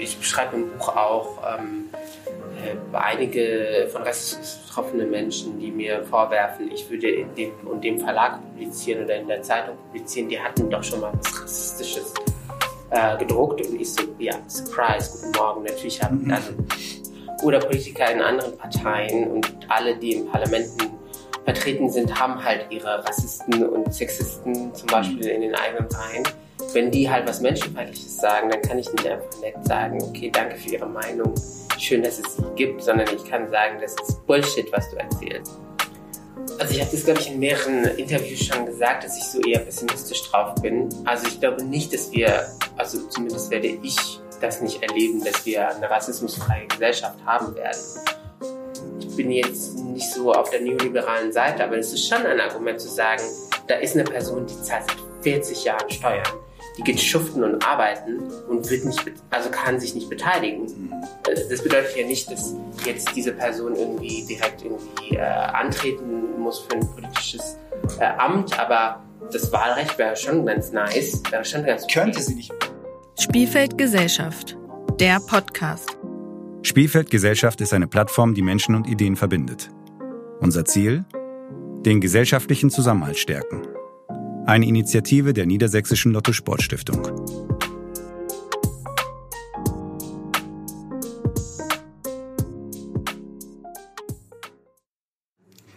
ich 0.00 0.18
beschreibe 0.18 0.56
im 0.56 0.70
Buch 0.70 0.88
auch 0.88 1.38
ähm, 1.58 1.90
äh, 2.64 2.96
einige 2.96 3.88
von 3.92 4.02
Rassismus 4.02 4.60
betroffene 4.66 5.04
Menschen, 5.04 5.58
die 5.58 5.70
mir 5.70 6.04
vorwerfen, 6.04 6.70
ich 6.70 6.88
würde 6.90 7.08
in 7.08 7.34
dem 7.34 7.52
und 7.64 7.82
dem 7.82 7.98
Verlag 7.98 8.40
publizieren 8.42 9.04
oder 9.04 9.16
in 9.16 9.28
der 9.28 9.42
Zeitung 9.42 9.76
publizieren, 9.76 10.28
die 10.28 10.40
hatten 10.40 10.70
doch 10.70 10.82
schon 10.82 11.00
mal 11.00 11.12
was 11.20 11.42
Rassistisches 11.42 12.14
äh, 12.90 13.16
gedruckt 13.18 13.66
und 13.66 13.80
ich 13.80 13.92
so, 13.92 14.02
ja, 14.18 14.34
surprise, 14.46 15.10
guten 15.12 15.38
Morgen, 15.38 15.62
natürlich 15.64 16.02
haben 16.02 16.24
mhm. 16.24 16.32
also 16.32 16.52
oder 17.42 17.58
Politiker 17.58 18.10
in 18.10 18.20
anderen 18.20 18.56
Parteien 18.56 19.30
und 19.30 19.50
alle, 19.68 19.96
die 19.96 20.12
in 20.12 20.30
Parlamenten 20.30 20.90
vertreten 21.44 21.90
sind, 21.90 22.20
haben 22.20 22.42
halt 22.44 22.66
ihre 22.70 23.04
Rassisten 23.04 23.66
und 23.66 23.92
Sexisten 23.94 24.74
zum 24.74 24.86
Beispiel 24.88 25.26
in 25.26 25.40
den 25.40 25.54
eigenen 25.54 25.86
Reihen. 25.90 26.22
Wenn 26.72 26.90
die 26.90 27.10
halt 27.10 27.28
was 27.28 27.40
Menschenfeindliches 27.40 28.18
sagen, 28.18 28.48
dann 28.48 28.62
kann 28.62 28.78
ich 28.78 28.90
nicht 28.92 29.06
einfach 29.06 29.40
nett 29.40 29.56
sagen, 29.66 30.00
okay, 30.02 30.30
danke 30.32 30.56
für 30.56 30.70
Ihre 30.70 30.86
Meinung, 30.86 31.34
schön, 31.78 32.02
dass 32.02 32.20
es 32.20 32.36
sie 32.36 32.44
gibt, 32.54 32.82
sondern 32.82 33.08
ich 33.14 33.28
kann 33.28 33.48
sagen, 33.48 33.78
das 33.80 33.96
ist 34.08 34.24
Bullshit, 34.26 34.70
was 34.72 34.88
du 34.90 34.96
erzählst. 34.96 35.58
Also 36.60 36.74
ich 36.74 36.80
habe 36.80 36.90
das, 36.92 37.04
glaube 37.04 37.20
ich, 37.20 37.30
in 37.30 37.40
mehreren 37.40 37.84
Interviews 37.96 38.44
schon 38.44 38.66
gesagt, 38.66 39.02
dass 39.02 39.16
ich 39.16 39.24
so 39.24 39.40
eher 39.40 39.60
pessimistisch 39.60 40.22
drauf 40.30 40.54
bin. 40.62 40.88
Also 41.06 41.26
ich 41.26 41.40
glaube 41.40 41.64
nicht, 41.64 41.92
dass 41.92 42.12
wir, 42.12 42.46
also 42.76 43.04
zumindest 43.08 43.50
werde 43.50 43.66
ich 43.66 43.96
das 44.40 44.60
nicht 44.60 44.82
erleben, 44.82 45.24
dass 45.24 45.44
wir 45.44 45.68
eine 45.74 45.90
rassismusfreie 45.90 46.66
Gesellschaft 46.66 47.18
haben 47.26 47.54
werden. 47.56 47.80
Ich 49.00 49.16
bin 49.16 49.32
jetzt 49.32 49.76
nicht 49.76 50.08
so 50.12 50.32
auf 50.32 50.50
der 50.50 50.60
neoliberalen 50.60 51.32
Seite, 51.32 51.64
aber 51.64 51.78
es 51.78 51.92
ist 51.92 52.06
schon 52.08 52.24
ein 52.24 52.40
Argument 52.40 52.80
zu 52.80 52.88
sagen, 52.88 53.22
da 53.66 53.74
ist 53.76 53.96
eine 53.96 54.04
Person, 54.04 54.46
die 54.46 54.62
zahlt 54.62 54.84
seit 54.88 55.22
40 55.22 55.64
Jahren 55.64 55.90
Steuern. 55.90 56.28
Die 56.76 56.82
geht 56.82 57.00
schuften 57.00 57.42
und 57.42 57.66
arbeiten 57.66 58.20
und 58.48 58.68
wird 58.70 58.84
nicht, 58.84 59.00
also 59.30 59.50
kann 59.50 59.80
sich 59.80 59.94
nicht 59.94 60.08
beteiligen. 60.08 60.92
Das 61.24 61.62
bedeutet 61.62 61.96
ja 61.96 62.06
nicht, 62.06 62.30
dass 62.30 62.54
jetzt 62.84 63.14
diese 63.14 63.32
Person 63.32 63.74
irgendwie 63.74 64.24
direkt 64.24 64.62
irgendwie 64.64 65.16
äh, 65.16 65.20
antreten 65.20 66.38
muss 66.38 66.60
für 66.60 66.76
ein 66.76 66.88
politisches 66.88 67.58
äh, 67.98 68.04
Amt, 68.04 68.58
aber 68.58 69.02
das 69.32 69.52
Wahlrecht 69.52 69.98
wäre 69.98 70.16
schon 70.16 70.46
ganz 70.46 70.72
nice. 70.72 71.22
Wäre 71.30 71.44
schon 71.44 71.64
ganz 71.64 71.84
okay. 71.84 72.00
Könnte 72.00 72.22
sie 72.22 72.34
nicht. 72.34 72.52
Spielfeld 73.18 73.76
Gesellschaft, 73.76 74.56
der 74.98 75.20
Podcast. 75.20 75.96
Spielfeld 76.62 77.10
Gesellschaft 77.10 77.60
ist 77.60 77.72
eine 77.72 77.86
Plattform, 77.86 78.34
die 78.34 78.42
Menschen 78.42 78.74
und 78.74 78.86
Ideen 78.86 79.16
verbindet. 79.16 79.70
Unser 80.40 80.64
Ziel? 80.64 81.04
Den 81.84 82.00
gesellschaftlichen 82.00 82.70
Zusammenhalt 82.70 83.18
stärken. 83.18 83.62
Eine 84.50 84.66
Initiative 84.66 85.32
der 85.32 85.46
Niedersächsischen 85.46 86.10
Lotto 86.10 86.32
Sportstiftung. 86.32 87.00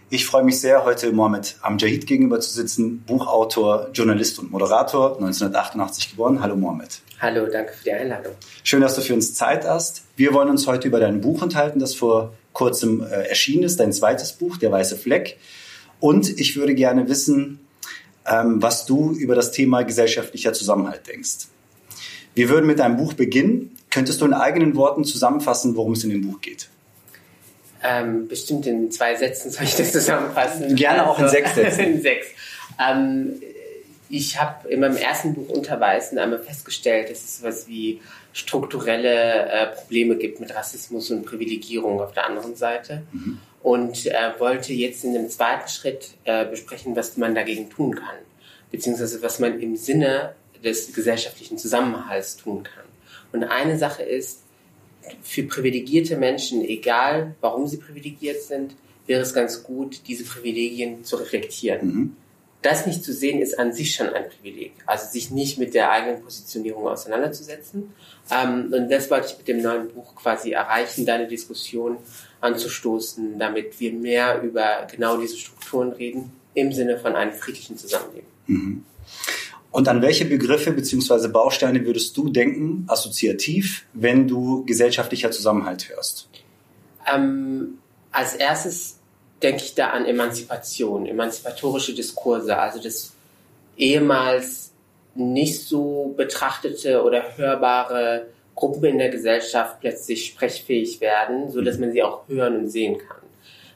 Ich 0.09 0.25
freue 0.25 0.43
mich 0.43 0.59
sehr, 0.59 0.85
heute 0.85 1.11
Mohamed 1.11 1.57
Amjahid 1.61 2.07
gegenüber 2.07 2.39
zu 2.39 2.49
sitzen, 2.49 3.03
Buchautor, 3.03 3.89
Journalist 3.93 4.39
und 4.39 4.49
Moderator, 4.49 5.17
1988 5.17 6.09
geboren. 6.09 6.41
Hallo 6.41 6.55
Mohamed. 6.55 6.99
Hallo, 7.19 7.45
danke 7.45 7.73
für 7.73 7.83
die 7.83 7.91
Einladung. 7.91 8.33
Schön, 8.63 8.81
dass 8.81 8.95
du 8.95 9.01
für 9.01 9.13
uns 9.13 9.35
Zeit 9.35 9.65
hast. 9.67 10.01
Wir 10.15 10.33
wollen 10.33 10.49
uns 10.49 10.65
heute 10.65 10.87
über 10.87 10.99
dein 10.99 11.21
Buch 11.21 11.43
unterhalten, 11.43 11.77
das 11.77 11.93
vor 11.93 12.33
kurzem 12.53 13.03
äh, 13.03 13.27
erschienen 13.27 13.61
ist, 13.61 13.79
dein 13.79 13.93
zweites 13.93 14.33
Buch, 14.33 14.57
Der 14.57 14.71
weiße 14.71 14.97
Fleck. 14.97 15.37
Und 15.99 16.39
ich 16.39 16.55
würde 16.55 16.73
gerne 16.73 17.07
wissen, 17.07 17.59
was 18.25 18.85
du 18.85 19.11
über 19.11 19.35
das 19.35 19.51
Thema 19.51 19.83
gesellschaftlicher 19.83 20.53
Zusammenhalt 20.53 21.07
denkst. 21.07 21.47
Wir 22.35 22.49
würden 22.49 22.65
mit 22.65 22.79
deinem 22.79 22.97
Buch 22.97 23.13
beginnen. 23.13 23.77
Könntest 23.89 24.21
du 24.21 24.25
in 24.25 24.33
eigenen 24.33 24.75
Worten 24.75 25.03
zusammenfassen, 25.03 25.75
worum 25.75 25.93
es 25.93 26.03
in 26.03 26.09
dem 26.09 26.21
Buch 26.27 26.41
geht? 26.41 26.69
Ähm, 27.83 28.27
bestimmt 28.27 28.65
in 28.65 28.89
zwei 28.91 29.15
Sätzen 29.15 29.51
soll 29.51 29.65
ich 29.65 29.75
das 29.75 29.91
zusammenfassen. 29.91 30.75
Gerne 30.75 31.07
auch 31.07 31.17
in 31.19 31.25
also, 31.25 31.35
sechs 31.35 31.53
Sätzen. 31.53 31.79
in 31.83 32.01
sechs. 32.01 32.27
Ähm, 32.79 33.41
ich 34.09 34.39
habe 34.39 34.69
in 34.69 34.79
meinem 34.79 34.95
ersten 34.95 35.33
Buch 35.33 35.49
Unterweisen 35.49 36.17
einmal 36.17 36.39
festgestellt, 36.39 37.09
dass 37.09 37.23
es 37.23 37.43
was 37.43 37.67
wie 37.67 37.99
strukturelle 38.31 39.49
äh, 39.49 39.67
Probleme 39.75 40.15
gibt 40.15 40.39
mit 40.39 40.55
Rassismus 40.55 41.11
und 41.11 41.25
Privilegierung 41.25 41.99
auf 41.99 42.13
der 42.13 42.25
anderen 42.25 42.55
Seite. 42.55 43.03
Mhm. 43.11 43.39
Und 43.63 44.05
äh, 44.05 44.13
wollte 44.39 44.73
jetzt 44.73 45.03
in 45.03 45.13
dem 45.13 45.29
zweiten 45.29 45.69
Schritt 45.69 46.11
äh, 46.25 46.45
besprechen, 46.45 46.95
was 46.95 47.17
man 47.17 47.33
dagegen 47.33 47.69
tun 47.69 47.95
kann, 47.95 48.17
beziehungsweise 48.71 49.21
was 49.21 49.39
man 49.39 49.59
im 49.59 49.75
Sinne 49.77 50.35
des 50.63 50.93
gesellschaftlichen 50.93 51.57
Zusammenhalts 51.57 52.37
tun 52.37 52.63
kann. 52.63 52.83
Und 53.31 53.45
eine 53.45 53.77
Sache 53.77 54.03
ist, 54.03 54.43
für 55.21 55.43
privilegierte 55.43 56.17
Menschen, 56.17 56.63
egal 56.63 57.35
warum 57.41 57.67
sie 57.67 57.77
privilegiert 57.77 58.41
sind, 58.41 58.75
wäre 59.05 59.21
es 59.21 59.33
ganz 59.33 59.63
gut, 59.63 60.01
diese 60.07 60.23
Privilegien 60.23 61.03
zu 61.03 61.17
reflektieren. 61.17 61.87
Mhm. 61.87 62.15
Das 62.61 62.85
nicht 62.85 63.03
zu 63.03 63.11
sehen, 63.11 63.41
ist 63.41 63.59
an 63.59 63.73
sich 63.73 63.93
schon 63.93 64.07
ein 64.07 64.29
Privileg. 64.29 64.71
Also 64.85 65.07
sich 65.11 65.31
nicht 65.31 65.57
mit 65.57 65.73
der 65.73 65.91
eigenen 65.91 66.21
Positionierung 66.21 66.87
auseinanderzusetzen. 66.87 67.93
Ähm, 68.31 68.71
und 68.73 68.89
das 68.89 69.11
wollte 69.11 69.27
ich 69.27 69.37
mit 69.37 69.47
dem 69.49 69.61
neuen 69.61 69.89
Buch 69.89 70.15
quasi 70.15 70.51
erreichen, 70.51 71.05
deine 71.05 71.27
Diskussion 71.27 71.97
anzustoßen, 72.43 73.39
damit 73.39 73.79
wir 73.79 73.93
mehr 73.93 74.41
über 74.41 74.87
genau 74.91 75.17
diese 75.17 75.37
Strukturen 75.37 75.91
reden, 75.93 76.31
im 76.53 76.71
Sinne 76.71 76.99
von 76.99 77.15
einem 77.15 77.33
friedlichen 77.33 77.77
Zusammenleben. 77.77 78.27
Mhm. 78.47 78.85
Und 79.71 79.87
an 79.87 80.01
welche 80.03 80.25
Begriffe 80.25 80.71
bzw. 80.71 81.29
Bausteine 81.29 81.83
würdest 81.85 82.15
du 82.15 82.29
denken, 82.29 82.85
assoziativ, 82.87 83.85
wenn 83.93 84.27
du 84.27 84.63
gesellschaftlicher 84.65 85.31
Zusammenhalt 85.31 85.89
hörst? 85.89 86.29
Ähm, 87.11 87.79
als 88.11 88.35
erstes 88.35 88.99
denke 89.41 89.63
ich 89.63 89.73
da 89.73 89.89
an 89.89 90.05
Emanzipation, 90.05 91.07
emanzipatorische 91.07 91.95
Diskurse, 91.95 92.57
also 92.57 92.79
das 92.79 93.13
ehemals 93.75 94.71
nicht 95.15 95.61
so 95.61 96.13
betrachtete 96.15 97.03
oder 97.03 97.37
hörbare 97.37 98.27
Gruppen 98.55 98.85
in 98.85 98.97
der 98.97 99.09
Gesellschaft 99.09 99.79
plötzlich 99.79 100.27
sprechfähig 100.27 101.01
werden, 101.01 101.49
so 101.49 101.61
dass 101.61 101.79
man 101.79 101.91
sie 101.91 102.03
auch 102.03 102.27
hören 102.27 102.57
und 102.57 102.69
sehen 102.69 102.97
kann 102.97 103.23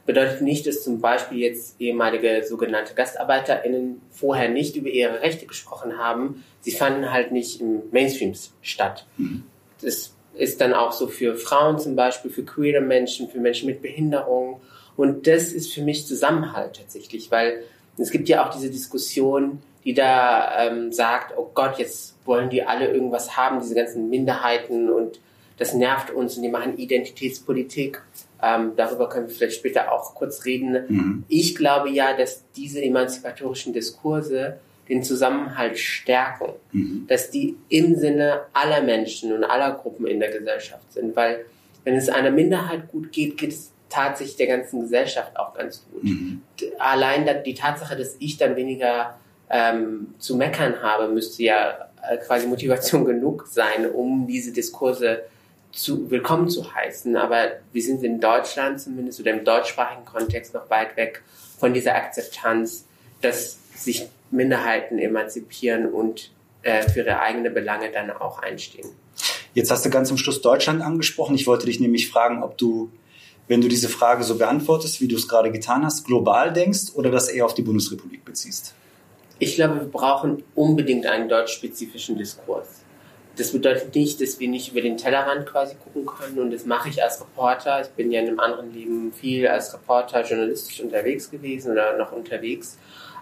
bedeutet 0.07 0.41
nicht, 0.41 0.65
dass 0.65 0.83
zum 0.83 0.99
Beispiel 1.01 1.37
jetzt 1.39 1.79
ehemalige 1.79 2.43
sogenannte 2.47 2.95
GastarbeiterInnen 2.95 4.01
vorher 4.09 4.49
nicht 4.49 4.75
über 4.75 4.89
ihre 4.89 5.21
Rechte 5.21 5.45
gesprochen 5.45 5.99
haben. 5.99 6.43
Sie 6.61 6.71
fanden 6.71 7.11
halt 7.11 7.31
nicht 7.31 7.61
im 7.61 7.83
Mainstream 7.91 8.33
statt. 8.61 9.05
Mhm. 9.17 9.43
Das 9.81 10.15
ist 10.33 10.61
dann 10.61 10.73
auch 10.73 10.93
so 10.93 11.07
für 11.07 11.35
Frauen 11.35 11.77
zum 11.77 11.95
Beispiel, 11.95 12.31
für 12.31 12.43
queere 12.43 12.81
Menschen, 12.81 13.29
für 13.29 13.39
Menschen 13.39 13.67
mit 13.67 13.81
Behinderung. 13.81 14.61
Und 14.95 15.27
das 15.27 15.51
ist 15.51 15.73
für 15.73 15.81
mich 15.81 16.07
Zusammenhalt 16.07 16.77
tatsächlich, 16.77 17.29
weil 17.29 17.63
es 17.97 18.09
gibt 18.09 18.29
ja 18.29 18.47
auch 18.47 18.53
diese 18.53 18.71
Diskussion, 18.71 19.61
die 19.87 19.93
da 19.93 20.67
ähm, 20.67 20.91
sagt, 20.91 21.33
oh 21.37 21.49
Gott, 21.53 21.79
jetzt 21.79 22.17
wollen 22.25 22.49
die 22.49 22.61
alle 22.61 22.91
irgendwas 22.91 23.37
haben, 23.37 23.61
diese 23.61 23.73
ganzen 23.73 24.09
Minderheiten 24.09 24.89
und 24.89 25.21
das 25.57 25.73
nervt 25.73 26.11
uns 26.11 26.35
und 26.35 26.43
die 26.43 26.49
machen 26.49 26.77
Identitätspolitik. 26.77 28.01
Ähm, 28.43 28.73
darüber 28.75 29.07
können 29.07 29.29
wir 29.29 29.33
vielleicht 29.33 29.55
später 29.55 29.93
auch 29.93 30.13
kurz 30.13 30.43
reden. 30.43 30.85
Mhm. 30.89 31.23
Ich 31.29 31.55
glaube 31.55 31.89
ja, 31.89 32.17
dass 32.17 32.43
diese 32.57 32.81
emanzipatorischen 32.81 33.71
Diskurse 33.71 34.59
den 34.89 35.03
Zusammenhalt 35.03 35.79
stärken, 35.79 36.49
mhm. 36.73 37.05
dass 37.07 37.31
die 37.31 37.55
im 37.69 37.95
Sinne 37.95 38.41
aller 38.51 38.81
Menschen 38.81 39.31
und 39.31 39.45
aller 39.45 39.71
Gruppen 39.71 40.05
in 40.05 40.19
der 40.19 40.31
Gesellschaft 40.31 40.91
sind, 40.91 41.15
weil 41.15 41.45
wenn 41.85 41.95
es 41.95 42.09
einer 42.09 42.31
Minderheit 42.31 42.91
gut 42.91 43.13
geht, 43.13 43.37
geht 43.37 43.51
es 43.51 43.71
tatsächlich 43.87 44.35
der 44.35 44.47
ganzen 44.47 44.81
Gesellschaft 44.81 45.37
auch 45.37 45.53
ganz 45.53 45.85
gut. 45.89 46.03
Mhm. 46.03 46.41
Allein 46.77 47.25
die 47.45 47.53
Tatsache, 47.53 47.95
dass 47.95 48.17
ich 48.19 48.35
dann 48.35 48.57
weniger 48.57 49.17
ähm, 49.49 50.13
zu 50.19 50.35
meckern 50.35 50.81
habe, 50.81 51.07
müsste 51.07 51.43
ja 51.43 51.89
äh, 52.01 52.17
quasi 52.17 52.47
Motivation 52.47 53.05
genug 53.05 53.47
sein, 53.47 53.89
um 53.89 54.27
diese 54.27 54.51
Diskurse 54.51 55.23
zu, 55.71 56.09
willkommen 56.09 56.49
zu 56.49 56.73
heißen. 56.73 57.15
Aber 57.15 57.51
wir 57.71 57.81
sind 57.81 58.03
in 58.03 58.19
Deutschland 58.19 58.81
zumindest 58.81 59.19
oder 59.19 59.31
im 59.31 59.43
deutschsprachigen 59.43 60.05
Kontext 60.05 60.53
noch 60.53 60.69
weit 60.69 60.97
weg 60.97 61.23
von 61.59 61.73
dieser 61.73 61.95
Akzeptanz, 61.95 62.85
dass 63.21 63.57
sich 63.75 64.07
Minderheiten 64.31 64.99
emanzipieren 64.99 65.87
und 65.87 66.31
äh, 66.63 66.83
für 66.89 66.99
ihre 66.99 67.19
eigenen 67.19 67.53
Belange 67.53 67.91
dann 67.91 68.11
auch 68.11 68.39
einstehen. 68.39 68.89
Jetzt 69.53 69.71
hast 69.71 69.85
du 69.85 69.89
ganz 69.89 70.09
zum 70.09 70.17
Schluss 70.17 70.41
Deutschland 70.41 70.81
angesprochen. 70.81 71.35
Ich 71.35 71.47
wollte 71.47 71.65
dich 71.65 71.79
nämlich 71.79 72.09
fragen, 72.09 72.43
ob 72.43 72.57
du, 72.57 72.91
wenn 73.47 73.61
du 73.61 73.67
diese 73.67 73.89
Frage 73.89 74.23
so 74.23 74.37
beantwortest, 74.37 75.01
wie 75.01 75.07
du 75.07 75.15
es 75.15 75.27
gerade 75.27 75.51
getan 75.51 75.85
hast, 75.85 76.05
global 76.05 76.53
denkst 76.53 76.93
oder 76.93 77.09
das 77.09 77.29
eher 77.29 77.45
auf 77.45 77.53
die 77.53 77.61
Bundesrepublik 77.61 78.23
beziehst. 78.25 78.75
Ich 79.39 79.55
glaube, 79.55 79.81
wir 79.81 79.87
brauchen 79.87 80.43
unbedingt 80.55 81.05
einen 81.05 81.29
deutschspezifischen 81.29 82.17
Diskurs. 82.17 82.83
Das 83.37 83.51
bedeutet 83.51 83.93
nicht, 83.93 84.19
dass 84.19 84.39
wir 84.39 84.47
nicht 84.49 84.71
über 84.71 84.81
den 84.81 84.97
Tellerrand 84.97 85.45
quasi 85.45 85.75
gucken 85.75 86.07
können 86.07 86.39
und 86.39 86.51
das 86.51 86.65
mache 86.65 86.89
ich 86.89 87.03
als 87.03 87.21
Reporter. 87.21 87.81
Ich 87.81 87.89
bin 87.89 88.11
ja 88.11 88.19
in 88.21 88.29
einem 88.29 88.39
anderen 88.39 88.73
Leben 88.73 89.13
viel 89.13 89.47
als 89.47 89.73
Reporter 89.75 90.23
journalistisch 90.23 90.81
unterwegs 90.81 91.29
gewesen 91.29 91.71
oder 91.71 91.97
noch 91.97 92.11
unterwegs. 92.11 92.77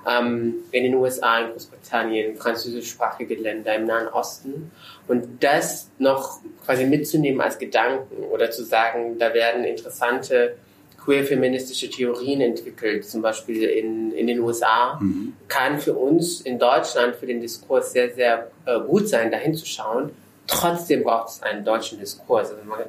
ähm, 0.08 0.56
in 0.72 0.84
den 0.84 0.96
USA, 0.96 1.40
in 1.40 1.52
Großbritannien, 1.52 2.36
französischsprachige 2.36 3.36
Länder 3.36 3.76
im 3.76 3.86
Nahen 3.86 4.08
Osten. 4.08 4.72
Und 5.08 5.44
das 5.44 5.90
noch 5.98 6.40
quasi 6.64 6.86
mitzunehmen 6.86 7.42
als 7.42 7.58
Gedanken 7.58 8.24
oder 8.26 8.52
zu 8.52 8.64
sagen, 8.64 9.18
da 9.18 9.34
werden 9.34 9.64
interessante 9.64 10.58
queer-feministische 11.06 11.90
Theorien 11.90 12.42
entwickelt, 12.42 13.06
zum 13.06 13.22
Beispiel 13.22 13.64
in, 13.64 14.12
in 14.12 14.28
den 14.28 14.40
USA, 14.40 14.98
mhm. 15.00 15.34
kann 15.48 15.80
für 15.80 15.94
uns 15.94 16.42
in 16.42 16.58
Deutschland 16.58 17.16
für 17.16 17.28
den 17.28 17.40
Diskurs 17.40 17.92
sehr, 17.92 18.14
sehr 18.14 18.52
äh, 18.66 18.80
gut 18.80 19.08
sein, 19.08 19.32
dahin 19.32 19.54
zu 19.54 19.66
schauen. 19.66 20.12
Trotzdem 20.48 21.04
braucht 21.04 21.30
es 21.30 21.44
einen 21.44 21.64
deutschen 21.64 22.00
Diskurs. 22.00 22.52
Also 22.52 22.64
man, 22.66 22.80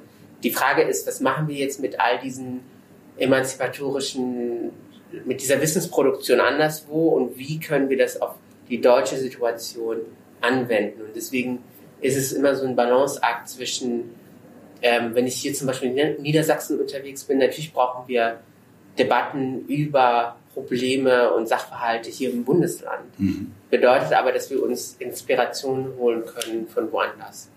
die 0.42 0.50
Frage 0.50 0.82
ist, 0.82 1.06
was 1.06 1.20
machen 1.20 1.48
wir 1.48 1.56
jetzt 1.56 1.80
mit 1.80 2.00
all 2.00 2.18
diesen 2.18 2.60
emanzipatorischen, 3.18 4.70
mit 5.24 5.40
dieser 5.42 5.60
Wissensproduktion 5.60 6.40
anderswo 6.40 7.08
und 7.08 7.38
wie 7.38 7.60
können 7.60 7.88
wir 7.88 7.98
das 7.98 8.20
auf 8.20 8.34
die 8.68 8.80
deutsche 8.80 9.16
Situation 9.16 9.98
anwenden? 10.40 11.02
Und 11.02 11.14
deswegen 11.14 11.62
ist 12.00 12.16
es 12.16 12.32
immer 12.32 12.54
so 12.54 12.66
ein 12.66 12.76
Balanceakt 12.76 13.48
zwischen 13.48 14.10
ähm, 14.82 15.14
wenn 15.14 15.26
ich 15.26 15.36
hier 15.36 15.54
zum 15.54 15.66
Beispiel 15.66 15.96
in 15.96 16.22
Niedersachsen 16.22 16.80
unterwegs 16.80 17.24
bin, 17.24 17.38
natürlich 17.38 17.72
brauchen 17.72 18.06
wir 18.08 18.40
Debatten 18.98 19.66
über 19.66 20.36
Probleme 20.54 21.32
und 21.32 21.48
Sachverhalte 21.48 22.10
hier 22.10 22.30
im 22.30 22.44
Bundesland. 22.44 23.18
Mhm. 23.18 23.52
Bedeutet 23.70 24.12
aber, 24.12 24.32
dass 24.32 24.50
wir 24.50 24.62
uns 24.62 24.96
Inspirationen 24.98 25.96
holen 25.96 26.24
können 26.24 26.66
von 26.66 26.90
woanders. 26.90 27.50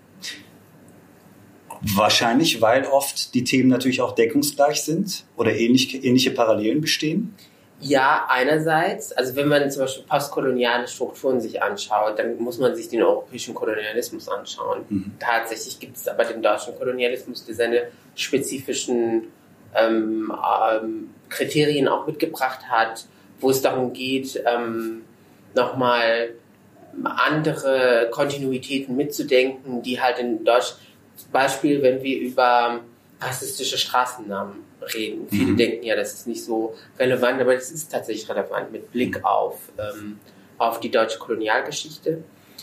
Wahrscheinlich, 1.82 2.60
weil 2.60 2.84
oft 2.84 3.32
die 3.34 3.42
Themen 3.42 3.70
natürlich 3.70 4.02
auch 4.02 4.14
deckungsgleich 4.14 4.82
sind 4.82 5.24
oder 5.36 5.56
ähnlich, 5.56 6.04
ähnliche 6.04 6.30
Parallelen 6.30 6.82
bestehen. 6.82 7.34
Ja, 7.80 8.26
einerseits, 8.28 9.12
also 9.12 9.34
wenn 9.36 9.48
man 9.48 9.70
zum 9.70 9.82
Beispiel 9.82 10.04
postkoloniale 10.04 10.86
Strukturen 10.86 11.40
sich 11.40 11.62
anschaut, 11.62 12.18
dann 12.18 12.36
muss 12.38 12.58
man 12.58 12.74
sich 12.74 12.88
den 12.88 13.02
europäischen 13.02 13.54
Kolonialismus 13.54 14.28
anschauen. 14.28 14.84
Mhm. 14.88 15.12
Tatsächlich 15.18 15.80
gibt 15.80 15.96
es 15.96 16.06
aber 16.06 16.24
den 16.24 16.42
deutschen 16.42 16.76
Kolonialismus, 16.78 17.46
der 17.46 17.54
seine 17.54 17.82
spezifischen 18.14 19.28
ähm, 19.74 20.32
ähm, 20.72 21.10
Kriterien 21.30 21.88
auch 21.88 22.06
mitgebracht 22.06 22.68
hat, 22.68 23.06
wo 23.40 23.50
es 23.50 23.62
darum 23.62 23.94
geht, 23.94 24.42
ähm, 24.46 25.02
nochmal 25.54 26.34
andere 27.02 28.08
Kontinuitäten 28.10 28.96
mitzudenken, 28.96 29.82
die 29.82 30.00
halt 30.00 30.18
in 30.18 30.44
Deutschland, 30.44 30.80
zum 31.16 31.30
Beispiel, 31.32 31.82
wenn 31.82 32.02
wir 32.02 32.18
über 32.18 32.80
rassistische 33.20 33.78
Straßennamen 33.78 34.64
reden. 34.94 35.28
Viele 35.28 35.52
mhm. 35.52 35.56
denken 35.56 35.84
ja, 35.84 35.96
das 35.96 36.14
ist 36.14 36.26
nicht 36.26 36.44
so 36.44 36.74
relevant, 36.98 37.40
aber 37.40 37.54
das 37.54 37.70
ist 37.70 37.90
tatsächlich 37.92 38.28
relevant 38.28 38.72
mit 38.72 38.90
Blick 38.92 39.18
mhm. 39.18 39.24
auf, 39.24 39.58
ähm, 39.78 40.18
auf 40.58 40.80
die 40.80 40.90
deutsche 40.90 41.18
Kolonialgeschichte. 41.18 42.22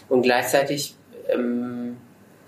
Und 0.09 0.24
gleichzeitig 0.24 0.95
ähm, 1.27 1.98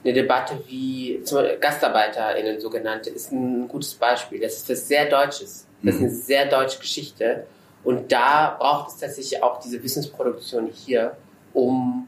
eine 0.03 0.13
Debatte 0.13 0.61
wie 0.67 1.21
zum 1.23 1.39
Beispiel 1.39 1.59
GastarbeiterInnen 1.59 2.59
sogenannte 2.59 3.09
ist 3.09 3.31
ein 3.31 3.67
gutes 3.67 3.93
Beispiel. 3.93 4.39
Das 4.39 4.57
ist 4.57 4.69
das 4.69 4.87
sehr 4.87 5.09
Deutsches. 5.09 5.67
Das 5.83 5.95
ist 5.95 6.01
eine 6.01 6.09
mhm. 6.09 6.15
sehr 6.15 6.45
deutsche 6.47 6.79
Geschichte. 6.79 7.45
Und 7.83 8.11
da 8.11 8.55
braucht 8.59 8.89
es 8.89 8.97
tatsächlich 8.97 9.41
auch 9.41 9.59
diese 9.59 9.81
Wissensproduktion 9.81 10.67
hier, 10.67 11.15
um 11.53 12.07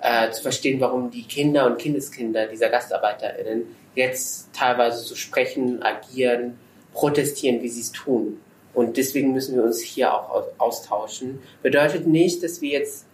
äh, 0.00 0.30
zu 0.30 0.42
verstehen, 0.42 0.80
warum 0.80 1.10
die 1.10 1.24
Kinder 1.24 1.66
und 1.66 1.78
Kindeskinder 1.78 2.46
dieser 2.46 2.68
GastarbeiterInnen 2.68 3.64
jetzt 3.94 4.52
teilweise 4.52 4.98
so 4.98 5.14
sprechen, 5.14 5.82
agieren, 5.82 6.58
protestieren, 6.92 7.62
wie 7.62 7.68
sie 7.68 7.80
es 7.80 7.92
tun. 7.92 8.40
Und 8.72 8.96
deswegen 8.96 9.32
müssen 9.32 9.54
wir 9.54 9.62
uns 9.62 9.80
hier 9.80 10.12
auch 10.12 10.44
austauschen. 10.58 11.40
Bedeutet 11.62 12.06
nicht, 12.06 12.42
dass 12.42 12.60
wir 12.60 12.70
jetzt, 12.70 13.06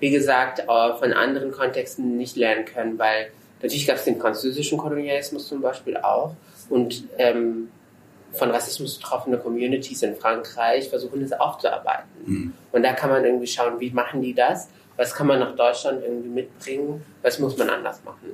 wie 0.00 0.10
gesagt, 0.10 0.60
äh, 0.60 0.94
von 0.98 1.12
anderen 1.12 1.52
Kontexten 1.52 2.16
nicht 2.16 2.36
lernen 2.36 2.64
können, 2.64 2.98
weil 2.98 3.30
natürlich 3.60 3.86
gab 3.86 3.96
es 3.96 4.04
den 4.04 4.18
französischen 4.18 4.78
Kolonialismus 4.78 5.48
zum 5.48 5.60
Beispiel 5.60 5.98
auch 5.98 6.34
und 6.70 7.04
ähm, 7.18 7.68
von 8.32 8.50
Rassismus 8.50 8.96
betroffene 8.96 9.36
Communities 9.38 10.02
in 10.02 10.16
Frankreich 10.16 10.88
versuchen 10.88 11.20
das 11.20 11.38
aufzuarbeiten. 11.38 12.08
Mhm. 12.24 12.52
Und 12.72 12.82
da 12.82 12.94
kann 12.94 13.10
man 13.10 13.24
irgendwie 13.24 13.46
schauen, 13.46 13.78
wie 13.78 13.90
machen 13.90 14.22
die 14.22 14.32
das? 14.32 14.68
Was 14.96 15.14
kann 15.14 15.26
man 15.26 15.40
nach 15.40 15.54
Deutschland 15.54 16.02
irgendwie 16.02 16.28
mitbringen? 16.28 17.04
Was 17.22 17.38
muss 17.38 17.56
man 17.58 17.68
anders 17.68 18.02
machen? 18.04 18.30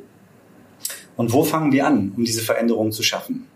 Und 1.19 1.33
wo 1.33 1.43
fangen 1.43 1.73
wir 1.73 1.85
an, 1.85 2.13
um 2.17 2.25
diese 2.25 2.43
Veränderung 2.43 2.93
zu 2.93 3.03
schaffen? 3.03 3.49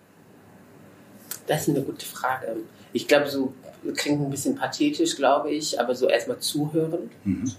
Das 1.47 1.63
ist 1.63 1.69
eine 1.69 1.83
gute 1.83 2.05
Frage. 2.05 2.57
Ich 2.93 3.07
glaube, 3.07 3.29
so 3.31 3.55
klingt 3.97 4.21
ein 4.21 4.31
bisschen 4.31 4.57
pathetisch, 4.57 5.15
glaube 5.15 5.53
ich, 5.53 5.79
aber 5.79 5.95
so 5.95 6.09
erstmal 6.09 6.41
zuhören 6.41 7.11
mhm. 7.23 7.53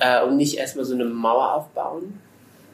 äh, 0.00 0.22
und 0.22 0.36
nicht 0.36 0.58
erstmal 0.58 0.84
so 0.84 0.92
eine 0.92 1.06
Mauer 1.06 1.54
aufbauen, 1.54 2.20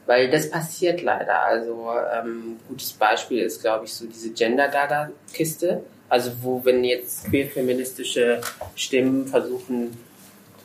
weil 0.05 0.29
das 0.29 0.49
passiert 0.49 1.01
leider. 1.01 1.45
Also 1.45 1.91
ähm, 2.13 2.57
gutes 2.67 2.91
Beispiel 2.91 3.39
ist, 3.39 3.61
glaube 3.61 3.85
ich, 3.85 3.93
so 3.93 4.05
diese 4.05 4.31
Gender-Dada-Kiste. 4.31 5.81
Also 6.09 6.31
wo, 6.41 6.63
wenn 6.65 6.83
jetzt 6.83 7.23
queer-feministische 7.29 8.41
Stimmen 8.75 9.27
versuchen, 9.27 9.97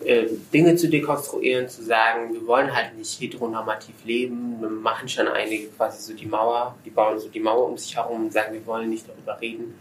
äh, 0.05 0.29
Dinge 0.53 0.77
zu 0.77 0.89
dekonstruieren, 0.89 1.69
zu 1.69 1.83
sagen, 1.83 2.33
wir 2.33 2.47
wollen 2.47 2.75
halt 2.75 2.97
nicht 2.97 3.21
heteronormativ 3.21 3.95
leben, 4.05 4.61
wir 4.61 4.69
machen 4.69 5.09
schon 5.09 5.29
einige 5.29 5.69
quasi 5.69 6.03
so 6.03 6.17
die 6.17 6.27
Mauer, 6.27 6.77
die 6.85 6.91
bauen 6.91 7.19
so 7.19 7.29
die 7.29 7.41
Mauer 7.41 7.69
um 7.69 7.79
sich 7.79 7.97
herum 7.97 8.25
und 8.25 8.33
sagen, 8.33 8.53
wir 8.53 8.67
wollen 8.67 8.91
nicht 8.91 9.09
darüber 9.09 9.41
reden. 9.41 9.75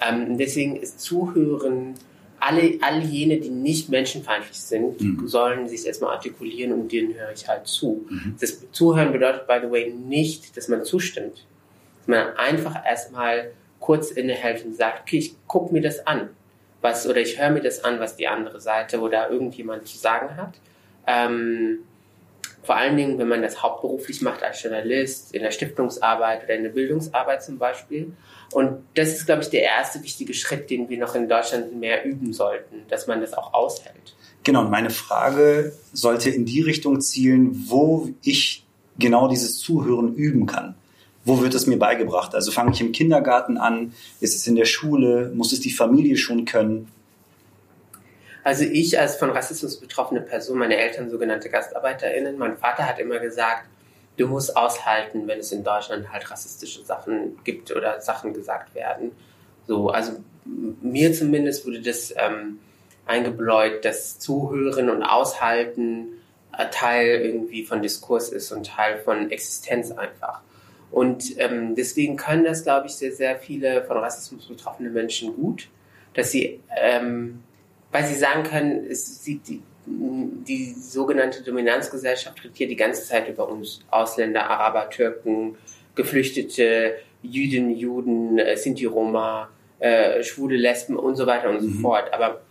Ähm, 0.00 0.38
deswegen 0.38 0.76
ist 0.76 1.00
Zuhören, 1.00 1.94
alle, 2.40 2.78
alle 2.80 3.02
jene, 3.02 3.38
die 3.38 3.50
nicht 3.50 3.88
menschenfeindlich 3.88 4.58
sind, 4.58 5.00
mhm. 5.00 5.28
sollen 5.28 5.68
sich 5.68 5.86
erstmal 5.86 6.10
artikulieren 6.14 6.72
und 6.72 6.90
denen 6.90 7.14
höre 7.14 7.32
ich 7.32 7.46
halt 7.46 7.68
zu. 7.68 8.04
Mhm. 8.08 8.36
Das 8.40 8.64
Zuhören 8.72 9.12
bedeutet, 9.12 9.46
by 9.46 9.58
the 9.62 9.70
way, 9.70 9.92
nicht, 9.92 10.56
dass 10.56 10.68
man 10.68 10.84
zustimmt. 10.84 11.46
Dass 11.98 12.08
man 12.08 12.36
einfach 12.36 12.84
erstmal 12.84 13.52
kurz 13.78 14.10
innehält 14.10 14.64
und 14.64 14.74
sagt, 14.74 15.02
okay, 15.02 15.18
ich 15.18 15.36
gucke 15.46 15.72
mir 15.72 15.82
das 15.82 16.04
an 16.06 16.30
was, 16.82 17.06
oder 17.06 17.20
ich 17.20 17.40
höre 17.40 17.50
mir 17.50 17.62
das 17.62 17.84
an, 17.84 17.98
was 18.00 18.16
die 18.16 18.28
andere 18.28 18.60
Seite 18.60 19.00
oder 19.00 19.30
irgendjemand 19.30 19.86
zu 19.86 19.96
sagen 19.96 20.36
hat. 20.36 20.54
Ähm, 21.06 21.78
vor 22.62 22.76
allen 22.76 22.96
Dingen, 22.96 23.18
wenn 23.18 23.28
man 23.28 23.42
das 23.42 23.62
hauptberuflich 23.62 24.20
macht 24.22 24.42
als 24.42 24.62
Journalist, 24.62 25.34
in 25.34 25.42
der 25.42 25.50
Stiftungsarbeit 25.50 26.44
oder 26.44 26.54
in 26.54 26.62
der 26.62 26.70
Bildungsarbeit 26.70 27.42
zum 27.42 27.58
Beispiel. 27.58 28.12
Und 28.52 28.84
das 28.94 29.10
ist, 29.10 29.26
glaube 29.26 29.42
ich, 29.42 29.50
der 29.50 29.62
erste 29.62 30.02
wichtige 30.02 30.34
Schritt, 30.34 30.70
den 30.70 30.88
wir 30.88 30.98
noch 30.98 31.14
in 31.14 31.28
Deutschland 31.28 31.74
mehr 31.74 32.04
üben 32.04 32.32
sollten, 32.32 32.82
dass 32.88 33.06
man 33.06 33.20
das 33.20 33.32
auch 33.32 33.54
aushält. 33.54 34.14
Genau, 34.44 34.64
meine 34.64 34.90
Frage 34.90 35.72
sollte 35.92 36.30
in 36.30 36.44
die 36.44 36.60
Richtung 36.60 37.00
zielen, 37.00 37.64
wo 37.68 38.10
ich 38.22 38.64
genau 38.98 39.28
dieses 39.28 39.58
Zuhören 39.58 40.14
üben 40.14 40.46
kann 40.46 40.74
wo 41.24 41.40
wird 41.40 41.54
es 41.54 41.66
mir 41.66 41.78
beigebracht? 41.78 42.34
Also 42.34 42.50
fange 42.50 42.72
ich 42.72 42.80
im 42.80 42.92
Kindergarten 42.92 43.58
an? 43.58 43.94
Ist 44.20 44.34
es 44.34 44.46
in 44.46 44.56
der 44.56 44.64
Schule? 44.64 45.30
Muss 45.34 45.52
es 45.52 45.60
die 45.60 45.70
Familie 45.70 46.16
schon 46.16 46.44
können? 46.44 46.88
Also 48.44 48.64
ich 48.64 48.98
als 48.98 49.16
von 49.16 49.30
Rassismus 49.30 49.78
betroffene 49.78 50.20
Person, 50.20 50.58
meine 50.58 50.76
Eltern 50.76 51.10
sogenannte 51.10 51.48
GastarbeiterInnen, 51.48 52.38
mein 52.38 52.56
Vater 52.56 52.88
hat 52.88 52.98
immer 52.98 53.20
gesagt, 53.20 53.66
du 54.16 54.26
musst 54.26 54.56
aushalten, 54.56 55.28
wenn 55.28 55.38
es 55.38 55.52
in 55.52 55.62
Deutschland 55.62 56.12
halt 56.12 56.28
rassistische 56.30 56.82
Sachen 56.82 57.38
gibt 57.44 57.70
oder 57.74 58.00
Sachen 58.00 58.34
gesagt 58.34 58.74
werden. 58.74 59.12
So, 59.68 59.90
also 59.90 60.12
mir 60.44 61.12
zumindest 61.12 61.64
wurde 61.64 61.80
das 61.82 62.12
ähm, 62.16 62.58
eingebläut, 63.06 63.84
dass 63.84 64.18
Zuhören 64.18 64.90
und 64.90 65.04
Aushalten 65.04 66.08
äh, 66.56 66.68
Teil 66.70 67.20
irgendwie 67.20 67.64
von 67.64 67.80
Diskurs 67.80 68.28
ist 68.30 68.50
und 68.50 68.66
Teil 68.66 68.98
von 68.98 69.30
Existenz 69.30 69.92
einfach. 69.92 70.42
Und 70.92 71.38
ähm, 71.38 71.74
deswegen 71.74 72.16
können 72.16 72.44
das, 72.44 72.64
glaube 72.64 72.86
ich, 72.86 72.92
sehr, 72.92 73.12
sehr 73.12 73.36
viele 73.38 73.82
von 73.84 73.96
Rassismus 73.96 74.46
betroffene 74.46 74.90
Menschen 74.90 75.34
gut, 75.34 75.68
dass 76.12 76.30
sie, 76.30 76.60
ähm, 76.78 77.42
weil 77.90 78.04
sie 78.04 78.14
sagen 78.14 78.42
können, 78.42 78.86
es 78.88 79.24
sieht 79.24 79.48
die, 79.48 79.62
die 79.86 80.74
sogenannte 80.74 81.42
Dominanzgesellschaft 81.42 82.44
redet 82.44 82.56
hier 82.56 82.68
die 82.68 82.76
ganze 82.76 83.04
Zeit 83.04 83.26
über 83.26 83.48
uns 83.48 83.80
Ausländer, 83.90 84.48
Araber, 84.48 84.90
Türken, 84.90 85.56
Geflüchtete, 85.94 86.96
Jüdinnen, 87.22 87.74
Juden, 87.74 88.38
äh, 88.38 88.56
Sinti, 88.56 88.84
Roma, 88.84 89.48
äh, 89.78 90.22
Schwule, 90.22 90.56
Lesben 90.56 90.96
und 90.96 91.16
so 91.16 91.26
weiter 91.26 91.48
und 91.48 91.62
mhm. 91.62 91.72
so 91.72 91.80
fort. 91.80 92.12
Aber 92.12 92.42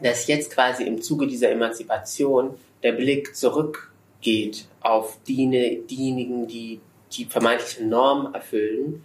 dass 0.00 0.26
jetzt 0.26 0.52
quasi 0.52 0.84
im 0.84 1.00
Zuge 1.00 1.26
dieser 1.26 1.50
Emanzipation 1.50 2.54
der 2.82 2.92
Blick 2.92 3.34
zurückgeht 3.34 4.66
auf 4.80 5.16
die, 5.26 5.82
diejenigen, 5.88 6.46
die 6.46 6.80
die 7.16 7.24
vermeintliche 7.24 7.84
Norm 7.84 8.34
erfüllen, 8.34 9.04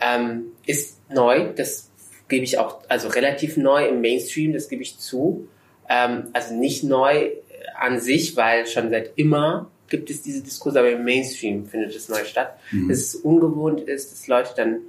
ähm, 0.00 0.52
ist 0.66 1.00
neu. 1.10 1.52
Das 1.54 1.90
gebe 2.28 2.44
ich 2.44 2.58
auch, 2.58 2.82
also 2.88 3.08
relativ 3.08 3.56
neu 3.56 3.86
im 3.86 4.00
Mainstream, 4.00 4.52
das 4.52 4.68
gebe 4.68 4.82
ich 4.82 4.98
zu. 4.98 5.48
Ähm, 5.88 6.28
also 6.32 6.54
nicht 6.54 6.84
neu 6.84 7.30
an 7.78 8.00
sich, 8.00 8.36
weil 8.36 8.66
schon 8.66 8.90
seit 8.90 9.12
immer 9.16 9.70
gibt 9.88 10.10
es 10.10 10.22
diese 10.22 10.42
Diskurse, 10.42 10.80
aber 10.80 10.90
im 10.90 11.04
Mainstream 11.04 11.64
findet 11.64 11.94
es 11.94 12.08
neu 12.08 12.24
statt. 12.24 12.58
Mhm. 12.70 12.88
Dass 12.88 12.98
es 12.98 13.14
ungewohnt 13.14 13.80
ist, 13.80 14.12
dass 14.12 14.26
Leute 14.26 14.50
dann 14.56 14.80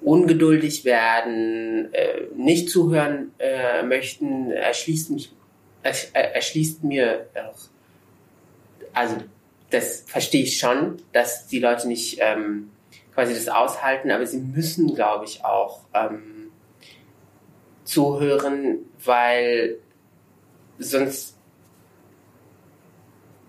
ungeduldig 0.00 0.84
werden, 0.84 1.92
äh, 1.92 2.22
nicht 2.36 2.70
zuhören 2.70 3.32
äh, 3.38 3.82
möchten, 3.82 4.50
erschließt 4.50 5.10
mich, 5.10 5.32
erschließt 5.82 6.84
mir 6.84 7.26
auch, 7.34 7.58
also 8.92 9.16
das 9.70 10.04
verstehe 10.06 10.42
ich 10.42 10.58
schon, 10.58 11.02
dass 11.12 11.46
die 11.46 11.58
Leute 11.58 11.88
nicht 11.88 12.18
ähm, 12.20 12.70
quasi 13.14 13.34
das 13.34 13.48
aushalten, 13.48 14.10
aber 14.10 14.26
sie 14.26 14.38
müssen, 14.38 14.94
glaube 14.94 15.24
ich, 15.24 15.44
auch 15.44 15.80
ähm, 15.94 16.50
zuhören, 17.84 18.78
weil 19.04 19.78
sonst 20.78 21.34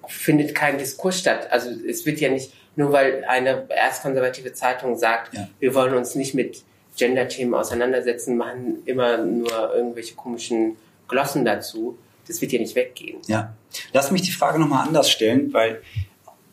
findet 0.07 0.55
kein 0.55 0.77
Diskurs 0.77 1.19
statt. 1.19 1.51
Also 1.51 1.69
es 1.69 2.05
wird 2.05 2.19
ja 2.19 2.29
nicht, 2.29 2.53
nur 2.75 2.91
weil 2.91 3.25
eine 3.25 3.69
erzkonservative 3.69 4.53
Zeitung 4.53 4.97
sagt, 4.97 5.33
ja. 5.33 5.49
wir 5.59 5.75
wollen 5.75 5.93
uns 5.95 6.15
nicht 6.15 6.33
mit 6.33 6.63
Gender-Themen 6.95 7.53
auseinandersetzen, 7.53 8.37
machen 8.37 8.83
immer 8.85 9.17
nur 9.17 9.73
irgendwelche 9.73 10.15
komischen 10.15 10.77
Glossen 11.07 11.45
dazu. 11.45 11.97
Das 12.27 12.41
wird 12.41 12.51
ja 12.51 12.59
nicht 12.59 12.75
weggehen. 12.75 13.17
Ja. 13.27 13.55
Lass 13.93 14.11
mich 14.11 14.21
die 14.21 14.31
Frage 14.31 14.59
nochmal 14.59 14.87
anders 14.87 15.09
stellen, 15.09 15.53
weil 15.53 15.81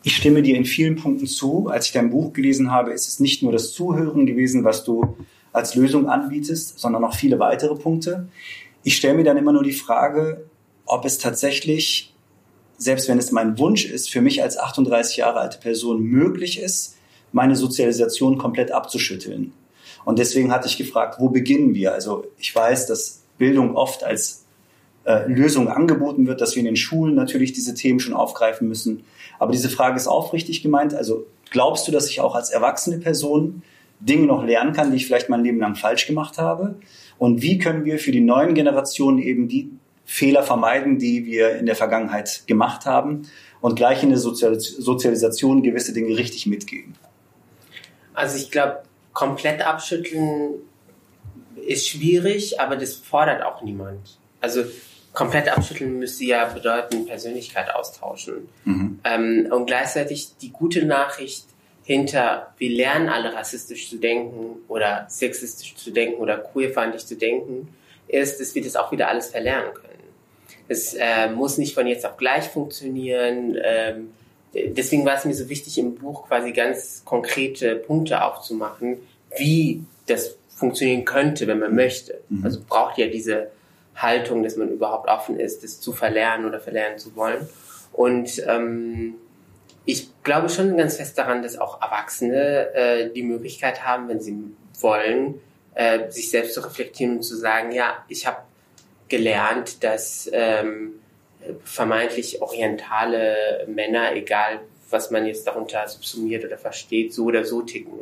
ich 0.03 0.15
stimme 0.15 0.41
dir 0.41 0.55
in 0.55 0.65
vielen 0.65 0.95
Punkten 0.95 1.27
zu. 1.27 1.67
Als 1.67 1.87
ich 1.87 1.91
dein 1.91 2.11
Buch 2.11 2.33
gelesen 2.33 2.71
habe, 2.71 2.93
ist 2.93 3.07
es 3.07 3.19
nicht 3.19 3.43
nur 3.43 3.51
das 3.51 3.73
Zuhören 3.73 4.25
gewesen, 4.25 4.63
was 4.63 4.83
du 4.83 5.17
als 5.51 5.75
Lösung 5.75 6.07
anbietest, 6.09 6.79
sondern 6.79 7.01
noch 7.01 7.15
viele 7.15 7.39
weitere 7.39 7.75
Punkte. 7.75 8.27
Ich 8.83 8.97
stelle 8.97 9.15
mir 9.15 9.23
dann 9.23 9.37
immer 9.37 9.51
nur 9.51 9.63
die 9.63 9.73
Frage, 9.73 10.45
ob 10.85 11.05
es 11.05 11.17
tatsächlich, 11.17 12.13
selbst 12.77 13.09
wenn 13.09 13.17
es 13.17 13.31
mein 13.31 13.57
Wunsch 13.57 13.85
ist, 13.85 14.11
für 14.11 14.21
mich 14.21 14.43
als 14.43 14.57
38 14.57 15.17
Jahre 15.17 15.39
alte 15.39 15.57
Person 15.57 16.03
möglich 16.03 16.61
ist, 16.61 16.97
meine 17.31 17.55
Sozialisation 17.55 18.37
komplett 18.37 18.71
abzuschütteln. 18.71 19.53
Und 20.05 20.19
deswegen 20.19 20.51
hatte 20.51 20.67
ich 20.67 20.77
gefragt, 20.77 21.15
wo 21.19 21.29
beginnen 21.29 21.73
wir? 21.73 21.93
Also 21.93 22.27
ich 22.37 22.55
weiß, 22.55 22.85
dass 22.85 23.23
Bildung 23.37 23.75
oft 23.75 24.03
als 24.03 24.44
äh, 25.05 25.27
Lösung 25.27 25.69
angeboten 25.69 26.27
wird, 26.27 26.41
dass 26.41 26.55
wir 26.55 26.61
in 26.61 26.65
den 26.65 26.75
Schulen 26.75 27.15
natürlich 27.15 27.53
diese 27.53 27.73
Themen 27.73 27.99
schon 27.99 28.13
aufgreifen 28.13 28.67
müssen. 28.67 29.03
Aber 29.39 29.51
diese 29.51 29.69
Frage 29.69 29.97
ist 29.97 30.07
aufrichtig 30.07 30.63
gemeint. 30.63 30.93
Also 30.93 31.27
glaubst 31.51 31.87
du, 31.87 31.91
dass 31.91 32.09
ich 32.09 32.21
auch 32.21 32.35
als 32.35 32.49
erwachsene 32.49 32.97
Person 32.97 33.61
Dinge 33.99 34.25
noch 34.25 34.43
lernen 34.43 34.73
kann, 34.73 34.91
die 34.91 34.97
ich 34.97 35.05
vielleicht 35.05 35.29
mein 35.29 35.43
Leben 35.43 35.59
lang 35.59 35.75
falsch 35.75 36.07
gemacht 36.07 36.37
habe? 36.37 36.75
Und 37.17 37.41
wie 37.41 37.59
können 37.59 37.85
wir 37.85 37.99
für 37.99 38.11
die 38.11 38.21
neuen 38.21 38.55
Generationen 38.55 39.19
eben 39.19 39.47
die 39.47 39.69
Fehler 40.05 40.43
vermeiden, 40.43 40.99
die 40.99 41.25
wir 41.25 41.55
in 41.55 41.65
der 41.65 41.75
Vergangenheit 41.75 42.43
gemacht 42.47 42.85
haben 42.85 43.23
und 43.61 43.75
gleich 43.75 44.03
in 44.03 44.09
der 44.09 44.19
Sozialisation 44.19 45.63
gewisse 45.63 45.93
Dinge 45.93 46.17
richtig 46.17 46.45
mitgeben? 46.45 46.95
Also 48.13 48.37
ich 48.37 48.51
glaube, 48.51 48.83
komplett 49.13 49.65
abschütteln 49.65 50.55
ist 51.65 51.87
schwierig, 51.87 52.59
aber 52.59 52.75
das 52.75 52.95
fordert 52.95 53.43
auch 53.43 53.61
niemand. 53.61 54.19
Also 54.41 54.63
komplett 55.15 55.49
abschütteln 55.49 55.97
müsste 55.97 56.25
ja 56.25 56.45
bedeuten, 56.45 57.05
Persönlichkeit 57.05 57.73
austauschen. 57.73 58.47
Mhm. 58.65 58.99
Ähm, 59.03 59.47
und 59.51 59.65
gleichzeitig 59.65 60.37
die 60.41 60.51
gute 60.51 60.85
Nachricht 60.85 61.45
hinter, 61.83 62.53
wir 62.57 62.69
lernen 62.69 63.09
alle 63.09 63.33
rassistisch 63.33 63.89
zu 63.89 63.97
denken 63.97 64.57
oder 64.67 65.05
sexistisch 65.09 65.75
zu 65.75 65.91
denken 65.91 66.19
oder 66.19 66.37
queerfeindlich 66.37 67.05
zu 67.05 67.15
denken, 67.15 67.73
ist, 68.07 68.39
dass 68.39 68.53
wir 68.53 68.63
das 68.63 68.75
auch 68.75 68.91
wieder 68.91 69.07
alles 69.07 69.27
verlernen 69.27 69.73
können. 69.73 69.85
Es 70.67 70.95
äh, 70.95 71.29
muss 71.29 71.57
nicht 71.57 71.75
von 71.75 71.87
jetzt 71.87 72.05
auf 72.05 72.17
gleich 72.17 72.45
funktionieren. 72.45 73.57
Ähm, 73.63 74.09
deswegen 74.53 75.05
war 75.05 75.15
es 75.15 75.25
mir 75.25 75.33
so 75.33 75.47
wichtig, 75.47 75.77
im 75.77 75.95
Buch 75.95 76.27
quasi 76.27 76.51
ganz 76.51 77.03
konkrete 77.05 77.75
Punkte 77.75 78.23
aufzumachen, 78.23 78.97
wie 79.37 79.83
das 80.07 80.37
funktionieren 80.49 81.05
könnte, 81.05 81.45
wenn 81.47 81.59
man 81.59 81.75
möchte. 81.75 82.21
Mhm. 82.29 82.43
Also 82.43 82.61
braucht 82.67 82.97
ja 82.97 83.07
diese 83.07 83.51
Haltung, 83.95 84.43
dass 84.43 84.57
man 84.57 84.69
überhaupt 84.69 85.07
offen 85.09 85.39
ist, 85.39 85.63
das 85.63 85.79
zu 85.79 85.93
verlernen 85.93 86.45
oder 86.45 86.59
verlernen 86.59 86.99
zu 86.99 87.15
wollen. 87.15 87.47
Und 87.93 88.43
ähm, 88.47 89.15
ich 89.85 90.09
glaube 90.23 90.49
schon 90.49 90.75
ganz 90.75 90.97
fest 90.97 91.17
daran, 91.17 91.43
dass 91.43 91.57
auch 91.57 91.81
Erwachsene 91.81 92.73
äh, 92.73 93.09
die 93.11 93.23
Möglichkeit 93.23 93.85
haben, 93.85 94.09
wenn 94.09 94.19
sie 94.19 94.35
wollen, 94.79 95.39
äh, 95.75 96.11
sich 96.11 96.29
selbst 96.29 96.55
zu 96.55 96.61
reflektieren 96.61 97.17
und 97.17 97.23
zu 97.23 97.37
sagen, 97.37 97.71
ja, 97.71 98.03
ich 98.09 98.25
habe 98.25 98.39
gelernt, 99.07 99.83
dass 99.83 100.29
ähm, 100.33 100.93
vermeintlich 101.63 102.41
orientale 102.41 103.65
Männer, 103.67 104.13
egal 104.15 104.61
was 104.89 105.11
man 105.11 105.25
jetzt 105.25 105.45
darunter 105.47 105.87
subsumiert 105.87 106.43
oder 106.43 106.57
versteht, 106.57 107.13
so 107.13 107.25
oder 107.25 107.45
so 107.45 107.61
ticken. 107.61 107.93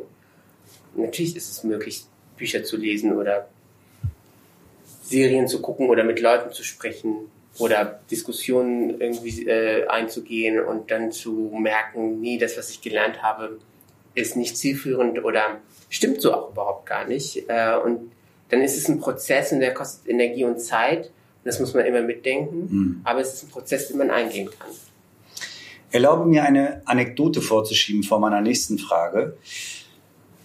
Natürlich 0.94 1.36
ist 1.36 1.50
es 1.50 1.64
möglich, 1.64 2.04
Bücher 2.36 2.64
zu 2.64 2.76
lesen 2.76 3.16
oder 3.16 3.48
Serien 5.04 5.48
zu 5.48 5.60
gucken 5.60 5.90
oder 5.90 6.02
mit 6.02 6.20
Leuten 6.20 6.52
zu 6.52 6.64
sprechen 6.64 7.30
oder 7.58 8.00
Diskussionen 8.10 9.00
irgendwie 9.00 9.46
äh, 9.46 9.86
einzugehen 9.86 10.60
und 10.60 10.90
dann 10.90 11.12
zu 11.12 11.52
merken, 11.56 12.20
nee, 12.20 12.38
das, 12.38 12.56
was 12.56 12.70
ich 12.70 12.80
gelernt 12.80 13.22
habe, 13.22 13.58
ist 14.14 14.36
nicht 14.36 14.56
zielführend 14.56 15.22
oder 15.22 15.60
stimmt 15.88 16.20
so 16.20 16.32
auch 16.32 16.50
überhaupt 16.50 16.86
gar 16.86 17.06
nicht. 17.06 17.48
Äh, 17.48 17.76
und 17.76 18.12
dann 18.48 18.62
ist 18.62 18.76
es 18.76 18.88
ein 18.88 18.98
Prozess 18.98 19.52
und 19.52 19.60
der 19.60 19.74
kostet 19.74 20.08
Energie 20.08 20.44
und 20.44 20.60
Zeit. 20.60 21.06
Und 21.06 21.46
das 21.46 21.60
muss 21.60 21.74
man 21.74 21.84
immer 21.84 22.02
mitdenken. 22.02 22.68
Mhm. 22.70 23.00
Aber 23.04 23.20
es 23.20 23.34
ist 23.34 23.44
ein 23.44 23.50
Prozess, 23.50 23.88
den 23.88 23.98
man 23.98 24.10
eingehen 24.10 24.48
kann. 24.58 24.70
Erlaube 25.92 26.26
mir 26.26 26.44
eine 26.44 26.82
Anekdote 26.86 27.40
vorzuschieben 27.40 28.02
vor 28.02 28.18
meiner 28.18 28.40
nächsten 28.40 28.78
Frage. 28.78 29.36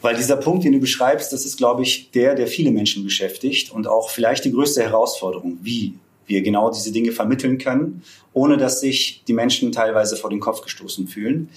Weil 0.01 0.15
dieser 0.15 0.37
Punkt, 0.37 0.63
den 0.63 0.73
du 0.73 0.79
beschreibst, 0.79 1.33
das 1.33 1.45
ist, 1.45 1.57
glaube 1.57 1.83
ich, 1.83 2.11
der, 2.11 2.35
der 2.35 2.47
viele 2.47 2.71
Menschen 2.71 3.03
beschäftigt 3.03 3.71
und 3.71 3.87
auch 3.87 4.09
vielleicht 4.09 4.45
die 4.45 4.51
größte 4.51 4.81
Herausforderung, 4.81 5.57
wie 5.61 5.95
wir 6.25 6.41
genau 6.41 6.69
diese 6.69 6.91
Dinge 6.91 7.11
vermitteln 7.11 7.57
können, 7.57 8.03
ohne 8.33 8.57
dass 8.57 8.79
sich 8.79 9.23
die 9.27 9.33
Menschen 9.33 9.71
teilweise 9.71 10.15
vor 10.15 10.29
den 10.29 10.39
Kopf 10.39 10.61
gestoßen 10.61 11.07
fühlen. 11.07 11.49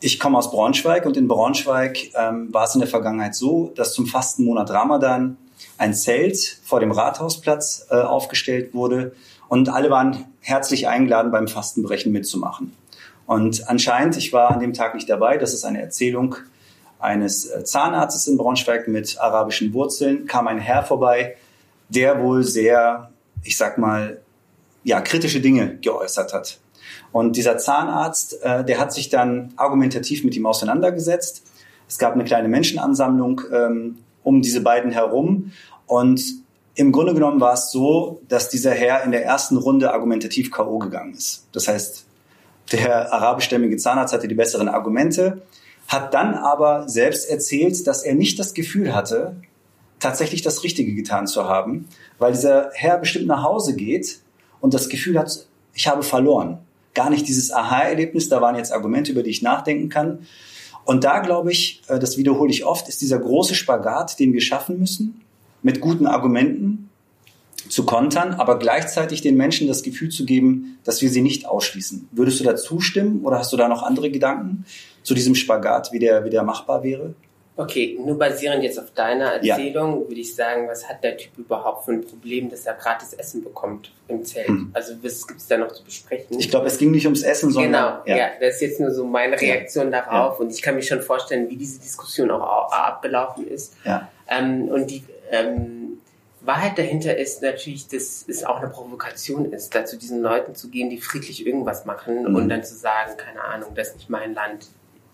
Ich 0.00 0.18
komme 0.18 0.36
aus 0.36 0.50
Braunschweig 0.50 1.06
und 1.06 1.16
in 1.16 1.28
Braunschweig 1.28 2.10
ähm, 2.14 2.52
war 2.52 2.64
es 2.64 2.74
in 2.74 2.80
der 2.80 2.88
Vergangenheit 2.88 3.34
so, 3.34 3.72
dass 3.76 3.94
zum 3.94 4.06
Fastenmonat 4.06 4.70
Ramadan 4.70 5.38
ein 5.78 5.94
Zelt 5.94 6.58
vor 6.62 6.80
dem 6.80 6.90
Rathausplatz 6.90 7.86
äh, 7.90 7.94
aufgestellt 7.94 8.74
wurde 8.74 9.14
und 9.48 9.68
alle 9.68 9.88
waren 9.88 10.26
herzlich 10.40 10.88
eingeladen, 10.88 11.30
beim 11.30 11.48
Fastenbrechen 11.48 12.12
mitzumachen. 12.12 12.72
Und 13.26 13.68
anscheinend, 13.68 14.16
ich 14.18 14.32
war 14.32 14.50
an 14.50 14.60
dem 14.60 14.74
Tag 14.74 14.94
nicht 14.94 15.08
dabei, 15.08 15.38
das 15.38 15.54
ist 15.54 15.64
eine 15.64 15.80
Erzählung 15.80 16.36
eines 17.04 17.46
äh, 17.46 17.62
Zahnarztes 17.62 18.26
in 18.26 18.36
Braunschweig 18.36 18.88
mit 18.88 19.20
arabischen 19.20 19.72
Wurzeln, 19.74 20.26
kam 20.26 20.48
ein 20.48 20.58
Herr 20.58 20.82
vorbei, 20.82 21.36
der 21.88 22.20
wohl 22.22 22.42
sehr, 22.42 23.10
ich 23.42 23.56
sag 23.56 23.78
mal, 23.78 24.20
ja, 24.82 25.00
kritische 25.00 25.40
Dinge 25.40 25.76
geäußert 25.76 26.32
hat. 26.32 26.58
Und 27.12 27.36
dieser 27.36 27.58
Zahnarzt, 27.58 28.42
äh, 28.42 28.64
der 28.64 28.78
hat 28.78 28.92
sich 28.92 29.08
dann 29.08 29.52
argumentativ 29.56 30.24
mit 30.24 30.34
ihm 30.34 30.46
auseinandergesetzt. 30.46 31.44
Es 31.88 31.98
gab 31.98 32.14
eine 32.14 32.24
kleine 32.24 32.48
Menschenansammlung 32.48 33.42
ähm, 33.52 33.98
um 34.22 34.42
diese 34.42 34.62
beiden 34.62 34.90
herum. 34.90 35.52
Und 35.86 36.22
im 36.74 36.90
Grunde 36.90 37.14
genommen 37.14 37.40
war 37.40 37.54
es 37.54 37.70
so, 37.70 38.20
dass 38.28 38.48
dieser 38.48 38.72
Herr 38.72 39.04
in 39.04 39.12
der 39.12 39.24
ersten 39.24 39.56
Runde 39.56 39.92
argumentativ 39.92 40.50
K.O. 40.50 40.78
gegangen 40.78 41.14
ist. 41.14 41.46
Das 41.52 41.68
heißt, 41.68 42.04
der 42.72 43.12
arabischstämmige 43.12 43.76
Zahnarzt 43.76 44.14
hatte 44.14 44.26
die 44.26 44.34
besseren 44.34 44.68
Argumente 44.68 45.42
hat 45.94 46.12
dann 46.12 46.34
aber 46.34 46.88
selbst 46.88 47.30
erzählt, 47.30 47.86
dass 47.86 48.02
er 48.02 48.14
nicht 48.14 48.38
das 48.38 48.52
Gefühl 48.52 48.94
hatte, 48.94 49.36
tatsächlich 50.00 50.42
das 50.42 50.62
Richtige 50.62 50.94
getan 50.94 51.26
zu 51.26 51.48
haben, 51.48 51.88
weil 52.18 52.32
dieser 52.32 52.70
Herr 52.74 52.98
bestimmt 52.98 53.26
nach 53.26 53.42
Hause 53.42 53.74
geht 53.74 54.20
und 54.60 54.74
das 54.74 54.88
Gefühl 54.88 55.18
hat, 55.18 55.46
ich 55.72 55.88
habe 55.88 56.02
verloren. 56.02 56.58
Gar 56.92 57.10
nicht 57.10 57.26
dieses 57.26 57.50
Aha-Erlebnis, 57.50 58.28
da 58.28 58.40
waren 58.40 58.56
jetzt 58.56 58.72
Argumente, 58.72 59.12
über 59.12 59.22
die 59.22 59.30
ich 59.30 59.42
nachdenken 59.42 59.88
kann. 59.88 60.26
Und 60.84 61.04
da 61.04 61.20
glaube 61.20 61.50
ich, 61.50 61.82
äh, 61.88 61.98
das 61.98 62.18
wiederhole 62.18 62.50
ich 62.50 62.64
oft, 62.64 62.88
ist 62.88 63.00
dieser 63.00 63.18
große 63.18 63.54
Spagat, 63.54 64.18
den 64.18 64.32
wir 64.32 64.40
schaffen 64.40 64.78
müssen, 64.78 65.22
mit 65.62 65.80
guten 65.80 66.06
Argumenten 66.06 66.83
zu 67.68 67.86
kontern, 67.86 68.34
aber 68.34 68.58
gleichzeitig 68.58 69.22
den 69.22 69.36
Menschen 69.36 69.68
das 69.68 69.82
Gefühl 69.82 70.10
zu 70.10 70.24
geben, 70.24 70.78
dass 70.84 71.02
wir 71.02 71.10
sie 71.10 71.22
nicht 71.22 71.46
ausschließen. 71.46 72.08
Würdest 72.12 72.40
du 72.40 72.44
da 72.44 72.56
zustimmen 72.56 73.24
oder 73.24 73.38
hast 73.38 73.52
du 73.52 73.56
da 73.56 73.68
noch 73.68 73.82
andere 73.82 74.10
Gedanken? 74.10 74.64
zu 75.04 75.14
diesem 75.14 75.36
Spagat, 75.36 75.92
wie 75.92 76.00
der, 76.00 76.24
wie 76.24 76.30
der 76.30 76.42
machbar 76.42 76.82
wäre? 76.82 77.14
Okay, 77.56 77.96
nur 78.04 78.18
basierend 78.18 78.64
jetzt 78.64 78.80
auf 78.80 78.90
deiner 78.94 79.34
Erzählung 79.34 80.02
ja. 80.02 80.08
würde 80.08 80.20
ich 80.20 80.34
sagen, 80.34 80.66
was 80.66 80.88
hat 80.88 81.04
der 81.04 81.16
Typ 81.16 81.38
überhaupt 81.38 81.84
für 81.84 81.92
ein 81.92 82.04
Problem, 82.04 82.50
dass 82.50 82.66
er 82.66 82.74
gratis 82.74 83.12
Essen 83.12 83.44
bekommt 83.44 83.92
im 84.08 84.24
Zelt? 84.24 84.48
Hm. 84.48 84.70
Also 84.72 84.94
was 85.02 85.24
gibt 85.24 85.38
es 85.38 85.46
da 85.46 85.56
noch 85.56 85.70
zu 85.70 85.84
besprechen? 85.84 86.36
Ich 86.40 86.50
glaube, 86.50 86.66
es 86.66 86.78
ging 86.78 86.90
nicht 86.90 87.04
ums 87.04 87.22
Essen, 87.22 87.52
sondern... 87.52 88.00
Genau, 88.02 88.02
ja. 88.06 88.16
ja, 88.16 88.30
das 88.40 88.56
ist 88.56 88.60
jetzt 88.62 88.80
nur 88.80 88.90
so 88.90 89.06
meine 89.06 89.40
Reaktion 89.40 89.92
ja. 89.92 90.00
darauf 90.00 90.40
und 90.40 90.50
ich 90.50 90.62
kann 90.62 90.74
mir 90.74 90.82
schon 90.82 91.00
vorstellen, 91.00 91.48
wie 91.48 91.56
diese 91.56 91.78
Diskussion 91.78 92.32
auch 92.32 92.72
abgelaufen 92.72 93.46
ist. 93.46 93.74
Ja. 93.84 94.08
Ähm, 94.28 94.62
und 94.62 94.90
die 94.90 95.04
ähm, 95.30 95.83
Wahrheit 96.46 96.78
dahinter 96.78 97.16
ist 97.16 97.42
natürlich, 97.42 97.88
dass 97.88 98.24
es 98.28 98.44
auch 98.44 98.60
eine 98.60 98.68
Provokation 98.68 99.52
ist, 99.52 99.74
da 99.74 99.84
zu 99.84 99.96
diesen 99.96 100.20
Leuten 100.20 100.54
zu 100.54 100.68
gehen, 100.68 100.90
die 100.90 100.98
friedlich 100.98 101.46
irgendwas 101.46 101.84
machen 101.84 102.28
mhm. 102.28 102.36
und 102.36 102.48
dann 102.48 102.64
zu 102.64 102.74
sagen, 102.74 103.16
keine 103.16 103.42
Ahnung, 103.42 103.70
das 103.74 103.88
ist 103.88 103.96
nicht 103.96 104.10
mein 104.10 104.34
Land, 104.34 104.66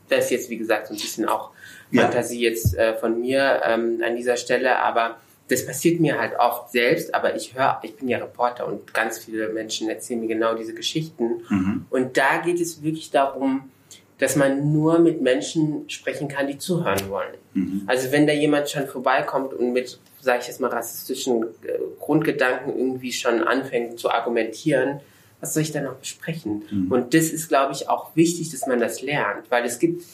das 0.08 0.24
ist 0.26 0.30
jetzt, 0.30 0.50
wie 0.50 0.58
gesagt, 0.58 0.88
so 0.88 0.94
ein 0.94 1.00
bisschen 1.00 1.26
auch 1.26 1.50
Ja. 1.90 2.02
Fantasie 2.02 2.40
jetzt 2.40 2.76
äh, 2.76 2.94
von 2.94 3.20
mir 3.20 3.62
ähm, 3.64 4.00
an 4.04 4.16
dieser 4.16 4.36
Stelle, 4.36 4.78
aber 4.78 5.18
das 5.48 5.66
passiert 5.66 6.00
mir 6.00 6.18
halt 6.18 6.38
oft 6.38 6.70
selbst, 6.70 7.14
aber 7.14 7.34
ich 7.34 7.54
höre, 7.54 7.80
ich 7.82 7.96
bin 7.96 8.08
ja 8.08 8.18
Reporter 8.18 8.66
und 8.66 8.94
ganz 8.94 9.18
viele 9.18 9.48
Menschen 9.48 9.88
erzählen 9.88 10.20
mir 10.20 10.28
genau 10.28 10.54
diese 10.54 10.74
Geschichten. 10.74 11.42
Mhm. 11.48 11.86
Und 11.90 12.16
da 12.16 12.38
geht 12.38 12.60
es 12.60 12.82
wirklich 12.82 13.10
darum, 13.10 13.70
dass 14.18 14.36
man 14.36 14.72
nur 14.72 14.98
mit 14.98 15.22
Menschen 15.22 15.88
sprechen 15.88 16.28
kann, 16.28 16.46
die 16.46 16.58
zuhören 16.58 17.08
wollen. 17.08 17.34
Mhm. 17.54 17.82
Also 17.86 18.12
wenn 18.12 18.26
da 18.26 18.32
jemand 18.32 18.70
schon 18.70 18.86
vorbeikommt 18.86 19.52
und 19.54 19.72
mit, 19.72 19.98
sage 20.20 20.40
ich 20.42 20.48
jetzt 20.48 20.60
mal, 20.60 20.68
rassistischen 20.68 21.42
äh, 21.42 21.78
Grundgedanken 21.98 22.76
irgendwie 22.76 23.12
schon 23.12 23.42
anfängt 23.42 23.98
zu 23.98 24.10
argumentieren, 24.10 25.00
was 25.40 25.54
soll 25.54 25.62
ich 25.62 25.72
da 25.72 25.80
noch 25.80 25.96
besprechen? 25.96 26.64
Mhm. 26.70 26.92
Und 26.92 27.14
das 27.14 27.30
ist, 27.30 27.48
glaube 27.48 27.72
ich, 27.72 27.88
auch 27.88 28.14
wichtig, 28.14 28.50
dass 28.50 28.66
man 28.66 28.78
das 28.78 29.02
lernt, 29.02 29.50
weil 29.50 29.64
es 29.64 29.78
gibt 29.78 30.04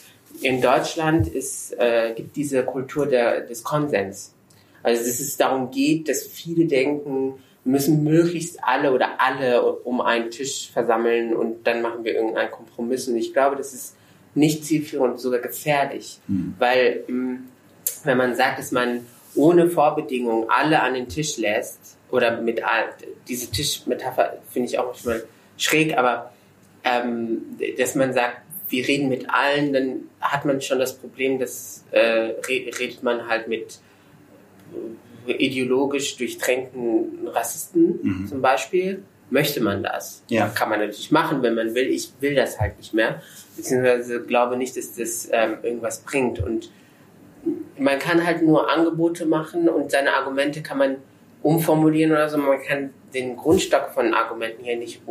in 0.41 0.61
Deutschland 0.61 1.27
ist, 1.27 1.73
äh, 1.77 2.13
gibt 2.15 2.35
diese 2.35 2.63
Kultur 2.63 3.07
der, 3.07 3.41
des 3.41 3.63
Konsens. 3.63 4.33
Also 4.83 5.03
dass 5.03 5.19
es 5.19 5.35
darum 5.37 5.71
geht, 5.71 6.07
dass 6.07 6.23
viele 6.23 6.65
denken, 6.65 7.33
wir 7.63 7.71
müssen 7.71 8.03
möglichst 8.03 8.63
alle 8.63 8.93
oder 8.93 9.19
alle 9.19 9.61
um 9.61 9.99
einen 9.99 10.31
Tisch 10.31 10.69
versammeln 10.71 11.35
und 11.35 11.67
dann 11.67 11.81
machen 11.81 12.05
wir 12.05 12.13
irgendeinen 12.13 12.51
Kompromiss. 12.51 13.07
Und 13.07 13.17
ich 13.17 13.33
glaube, 13.33 13.57
das 13.57 13.73
ist 13.73 13.95
nicht 14.35 14.63
zielführend, 14.63 15.19
sogar 15.19 15.39
gefährlich. 15.39 16.19
Weil 16.59 17.03
mh, 17.07 17.39
wenn 18.05 18.17
man 18.17 18.35
sagt, 18.35 18.59
dass 18.59 18.71
man 18.71 19.01
ohne 19.37 19.69
Vorbedingungen 19.69 20.49
alle 20.49 20.81
an 20.81 20.93
den 20.93 21.07
Tisch 21.07 21.37
lässt, 21.37 21.97
oder 22.09 22.39
mit 22.41 22.63
all, 22.63 22.85
diese 23.27 23.51
Tischmetapher 23.51 24.37
finde 24.51 24.69
ich 24.69 24.79
auch 24.79 24.87
manchmal 24.87 25.23
schräg, 25.57 25.97
aber 25.97 26.31
ähm, 26.83 27.57
dass 27.77 27.95
man 27.95 28.13
sagt, 28.13 28.37
wir 28.69 28.87
reden 28.87 29.09
mit 29.09 29.29
allen, 29.29 29.73
dann 29.73 30.01
hat 30.19 30.45
man 30.45 30.61
schon 30.61 30.79
das 30.79 30.97
Problem, 30.97 31.39
dass 31.39 31.83
äh, 31.91 31.99
re 31.99 32.71
redet 32.79 33.03
man 33.03 33.27
halt 33.27 33.47
mit 33.47 33.79
äh, 35.27 35.31
ideologisch 35.33 36.17
durchtränkten 36.17 37.27
Rassisten 37.27 37.99
Mhm. 38.01 38.27
zum 38.27 38.41
Beispiel. 38.41 39.03
Möchte 39.29 39.59
man 39.61 39.83
das? 39.83 40.23
Ja. 40.29 40.47
Kann 40.47 40.69
man 40.69 40.79
natürlich 40.79 41.11
machen, 41.11 41.43
wenn 41.43 41.53
man 41.53 41.75
will. 41.75 41.87
Ich 41.87 42.13
will 42.21 42.33
das 42.33 42.61
halt 42.61 42.77
nicht 42.77 42.93
mehr. 42.93 43.21
Beziehungsweise 43.57 44.23
glaube 44.23 44.55
nicht, 44.55 44.77
dass 44.77 44.95
das 44.95 45.27
ähm, 45.33 45.57
irgendwas 45.63 45.99
bringt. 45.99 46.39
Und 46.39 46.71
man 47.77 47.99
kann 47.99 48.25
halt 48.25 48.41
nur 48.43 48.69
Angebote 48.69 49.25
machen 49.25 49.69
und 49.69 49.91
seine 49.91 50.13
Argumente 50.13 50.61
kann 50.61 50.77
man 50.77 50.95
umformulieren 51.43 52.11
oder 52.11 52.29
so. 52.29 52.37
Man 52.37 52.61
kann 52.61 52.89
den 53.13 53.35
Grundstock 53.37 53.91
von 53.93 54.13
Argumenten 54.13 54.63
hier 54.63 54.77
nicht 54.77 55.01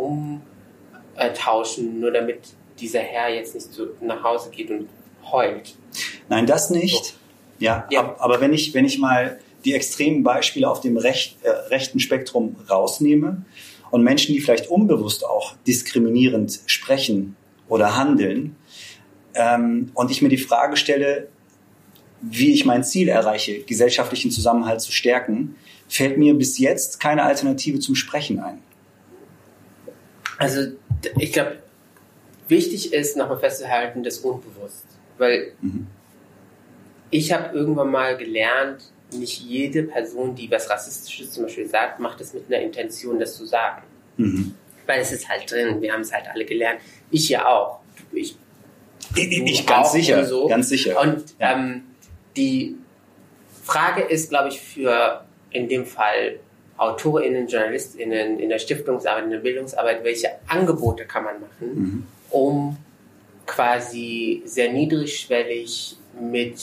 umtauschen, 1.15 2.01
nur 2.01 2.11
damit 2.13 2.41
dieser 2.81 3.01
Herr 3.01 3.29
jetzt 3.35 3.55
nicht 3.55 3.73
so 3.73 3.87
nach 4.01 4.23
Hause 4.23 4.51
geht 4.51 4.71
und 4.71 4.89
heult. 5.31 5.75
Nein, 6.29 6.47
das 6.47 6.71
nicht. 6.71 7.15
Ja, 7.59 7.87
Ja. 7.91 8.01
ab- 8.01 8.17
aber 8.21 8.41
wenn 8.41 8.53
ich, 8.53 8.75
wenn 8.75 8.85
ich 8.85 8.99
mal 8.99 9.39
die 9.65 9.73
extremen 9.75 10.23
Beispiele 10.23 10.69
auf 10.69 10.81
dem 10.81 10.97
recht, 10.97 11.39
äh, 11.43 11.49
rechten 11.51 11.99
Spektrum 12.01 12.57
rausnehme 12.69 13.43
und 13.91 14.03
Menschen, 14.03 14.35
die 14.35 14.41
vielleicht 14.41 14.69
unbewusst 14.69 15.25
auch 15.25 15.55
diskriminierend 15.67 16.61
sprechen 16.67 17.35
oder 17.69 17.97
handeln, 17.97 18.57
ähm, 19.35 19.91
und 19.95 20.11
ich 20.11 20.23
mir 20.23 20.29
die 20.29 20.37
Frage 20.39 20.77
stelle, 20.77 21.29
wie 22.21 22.53
ich 22.53 22.65
mein 22.65 22.83
Ziel 22.85 23.09
erreiche, 23.09 23.61
gesellschaftlichen 23.61 24.31
Zusammenhalt 24.31 24.81
zu 24.81 24.91
stärken, 24.93 25.57
fällt 25.89 26.19
mir 26.19 26.35
bis 26.35 26.59
jetzt 26.59 26.99
keine 27.01 27.23
Alternative 27.23 27.79
zum 27.79 27.95
Sprechen 27.95 28.41
ein. 28.41 28.59
Also 30.39 30.73
ich 31.19 31.33
glaube, 31.33 31.59
wichtig 32.49 32.93
ist 32.93 33.17
nochmal 33.17 33.39
festzuhalten, 33.39 34.03
das 34.03 34.19
unbewusst. 34.19 34.85
Weil 35.19 35.53
Mhm. 35.61 35.87
ich 37.11 37.33
habe 37.33 37.57
irgendwann 37.57 37.91
mal 37.91 38.17
gelernt, 38.17 38.83
nicht 39.13 39.41
jede 39.41 39.85
Person, 39.85 40.35
die 40.35 40.51
was 40.51 40.69
Rassistisches 40.69 41.31
zum 41.33 41.45
Beispiel 41.45 41.67
sagt, 41.69 42.01
macht 42.01 42.21
es 42.21 42.35
mit 42.35 42.45
einer 42.49 42.63
Intention, 42.63 43.19
das 43.19 43.37
zu 43.37 43.47
sagen. 43.47 43.83
Mhm. 44.17 44.55
Weil 44.87 45.01
es 45.01 45.13
ist 45.13 45.29
halt 45.29 45.51
drin, 45.51 45.81
wir 45.81 45.93
haben 45.93 46.01
es 46.03 46.13
halt 46.13 46.27
alle 46.29 46.45
gelernt. 46.45 46.81
Ich 47.11 47.29
ja 47.29 47.47
auch. 47.47 47.81
Ich, 48.13 48.37
Ich, 49.15 49.31
ich 49.33 49.67
ganz 49.67 49.89
auch 49.89 49.93
sicher, 49.93 50.25
so. 50.27 50.49
ganz 50.49 50.69
sicher. 50.69 51.01
Und 51.01 51.23
Ja. 51.39 51.55
ähm, 51.57 51.83
die 52.37 52.77
Frage 53.65 54.03
ist, 54.03 54.31
glaube 54.31 54.49
ich, 54.49 54.61
für 54.61 55.25
in 55.51 55.69
dem 55.69 55.87
Fall 55.87 56.39
AutorInnen, 56.77 57.49
JournalistInnen 57.49 58.39
in 58.39 58.49
der 58.49 58.59
Stiftungsarbeit, 58.59 59.25
in 59.25 59.31
der 59.31 59.39
Bildungsarbeit, 59.39 60.05
welche 60.05 60.29
Angebote 60.47 61.07
kann 61.07 61.25
man 61.25 61.41
machen, 61.41 61.75
Mhm. 61.75 62.07
um 62.31 62.77
quasi 63.47 64.43
sehr 64.45 64.73
niedrigschwellig 64.73 65.97
mit 66.21 66.61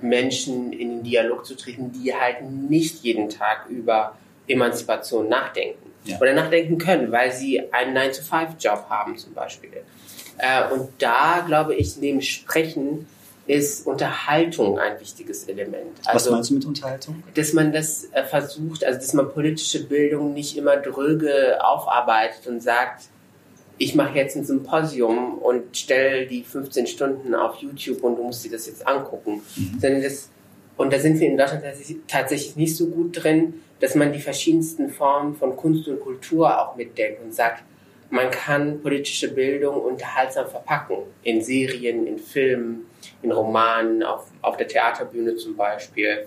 Menschen 0.00 0.72
in 0.72 0.88
den 0.90 1.02
Dialog 1.02 1.46
zu 1.46 1.56
treten, 1.56 1.92
die 1.92 2.14
halt 2.14 2.42
nicht 2.42 3.02
jeden 3.04 3.28
Tag 3.28 3.66
über 3.68 4.16
Emanzipation 4.48 5.28
nachdenken. 5.28 5.90
Ja. 6.04 6.20
Oder 6.20 6.34
nachdenken 6.34 6.76
können, 6.76 7.10
weil 7.12 7.32
sie 7.32 7.72
einen 7.72 7.96
9-to-5-Job 7.96 8.86
haben 8.90 9.16
zum 9.16 9.32
Beispiel. 9.32 9.70
Äh, 10.36 10.70
und 10.72 10.90
da 10.98 11.42
glaube 11.46 11.74
ich, 11.74 11.96
neben 11.96 12.20
Sprechen 12.20 13.06
ist 13.46 13.86
Unterhaltung 13.86 14.78
ein 14.78 14.98
wichtiges 15.00 15.44
Element. 15.44 15.98
Was 15.98 16.06
Also, 16.06 16.30
meinst 16.32 16.50
du 16.50 16.54
mit 16.54 16.64
Unterhaltung? 16.64 17.22
dass 17.34 17.52
man 17.52 17.72
das 17.72 18.08
äh, 18.12 18.24
versucht, 18.24 18.84
also 18.84 18.98
dass 18.98 19.12
man 19.12 19.30
politische 19.32 19.84
Bildung 19.84 20.32
nicht 20.32 20.56
immer 20.56 20.76
dröge 20.76 21.58
aufarbeitet 21.62 22.46
und 22.46 22.62
sagt, 22.62 23.04
ich 23.76 23.94
mache 23.94 24.16
jetzt 24.16 24.36
ein 24.36 24.44
Symposium 24.44 25.38
und 25.38 25.76
stelle 25.76 26.26
die 26.26 26.42
15 26.44 26.86
Stunden 26.86 27.34
auf 27.34 27.56
YouTube 27.56 28.02
und 28.02 28.16
du 28.16 28.22
musst 28.22 28.44
dir 28.44 28.50
das 28.52 28.66
jetzt 28.66 28.86
angucken. 28.86 29.42
Sondern 29.80 30.02
das, 30.02 30.30
und 30.76 30.92
da 30.92 30.98
sind 30.98 31.18
wir 31.18 31.28
in 31.28 31.36
Deutschland 31.36 31.64
tatsächlich 32.06 32.56
nicht 32.56 32.76
so 32.76 32.86
gut 32.86 33.22
drin, 33.22 33.54
dass 33.80 33.94
man 33.96 34.12
die 34.12 34.20
verschiedensten 34.20 34.90
Formen 34.90 35.34
von 35.34 35.56
Kunst 35.56 35.88
und 35.88 36.00
Kultur 36.00 36.58
auch 36.58 36.76
mitdenkt 36.76 37.20
und 37.22 37.34
sagt, 37.34 37.64
man 38.10 38.30
kann 38.30 38.80
politische 38.80 39.28
Bildung 39.28 39.80
unterhaltsam 39.80 40.46
verpacken. 40.48 40.98
In 41.22 41.42
Serien, 41.42 42.06
in 42.06 42.18
Filmen, 42.18 42.86
in 43.22 43.32
Romanen, 43.32 44.02
auf, 44.02 44.26
auf 44.42 44.56
der 44.56 44.68
Theaterbühne 44.68 45.36
zum 45.36 45.56
Beispiel 45.56 46.26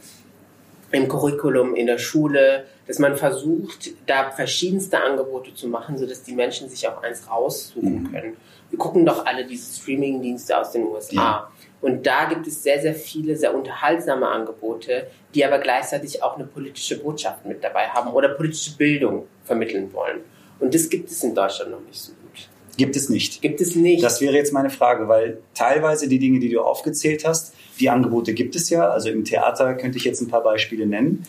im 0.92 1.08
Curriculum 1.08 1.76
in 1.76 1.86
der 1.86 1.98
Schule, 1.98 2.66
dass 2.88 2.98
man 3.00 3.18
versucht, 3.18 3.90
da 4.06 4.32
verschiedenste 4.32 5.02
Angebote 5.02 5.54
zu 5.54 5.68
machen, 5.68 5.98
sodass 5.98 6.24
die 6.24 6.34
Menschen 6.34 6.70
sich 6.70 6.88
auch 6.88 7.04
eins 7.04 7.30
raussuchen 7.30 8.04
Mhm. 8.04 8.12
können. 8.12 8.38
Wir 8.70 8.80
gucken 8.80 9.06
doch 9.06 9.26
alle 9.26 9.46
diese 9.46 9.82
Streaming-Dienste 9.82 10.58
aus 10.58 10.72
den 10.72 10.84
USA. 10.84 11.16
Ja. 11.16 11.52
Und 11.82 12.08
da 12.08 12.26
gibt 12.26 12.48
es 12.48 12.64
sehr, 12.64 12.82
sehr 12.82 12.96
viele 12.96 13.36
sehr 13.36 13.54
unterhaltsame 13.54 14.28
Angebote, 14.28 15.08
die 15.36 15.46
aber 15.46 15.60
gleichzeitig 15.60 16.24
auch 16.24 16.36
eine 16.36 16.46
politische 16.46 17.00
Botschaft 17.00 17.46
mit 17.46 17.64
dabei 17.64 17.88
haben 17.88 18.12
oder 18.14 18.30
politische 18.30 18.76
Bildung 18.76 19.28
vermitteln 19.44 19.92
wollen. 19.94 20.22
Und 20.60 20.74
das 20.74 20.90
gibt 20.90 21.10
es 21.12 21.24
in 21.24 21.36
Deutschland 21.36 21.72
noch 21.72 21.82
nicht 21.82 22.00
so 22.00 22.12
gut. 22.12 22.50
Gibt 22.78 22.96
es 22.96 23.10
nicht. 23.10 23.42
Gibt 23.42 23.60
es 23.62 23.76
nicht. 23.76 24.04
Das 24.04 24.22
wäre 24.22 24.36
jetzt 24.36 24.54
meine 24.54 24.70
Frage, 24.70 25.08
weil 25.08 25.40
teilweise 25.56 26.08
die 26.08 26.20
Dinge, 26.20 26.40
die 26.40 26.50
du 26.50 26.62
aufgezählt 26.62 27.26
hast, 27.26 27.54
die 27.80 27.90
Angebote 27.90 28.34
gibt 28.34 28.56
es 28.56 28.70
ja. 28.70 28.90
Also 28.90 29.10
im 29.10 29.26
Theater 29.26 29.74
könnte 29.74 29.98
ich 29.98 30.04
jetzt 30.04 30.22
ein 30.22 30.28
paar 30.28 30.44
Beispiele 30.44 30.86
nennen. 30.86 31.26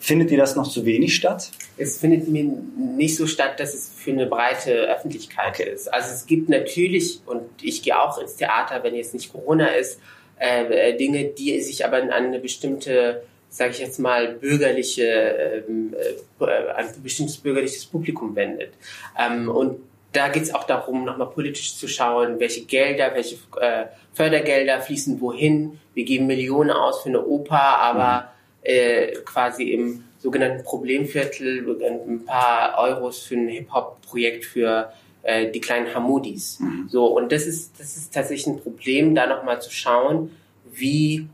Findet 0.00 0.30
dir 0.30 0.38
das 0.38 0.56
noch 0.56 0.68
zu 0.68 0.84
wenig 0.84 1.14
statt? 1.14 1.52
es 1.76 1.98
findet 1.98 2.28
mir 2.28 2.44
nicht 2.76 3.16
so 3.16 3.26
statt, 3.26 3.58
dass 3.58 3.74
es 3.74 3.90
für 3.96 4.10
eine 4.10 4.26
breite 4.26 4.72
Öffentlichkeit 4.94 5.60
ist. 5.60 5.92
Also 5.92 6.12
es 6.12 6.26
gibt 6.26 6.48
natürlich, 6.48 7.20
und 7.26 7.42
ich 7.60 7.82
gehe 7.82 8.00
auch 8.00 8.18
ins 8.18 8.36
Theater, 8.36 8.82
wenn 8.82 8.94
jetzt 8.94 9.14
nicht 9.14 9.32
Corona 9.32 9.66
ist, 9.68 9.98
äh, 10.38 10.90
äh, 10.90 10.96
Dinge, 10.96 11.24
die 11.24 11.60
sich 11.60 11.84
aber 11.84 11.98
an 11.98 12.10
eine 12.10 12.38
bestimmte, 12.38 13.22
sage 13.52 13.72
ich 13.72 13.78
jetzt 13.80 13.98
mal, 13.98 14.28
bürgerliche, 14.28 15.64
ähm, 15.68 15.94
äh, 16.40 16.44
ein 16.74 16.86
bestimmtes 17.02 17.36
bürgerliches 17.36 17.84
Publikum 17.84 18.34
wendet. 18.34 18.72
Ähm, 19.18 19.50
und 19.50 19.80
da 20.12 20.28
geht 20.28 20.42
es 20.42 20.54
auch 20.54 20.64
darum, 20.64 21.04
nochmal 21.04 21.28
politisch 21.28 21.76
zu 21.76 21.86
schauen, 21.86 22.40
welche 22.40 22.64
Gelder, 22.64 23.12
welche 23.14 23.36
äh, 23.60 23.86
Fördergelder 24.14 24.80
fließen 24.80 25.20
wohin. 25.20 25.78
Wir 25.94 26.04
geben 26.04 26.26
Millionen 26.26 26.70
aus 26.70 27.02
für 27.02 27.10
eine 27.10 27.24
Oper, 27.24 27.60
aber 27.60 28.32
äh, 28.62 29.12
quasi 29.24 29.70
im 29.70 30.04
sogenannten 30.18 30.64
Problemviertel 30.64 31.76
ein 31.84 32.24
paar 32.24 32.78
Euros 32.78 33.22
für 33.22 33.34
ein 33.34 33.48
Hip-Hop-Projekt 33.48 34.46
für 34.46 34.92
äh, 35.22 35.50
die 35.50 35.60
kleinen 35.60 35.94
Hamudis. 35.94 36.58
So, 36.88 37.06
und 37.06 37.32
das 37.32 37.46
ist, 37.46 37.78
das 37.78 37.96
ist 37.96 38.14
tatsächlich 38.14 38.46
ein 38.46 38.60
Problem, 38.60 39.14
da 39.14 39.26
nochmal 39.26 39.60
zu 39.60 39.70
schauen, 39.70 40.30
wie 40.70 41.26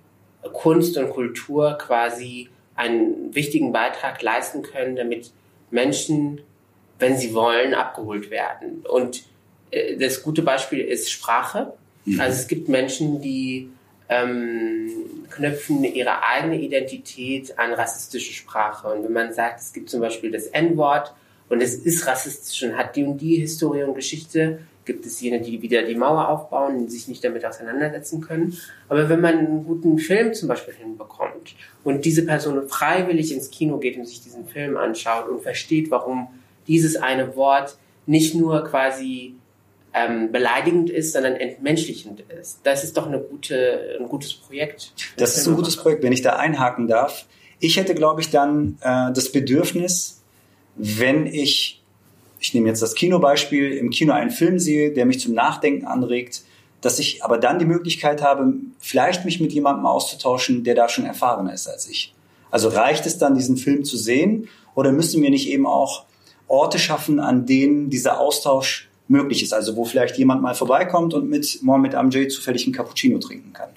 Kunst 0.52 0.96
und 0.96 1.10
Kultur 1.10 1.76
quasi 1.78 2.48
einen 2.74 3.34
wichtigen 3.34 3.72
Beitrag 3.72 4.22
leisten 4.22 4.62
können, 4.62 4.96
damit 4.96 5.32
Menschen, 5.70 6.40
wenn 6.98 7.16
sie 7.16 7.34
wollen, 7.34 7.74
abgeholt 7.74 8.30
werden. 8.30 8.84
Und 8.88 9.24
äh, 9.70 9.96
das 9.96 10.22
gute 10.22 10.42
Beispiel 10.42 10.80
ist 10.80 11.10
Sprache. 11.10 11.72
Also 12.18 12.38
es 12.38 12.48
gibt 12.48 12.68
Menschen, 12.68 13.20
die 13.20 13.68
ähm, 14.08 14.90
knüpfen 15.30 15.84
ihre 15.84 16.22
eigene 16.22 16.58
Identität 16.60 17.58
an 17.58 17.72
rassistische 17.74 18.32
Sprache. 18.32 18.88
Und 18.88 19.04
wenn 19.04 19.12
man 19.12 19.32
sagt, 19.32 19.60
es 19.60 19.72
gibt 19.72 19.90
zum 19.90 20.00
Beispiel 20.00 20.30
das 20.30 20.46
N-Wort 20.46 21.12
und 21.48 21.60
es 21.60 21.74
ist 21.74 22.06
rassistisch 22.06 22.62
und 22.62 22.76
hat 22.76 22.96
die 22.96 23.04
und 23.04 23.18
die 23.18 23.36
Historie 23.36 23.82
und 23.82 23.94
Geschichte, 23.94 24.60
gibt 24.88 25.06
es 25.06 25.20
jene, 25.20 25.40
die 25.40 25.62
wieder 25.62 25.84
die 25.84 25.94
Mauer 25.94 26.28
aufbauen 26.28 26.76
und 26.76 26.90
sich 26.90 27.06
nicht 27.06 27.22
damit 27.22 27.44
auseinandersetzen 27.44 28.20
können. 28.20 28.58
Aber 28.88 29.08
wenn 29.08 29.20
man 29.20 29.38
einen 29.38 29.64
guten 29.64 29.98
Film 29.98 30.34
zum 30.34 30.48
Beispiel 30.48 30.74
hinbekommt 30.74 31.54
und 31.84 32.04
diese 32.04 32.24
Person 32.24 32.68
freiwillig 32.68 33.32
ins 33.32 33.50
Kino 33.50 33.78
geht 33.78 33.96
und 33.96 34.06
sich 34.06 34.22
diesen 34.22 34.46
Film 34.46 34.76
anschaut 34.76 35.28
und 35.28 35.42
versteht, 35.42 35.90
warum 35.92 36.28
dieses 36.66 36.96
eine 36.96 37.36
Wort 37.36 37.76
nicht 38.06 38.34
nur 38.34 38.64
quasi 38.64 39.34
ähm, 39.92 40.32
beleidigend 40.32 40.90
ist, 40.90 41.12
sondern 41.12 41.36
entmenschlichend 41.36 42.24
ist. 42.40 42.60
Das 42.62 42.82
ist 42.82 42.96
doch 42.96 43.06
eine 43.06 43.20
gute, 43.20 43.98
ein 44.00 44.08
gutes 44.08 44.34
Projekt. 44.34 44.92
Das 45.16 45.36
ist 45.36 45.46
ein 45.46 45.54
gutes 45.54 45.76
Projekt, 45.76 46.02
wenn 46.02 46.12
ich 46.12 46.22
da 46.22 46.36
einhaken 46.36 46.88
darf. 46.88 47.26
Ich 47.60 47.76
hätte, 47.76 47.94
glaube 47.94 48.20
ich, 48.22 48.30
dann 48.30 48.78
äh, 48.80 49.12
das 49.12 49.30
Bedürfnis, 49.32 50.22
wenn 50.76 51.26
ich, 51.26 51.77
ich 52.40 52.54
nehme 52.54 52.68
jetzt 52.68 52.82
das 52.82 52.94
Kinobeispiel, 52.94 53.72
im 53.72 53.90
Kino 53.90 54.12
einen 54.12 54.30
Film 54.30 54.58
sehe, 54.58 54.92
der 54.92 55.06
mich 55.06 55.20
zum 55.20 55.34
Nachdenken 55.34 55.86
anregt, 55.86 56.42
dass 56.80 56.98
ich 56.98 57.24
aber 57.24 57.38
dann 57.38 57.58
die 57.58 57.64
Möglichkeit 57.64 58.22
habe, 58.22 58.52
vielleicht 58.78 59.24
mich 59.24 59.40
mit 59.40 59.52
jemandem 59.52 59.86
auszutauschen, 59.86 60.62
der 60.64 60.74
da 60.74 60.88
schon 60.88 61.04
erfahrener 61.04 61.52
ist 61.52 61.66
als 61.66 61.88
ich. 61.88 62.14
Also 62.50 62.68
reicht 62.68 63.04
es 63.06 63.18
dann, 63.18 63.34
diesen 63.34 63.56
Film 63.56 63.84
zu 63.84 63.96
sehen 63.96 64.48
oder 64.74 64.92
müssen 64.92 65.22
wir 65.22 65.30
nicht 65.30 65.48
eben 65.48 65.66
auch 65.66 66.04
Orte 66.46 66.78
schaffen, 66.78 67.20
an 67.20 67.46
denen 67.46 67.90
dieser 67.90 68.20
Austausch 68.20 68.88
möglich 69.08 69.42
ist? 69.42 69.52
Also 69.52 69.76
wo 69.76 69.84
vielleicht 69.84 70.16
jemand 70.16 70.40
mal 70.40 70.54
vorbeikommt 70.54 71.14
und 71.14 71.28
mit 71.28 71.58
Mohamed 71.62 71.94
Amjad 71.94 72.30
zufällig 72.30 72.64
einen 72.64 72.74
Cappuccino 72.74 73.18
trinken 73.18 73.52
kann. 73.52 73.70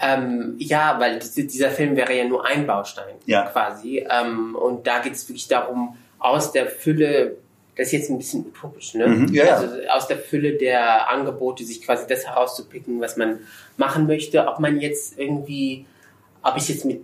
Ähm, 0.00 0.54
ja, 0.58 0.98
weil 0.98 1.18
dieser 1.18 1.70
Film 1.70 1.96
wäre 1.96 2.16
ja 2.16 2.24
nur 2.24 2.44
ein 2.46 2.66
Baustein 2.66 3.14
ja. 3.26 3.46
quasi. 3.46 4.04
Ähm, 4.08 4.54
und 4.54 4.86
da 4.86 5.00
geht 5.00 5.14
es 5.14 5.28
wirklich 5.28 5.48
darum, 5.48 5.96
aus 6.18 6.52
der 6.52 6.66
Fülle, 6.66 7.36
das 7.76 7.88
ist 7.88 7.92
jetzt 7.92 8.10
ein 8.10 8.18
bisschen 8.18 8.46
utopisch, 8.46 8.94
ne? 8.94 9.08
Mhm, 9.08 9.34
ja, 9.34 9.56
also 9.56 9.66
aus 9.88 10.06
der 10.06 10.18
Fülle 10.18 10.52
der 10.52 11.10
Angebote 11.10 11.64
sich 11.64 11.82
quasi 11.82 12.06
das 12.08 12.26
herauszupicken, 12.26 13.00
was 13.00 13.16
man 13.16 13.40
machen 13.76 14.06
möchte. 14.06 14.46
Ob 14.46 14.60
man 14.60 14.80
jetzt 14.80 15.18
irgendwie, 15.18 15.84
ob 16.42 16.56
ich 16.56 16.68
jetzt 16.68 16.84
mit 16.84 17.00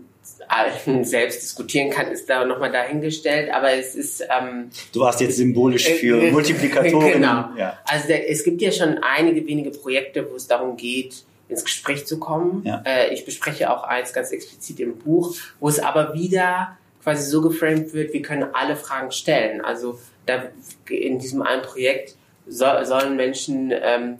allen 0.46 1.04
selbst 1.04 1.42
diskutieren 1.42 1.90
kann, 1.90 2.08
ist 2.08 2.28
da 2.30 2.44
nochmal 2.44 2.70
dahingestellt, 2.70 3.52
aber 3.52 3.72
es 3.72 3.94
ist... 3.94 4.22
Ähm, 4.22 4.70
du 4.92 5.00
warst 5.00 5.20
jetzt 5.20 5.36
symbolisch 5.36 5.88
für 5.88 6.22
äh, 6.22 6.30
Multiplikatoren. 6.30 7.12
Genau. 7.12 7.48
Ja. 7.56 7.78
Also 7.84 8.06
der, 8.06 8.30
es 8.30 8.44
gibt 8.44 8.62
ja 8.62 8.70
schon 8.70 8.98
einige 8.98 9.44
wenige 9.46 9.70
Projekte, 9.70 10.30
wo 10.30 10.36
es 10.36 10.46
darum 10.46 10.76
geht, 10.76 11.24
ins 11.48 11.64
Gespräch 11.64 12.06
zu 12.06 12.20
kommen. 12.20 12.62
Ja. 12.64 12.82
Äh, 12.86 13.12
ich 13.12 13.24
bespreche 13.24 13.72
auch 13.72 13.82
eins 13.82 14.12
ganz 14.12 14.30
explizit 14.30 14.78
im 14.78 14.98
Buch, 14.98 15.34
wo 15.58 15.68
es 15.68 15.80
aber 15.80 16.14
wieder 16.14 16.76
quasi 17.02 17.28
so 17.28 17.40
geframed 17.40 17.92
wird, 17.94 18.12
wir 18.12 18.22
können 18.22 18.46
alle 18.52 18.76
Fragen 18.76 19.10
stellen. 19.10 19.60
Also 19.60 19.98
da 20.30 20.44
in 20.88 21.18
diesem 21.18 21.42
einen 21.42 21.62
Projekt 21.62 22.16
so, 22.46 22.66
sollen 22.82 23.16
Menschen, 23.16 23.72
ähm, 23.72 24.18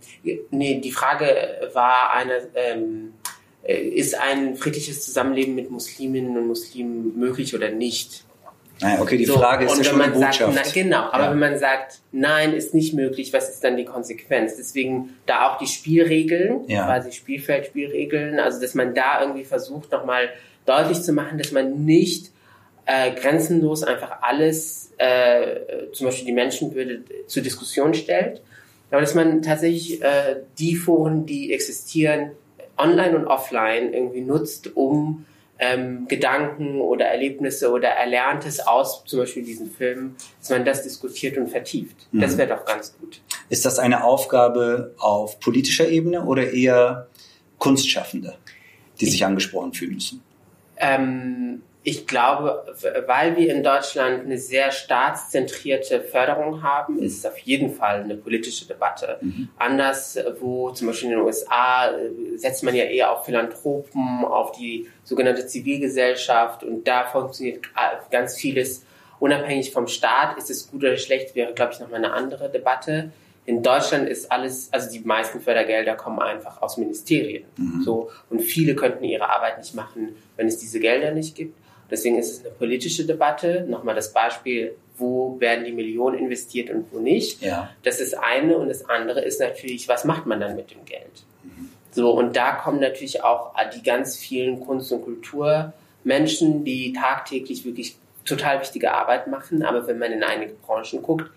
nee, 0.50 0.80
die 0.80 0.92
Frage 0.92 1.70
war 1.72 2.12
eine, 2.12 2.48
ähm, 2.54 3.14
äh, 3.64 3.76
ist 3.76 4.14
ein 4.14 4.56
friedliches 4.56 5.04
Zusammenleben 5.04 5.54
mit 5.54 5.70
Musliminnen 5.70 6.36
und 6.36 6.46
Muslimen 6.46 7.18
möglich 7.18 7.54
oder 7.54 7.70
nicht? 7.70 8.24
Naja, 8.80 9.00
okay, 9.02 9.18
die 9.18 9.26
so, 9.26 9.34
Frage 9.34 9.66
ist 9.66 9.76
ja 9.76 9.84
schon 9.84 10.00
eine 10.00 10.12
Botschaft. 10.12 10.54
Sagt, 10.54 10.66
na, 10.74 10.82
genau, 10.82 11.02
aber 11.10 11.24
ja. 11.24 11.30
wenn 11.32 11.38
man 11.38 11.58
sagt, 11.58 11.98
nein, 12.12 12.54
ist 12.54 12.72
nicht 12.72 12.94
möglich, 12.94 13.32
was 13.32 13.50
ist 13.50 13.62
dann 13.62 13.76
die 13.76 13.84
Konsequenz? 13.84 14.56
Deswegen 14.56 15.16
da 15.26 15.50
auch 15.50 15.58
die 15.58 15.66
Spielregeln, 15.66 16.66
ja. 16.68 16.86
quasi 16.86 17.12
Spielfeldspielregeln, 17.12 18.38
also 18.38 18.60
dass 18.60 18.74
man 18.74 18.94
da 18.94 19.20
irgendwie 19.20 19.44
versucht, 19.44 19.92
nochmal 19.92 20.30
deutlich 20.64 21.02
zu 21.02 21.12
machen, 21.12 21.36
dass 21.36 21.52
man 21.52 21.84
nicht 21.84 22.30
äh, 22.90 23.12
grenzenlos 23.12 23.84
einfach 23.84 24.22
alles, 24.22 24.92
äh, 24.98 25.92
zum 25.92 26.06
Beispiel 26.06 26.26
die 26.26 26.32
Menschenwürde, 26.32 27.04
zur 27.28 27.42
Diskussion 27.42 27.94
stellt, 27.94 28.42
aber 28.90 29.00
dass 29.00 29.14
man 29.14 29.42
tatsächlich 29.42 30.02
äh, 30.02 30.40
die 30.58 30.74
Foren, 30.74 31.24
die 31.24 31.52
existieren, 31.52 32.32
online 32.76 33.16
und 33.16 33.26
offline 33.26 33.94
irgendwie 33.94 34.22
nutzt, 34.22 34.74
um 34.74 35.24
ähm, 35.60 36.08
Gedanken 36.08 36.80
oder 36.80 37.04
Erlebnisse 37.04 37.70
oder 37.70 37.90
Erlerntes 37.90 38.66
aus 38.66 39.04
zum 39.04 39.20
Beispiel 39.20 39.44
diesen 39.44 39.70
Film, 39.70 40.16
dass 40.40 40.50
man 40.50 40.64
das 40.64 40.82
diskutiert 40.82 41.36
und 41.36 41.48
vertieft. 41.48 42.08
Mhm. 42.10 42.20
Das 42.22 42.36
wäre 42.38 42.48
doch 42.48 42.64
ganz 42.64 42.96
gut. 42.98 43.20
Ist 43.50 43.64
das 43.64 43.78
eine 43.78 44.02
Aufgabe 44.02 44.94
auf 44.98 45.38
politischer 45.38 45.88
Ebene 45.88 46.24
oder 46.24 46.50
eher 46.52 47.06
Kunstschaffende, 47.58 48.34
die 49.00 49.04
ich, 49.04 49.12
sich 49.12 49.24
angesprochen 49.24 49.74
fühlen 49.74 49.94
müssen? 49.94 50.22
Ähm, 50.78 51.62
ich 51.82 52.06
glaube, 52.06 52.74
weil 53.06 53.36
wir 53.36 53.54
in 53.54 53.62
Deutschland 53.62 54.26
eine 54.26 54.36
sehr 54.36 54.70
staatszentrierte 54.70 56.02
Förderung 56.02 56.62
haben, 56.62 56.98
ist 56.98 57.18
es 57.18 57.26
auf 57.26 57.38
jeden 57.38 57.74
Fall 57.74 58.02
eine 58.02 58.16
politische 58.16 58.66
Debatte. 58.66 59.18
Mhm. 59.22 59.48
Anders, 59.56 60.18
wo 60.40 60.70
zum 60.72 60.88
Beispiel 60.88 61.10
in 61.10 61.16
den 61.16 61.24
USA 61.24 61.90
äh, 61.90 62.36
setzt 62.36 62.62
man 62.64 62.74
ja 62.74 62.84
eher 62.84 63.10
auf 63.10 63.24
Philanthropen, 63.24 64.24
auf 64.26 64.52
die 64.52 64.88
sogenannte 65.04 65.46
Zivilgesellschaft 65.46 66.64
und 66.64 66.86
da 66.86 67.06
funktioniert 67.06 67.64
ganz 68.10 68.36
vieles 68.36 68.84
unabhängig 69.18 69.72
vom 69.72 69.86
Staat. 69.86 70.36
Ist 70.36 70.50
es 70.50 70.70
gut 70.70 70.82
oder 70.82 70.98
schlecht, 70.98 71.34
wäre, 71.34 71.54
glaube 71.54 71.72
ich, 71.72 71.80
nochmal 71.80 72.04
eine 72.04 72.12
andere 72.12 72.50
Debatte. 72.50 73.10
In 73.46 73.62
Deutschland 73.62 74.06
ist 74.06 74.30
alles, 74.30 74.70
also 74.70 74.90
die 74.90 75.00
meisten 75.00 75.40
Fördergelder 75.40 75.96
kommen 75.96 76.20
einfach 76.20 76.60
aus 76.60 76.76
Ministerien. 76.76 77.44
Mhm. 77.56 77.82
So, 77.82 78.10
und 78.28 78.40
viele 78.40 78.74
könnten 78.74 79.02
ihre 79.02 79.30
Arbeit 79.30 79.58
nicht 79.58 79.74
machen, 79.74 80.14
wenn 80.36 80.46
es 80.46 80.58
diese 80.58 80.78
Gelder 80.78 81.12
nicht 81.12 81.34
gibt. 81.34 81.59
Deswegen 81.90 82.18
ist 82.18 82.30
es 82.30 82.40
eine 82.40 82.54
politische 82.54 83.04
Debatte. 83.04 83.66
Nochmal 83.68 83.94
das 83.94 84.12
Beispiel, 84.12 84.74
wo 84.96 85.40
werden 85.40 85.64
die 85.64 85.72
Millionen 85.72 86.18
investiert 86.18 86.70
und 86.70 86.86
wo 86.92 86.98
nicht. 86.98 87.42
Ja. 87.42 87.70
Das 87.82 88.00
ist 88.00 88.16
eine. 88.16 88.56
Und 88.58 88.68
das 88.68 88.88
andere 88.88 89.20
ist 89.22 89.40
natürlich, 89.40 89.88
was 89.88 90.04
macht 90.04 90.26
man 90.26 90.40
dann 90.40 90.56
mit 90.56 90.70
dem 90.70 90.84
Geld? 90.84 91.24
Mhm. 91.42 91.70
So, 91.90 92.10
und 92.10 92.36
da 92.36 92.52
kommen 92.52 92.80
natürlich 92.80 93.24
auch 93.24 93.52
die 93.74 93.82
ganz 93.82 94.16
vielen 94.16 94.60
Kunst- 94.60 94.92
und 94.92 95.02
Kulturmenschen, 95.02 96.64
die 96.64 96.92
tagtäglich 96.92 97.64
wirklich 97.64 97.96
total 98.24 98.60
wichtige 98.60 98.92
Arbeit 98.92 99.26
machen. 99.26 99.62
Aber 99.62 99.86
wenn 99.86 99.98
man 99.98 100.12
in 100.12 100.22
einige 100.22 100.52
Branchen 100.54 101.02
guckt, 101.02 101.30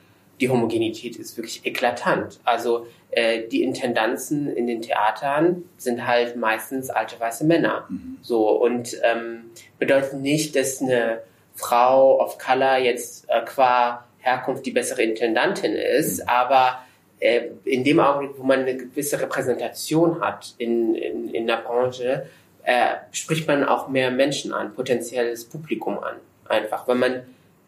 die 0.44 0.50
Homogenität 0.50 1.16
ist 1.16 1.38
wirklich 1.38 1.66
eklatant. 1.66 2.42
Also 2.44 2.86
äh, 3.12 3.48
die 3.48 3.64
Intendanzen 3.64 4.54
in 4.54 4.68
den 4.68 4.82
Theatern 4.82 5.64
sind 5.78 6.06
halt 6.06 6.36
meistens 6.36 6.90
alte 6.90 7.18
weiße 7.18 7.46
Männer. 7.46 7.86
Mhm. 7.88 8.18
So 8.22 8.50
und 8.50 8.98
ähm, 9.04 9.46
bedeutet 9.80 10.16
nicht, 10.16 10.58
dass 10.58 10.82
eine 10.82 11.22
Frau 11.56 12.20
of 12.20 12.38
Color 12.40 12.80
jetzt 12.80 13.24
äh, 13.30 13.40
qua 13.46 14.04
Herkunft 14.20 14.66
die 14.66 14.72
bessere 14.72 15.02
Intendantin 15.02 15.76
ist, 15.76 16.24
mhm. 16.24 16.28
aber 16.28 16.84
äh, 17.22 17.44
in 17.64 17.86
dem 17.86 18.02
Augenblick, 18.02 18.38
wo 18.38 18.44
man 18.44 18.60
eine 18.60 18.76
gewisse 18.76 19.22
Repräsentation 19.22 20.20
hat 20.20 20.56
in, 20.58 20.94
in, 20.94 21.34
in 21.34 21.48
der 21.48 21.58
Branche, 21.58 22.26
äh, 22.64 22.96
spricht 23.14 23.48
man 23.48 23.64
auch 23.64 23.88
mehr 23.88 24.12
Menschen 24.12 24.52
an, 24.52 24.74
potenzielles 24.74 25.46
Publikum 25.46 26.00
an. 26.00 26.16
Einfach, 26.50 26.86
weil 26.86 26.96
man, 26.96 27.22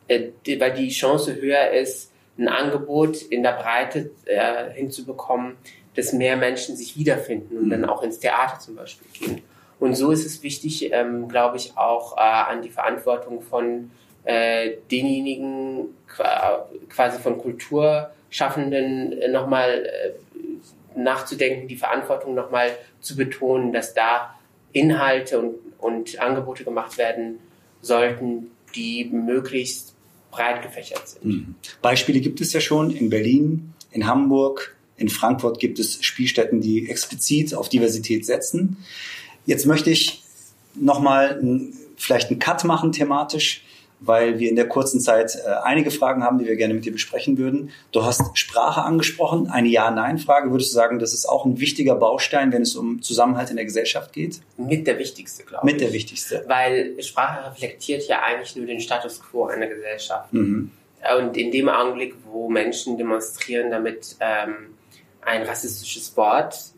äh, 0.09 0.31
weil 0.59 0.73
die 0.73 0.89
Chance 0.89 1.39
höher 1.39 1.69
ist, 1.69 2.11
ein 2.37 2.47
Angebot 2.47 3.21
in 3.21 3.43
der 3.43 3.53
Breite 3.53 4.11
äh, 4.25 4.71
hinzubekommen, 4.73 5.57
dass 5.95 6.13
mehr 6.13 6.35
Menschen 6.35 6.75
sich 6.75 6.97
wiederfinden 6.97 7.57
und 7.57 7.69
dann 7.69 7.81
mhm. 7.81 7.89
auch 7.89 8.03
ins 8.03 8.19
Theater 8.19 8.59
zum 8.59 8.75
Beispiel 8.75 9.07
gehen. 9.13 9.41
Und 9.79 9.95
so 9.95 10.11
ist 10.11 10.25
es 10.25 10.43
wichtig, 10.43 10.91
ähm, 10.93 11.27
glaube 11.27 11.57
ich, 11.57 11.77
auch 11.77 12.17
äh, 12.17 12.21
an 12.21 12.61
die 12.61 12.69
Verantwortung 12.69 13.41
von 13.41 13.91
äh, 14.23 14.77
denjenigen 14.91 15.95
quasi 16.89 17.19
von 17.19 17.37
Kulturschaffenden 17.37 19.21
äh, 19.21 19.27
nochmal 19.27 19.85
äh, 19.85 20.99
nachzudenken, 20.99 21.67
die 21.67 21.75
Verantwortung 21.75 22.33
nochmal 22.33 22.71
zu 23.01 23.15
betonen, 23.15 23.73
dass 23.73 23.93
da 23.93 24.33
Inhalte 24.71 25.39
und, 25.39 25.55
und 25.79 26.19
Angebote 26.19 26.63
gemacht 26.63 26.97
werden 26.97 27.39
sollten, 27.81 28.51
die 28.75 29.05
möglichst 29.05 29.94
breit 30.35 30.61
gefächert 30.61 31.07
sind. 31.07 31.25
Mhm. 31.25 31.55
Beispiele 31.81 32.19
gibt 32.19 32.41
es 32.41 32.53
ja 32.53 32.59
schon 32.59 32.91
in 32.91 33.09
Berlin, 33.09 33.73
in 33.91 34.05
Hamburg, 34.05 34.75
in 34.97 35.09
Frankfurt 35.09 35.59
gibt 35.59 35.79
es 35.79 36.03
Spielstätten, 36.03 36.61
die 36.61 36.89
explizit 36.89 37.53
auf 37.53 37.69
Diversität 37.69 38.25
setzen. 38.25 38.77
Jetzt 39.45 39.65
möchte 39.65 39.89
ich 39.89 40.23
nochmal 40.73 41.41
vielleicht 41.97 42.29
einen 42.29 42.39
Cut 42.39 42.63
machen 42.63 42.91
thematisch 42.91 43.63
weil 43.99 44.39
wir 44.39 44.49
in 44.49 44.55
der 44.55 44.67
kurzen 44.67 44.99
Zeit 44.99 45.35
äh, 45.35 45.49
einige 45.63 45.91
Fragen 45.91 46.23
haben, 46.23 46.37
die 46.37 46.45
wir 46.45 46.55
gerne 46.55 46.73
mit 46.73 46.85
dir 46.85 46.91
besprechen 46.91 47.37
würden. 47.37 47.71
Du 47.91 48.03
hast 48.03 48.37
Sprache 48.37 48.81
angesprochen, 48.81 49.47
eine 49.49 49.67
Ja-Nein-Frage. 49.67 50.51
Würdest 50.51 50.71
du 50.71 50.75
sagen, 50.75 50.99
das 50.99 51.13
ist 51.13 51.25
auch 51.25 51.45
ein 51.45 51.59
wichtiger 51.59 51.95
Baustein, 51.95 52.51
wenn 52.51 52.61
es 52.61 52.75
um 52.75 53.01
Zusammenhalt 53.01 53.49
in 53.49 53.55
der 53.55 53.65
Gesellschaft 53.65 54.13
geht? 54.13 54.41
Mit 54.57 54.87
der 54.87 54.99
wichtigste, 54.99 55.43
glaube 55.43 55.67
ich. 55.67 55.73
Mit 55.73 55.81
der 55.81 55.93
wichtigste. 55.93 56.43
Weil 56.47 57.01
Sprache 57.01 57.51
reflektiert 57.51 58.07
ja 58.07 58.21
eigentlich 58.21 58.55
nur 58.55 58.65
den 58.65 58.79
Status 58.79 59.21
quo 59.21 59.45
einer 59.45 59.67
Gesellschaft. 59.67 60.33
Mhm. 60.33 60.71
Und 61.19 61.37
in 61.37 61.51
dem 61.51 61.69
Augenblick, 61.69 62.15
wo 62.31 62.49
Menschen 62.49 62.97
demonstrieren, 62.97 63.69
damit 63.69 64.15
ähm, 64.19 64.73
ein 65.21 65.43
rassistisches 65.43 66.17
Wort 66.17 66.73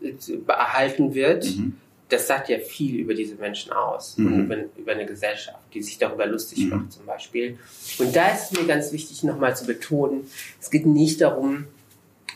erhalten 0.46 1.14
wird, 1.14 1.44
mhm 1.46 1.78
das 2.08 2.26
sagt 2.26 2.48
ja 2.48 2.58
viel 2.58 2.96
über 2.96 3.14
diese 3.14 3.34
Menschen 3.34 3.72
aus 3.72 4.16
mhm. 4.16 4.26
und 4.26 4.44
über, 4.44 4.56
über, 4.76 4.92
eine 4.92 5.06
Gesellschaft, 5.06 5.58
die 5.74 5.82
sich 5.82 5.98
darüber 5.98 6.26
lustig 6.26 6.60
mhm. 6.60 6.70
macht 6.70 6.92
zum 6.92 7.06
Beispiel. 7.06 7.58
Und 7.98 8.16
da 8.16 8.28
ist 8.32 8.50
es 8.52 8.58
mir 8.58 8.66
ganz 8.66 8.92
wichtig, 8.92 9.22
nochmal 9.24 9.56
zu 9.56 9.66
betonen, 9.66 10.30
es 10.60 10.70
geht 10.70 10.86
nicht 10.86 11.20
darum, 11.20 11.66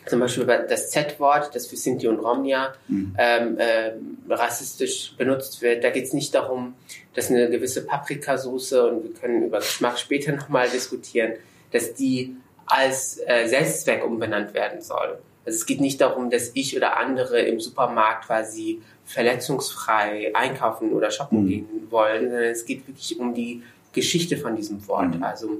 zum 0.06 0.20
Beispiel 0.20 0.44
das 0.46 0.90
Z-Wort, 0.90 1.54
das 1.54 1.68
für 1.68 1.76
Sinti 1.76 2.08
und 2.08 2.18
Romnia 2.18 2.74
mhm. 2.88 3.14
ähm, 3.18 3.56
äh, 3.58 3.92
rassistisch 4.28 5.14
benutzt 5.16 5.62
wird. 5.62 5.85
Da 5.85 5.90
geht 5.90 6.04
es 6.04 6.12
nicht 6.12 6.35
darum, 6.35 6.74
dass 7.14 7.30
eine 7.30 7.48
gewisse 7.48 7.87
Paprikasauce, 7.87 8.72
und 8.72 9.04
wir 9.04 9.14
können 9.14 9.44
über 9.44 9.58
Geschmack 9.58 9.98
später 9.98 10.32
nochmal 10.37 10.68
diskutieren, 10.68 11.35
dass 11.70 11.94
die 11.94 12.37
als 12.66 13.20
äh, 13.26 13.46
Selbstzweck 13.46 14.04
umbenannt 14.04 14.54
werden 14.54 14.82
soll. 14.82 15.18
Also 15.44 15.57
es 15.57 15.66
geht 15.66 15.81
nicht 15.81 16.00
darum, 16.00 16.31
dass 16.31 16.52
ich 16.55 16.76
oder 16.76 16.98
andere 16.98 17.40
im 17.40 17.61
Supermarkt 17.61 18.26
quasi 18.26 18.81
verletzungsfrei 19.05 20.35
einkaufen 20.35 20.92
oder 20.92 21.11
shoppen 21.11 21.44
mhm. 21.44 21.48
gehen 21.48 21.66
wollen, 21.90 22.31
sondern 22.31 22.50
es 22.50 22.64
geht 22.64 22.87
wirklich 22.87 23.18
um 23.18 23.35
die 23.35 23.62
Geschichte 23.92 24.37
von 24.37 24.57
diesem 24.57 24.87
Wort. 24.87 25.16
Mhm. 25.16 25.22
Also 25.22 25.59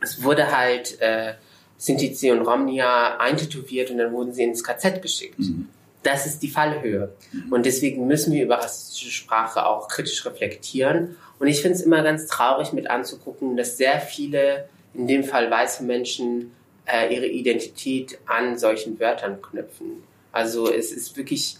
es 0.00 0.22
wurde 0.22 0.56
halt 0.56 1.00
äh, 1.00 1.34
Sintizi 1.76 2.30
und 2.30 2.42
Romnia 2.42 3.18
eintätowiert 3.18 3.90
und 3.90 3.98
dann 3.98 4.12
wurden 4.12 4.32
sie 4.32 4.42
ins 4.42 4.62
KZ 4.62 5.00
geschickt. 5.00 5.38
Mhm. 5.38 5.68
Das 6.02 6.26
ist 6.26 6.42
die 6.42 6.48
Fallhöhe. 6.48 7.14
Mhm. 7.32 7.52
Und 7.52 7.66
deswegen 7.66 8.06
müssen 8.06 8.32
wir 8.32 8.44
über 8.44 8.58
rassistische 8.58 9.10
Sprache 9.10 9.66
auch 9.66 9.88
kritisch 9.88 10.24
reflektieren. 10.26 11.16
Und 11.38 11.46
ich 11.46 11.62
finde 11.62 11.78
es 11.78 11.82
immer 11.82 12.02
ganz 12.02 12.26
traurig 12.26 12.72
mit 12.72 12.90
anzugucken, 12.90 13.56
dass 13.56 13.76
sehr 13.76 14.00
viele, 14.00 14.68
in 14.92 15.06
dem 15.06 15.24
Fall 15.24 15.50
weiße 15.50 15.82
Menschen, 15.82 16.52
äh, 16.86 17.14
ihre 17.14 17.26
Identität 17.26 18.18
an 18.26 18.58
solchen 18.58 18.98
Wörtern 19.00 19.40
knüpfen. 19.40 20.02
Also 20.32 20.70
es 20.72 20.92
ist 20.92 21.16
wirklich, 21.16 21.56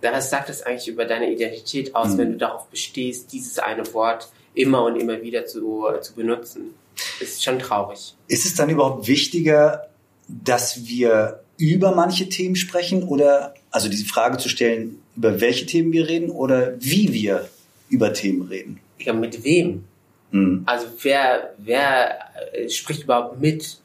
was 0.00 0.30
sagt 0.30 0.48
das 0.48 0.62
eigentlich 0.62 0.88
über 0.88 1.04
deine 1.04 1.32
Identität 1.32 1.94
aus, 1.94 2.14
mhm. 2.14 2.18
wenn 2.18 2.32
du 2.32 2.38
darauf 2.38 2.66
bestehst, 2.68 3.32
dieses 3.32 3.58
eine 3.58 3.92
Wort 3.94 4.30
immer 4.54 4.84
und 4.84 4.96
immer 4.96 5.22
wieder 5.22 5.46
zu, 5.46 5.86
zu 6.00 6.14
benutzen? 6.14 6.74
ist 7.20 7.42
schon 7.42 7.58
traurig. 7.58 8.14
Ist 8.28 8.44
es 8.44 8.54
dann 8.54 8.68
überhaupt 8.68 9.06
wichtiger, 9.06 9.88
dass 10.28 10.86
wir 10.86 11.40
über 11.56 11.94
manche 11.94 12.28
Themen 12.28 12.56
sprechen 12.56 13.02
oder 13.04 13.54
also 13.70 13.88
diese 13.88 14.06
Frage 14.06 14.38
zu 14.38 14.48
stellen, 14.48 15.00
über 15.16 15.40
welche 15.40 15.66
Themen 15.66 15.92
wir 15.92 16.08
reden 16.08 16.30
oder 16.30 16.74
wie 16.80 17.12
wir 17.12 17.48
über 17.88 18.12
Themen 18.12 18.42
reden? 18.42 18.80
Ja, 18.98 19.12
mit 19.12 19.44
wem? 19.44 19.84
Mhm. 20.30 20.62
Also 20.66 20.86
wer, 21.02 21.54
wer 21.58 22.18
äh, 22.52 22.68
spricht 22.68 23.04
überhaupt 23.04 23.40
mit? 23.40 23.78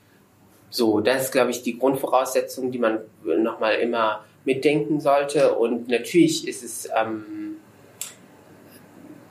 So, 0.69 0.99
das 0.99 1.25
ist, 1.25 1.31
glaube 1.31 1.51
ich, 1.51 1.63
die 1.63 1.77
Grundvoraussetzung, 1.77 2.71
die 2.71 2.79
man 2.79 2.99
nochmal 3.23 3.75
immer 3.75 4.23
mitdenken 4.45 4.99
sollte. 4.99 5.53
Und 5.53 5.87
natürlich 5.87 6.47
ist 6.47 6.63
es. 6.63 6.89
Ähm, 6.95 7.57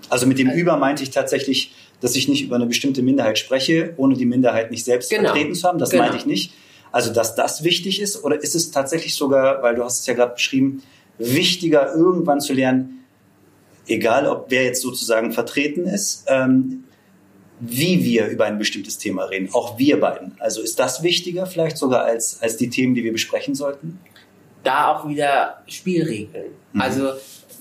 also 0.08 0.26
mit 0.26 0.38
dem 0.38 0.48
also, 0.48 0.60
Über 0.60 0.76
meinte 0.76 1.02
ich 1.02 1.10
tatsächlich 1.10 1.74
dass 2.00 2.16
ich 2.16 2.28
nicht 2.28 2.44
über 2.44 2.56
eine 2.56 2.66
bestimmte 2.66 3.02
Minderheit 3.02 3.38
spreche, 3.38 3.94
ohne 3.96 4.14
die 4.16 4.26
Minderheit 4.26 4.70
nicht 4.70 4.84
selbst 4.84 5.10
genau. 5.10 5.24
vertreten 5.24 5.54
zu 5.54 5.66
haben. 5.66 5.78
Das 5.78 5.90
genau. 5.90 6.04
meinte 6.04 6.18
ich 6.18 6.26
nicht. 6.26 6.52
Also, 6.92 7.12
dass 7.12 7.34
das 7.34 7.64
wichtig 7.64 8.00
ist, 8.00 8.22
oder 8.22 8.40
ist 8.42 8.54
es 8.54 8.70
tatsächlich 8.70 9.14
sogar, 9.14 9.62
weil 9.62 9.74
du 9.74 9.84
hast 9.84 10.00
es 10.00 10.06
ja 10.06 10.14
gerade 10.14 10.34
beschrieben, 10.34 10.82
wichtiger, 11.18 11.94
irgendwann 11.94 12.40
zu 12.40 12.52
lernen, 12.52 13.04
egal 13.86 14.26
ob 14.26 14.46
wer 14.50 14.64
jetzt 14.64 14.82
sozusagen 14.82 15.32
vertreten 15.32 15.86
ist, 15.86 16.24
ähm, 16.28 16.84
wie 17.60 18.04
wir 18.04 18.26
über 18.26 18.44
ein 18.44 18.58
bestimmtes 18.58 18.98
Thema 18.98 19.24
reden, 19.24 19.48
auch 19.52 19.78
wir 19.78 19.98
beiden. 20.00 20.36
Also 20.38 20.60
ist 20.60 20.78
das 20.78 21.02
wichtiger 21.02 21.46
vielleicht 21.46 21.78
sogar 21.78 22.04
als, 22.04 22.42
als 22.42 22.56
die 22.56 22.68
Themen, 22.68 22.94
die 22.94 23.04
wir 23.04 23.12
besprechen 23.12 23.54
sollten? 23.54 23.98
Da 24.62 24.94
auch 24.94 25.08
wieder 25.08 25.62
Spielregeln. 25.66 26.52
Mhm. 26.72 26.80
Also 26.80 27.12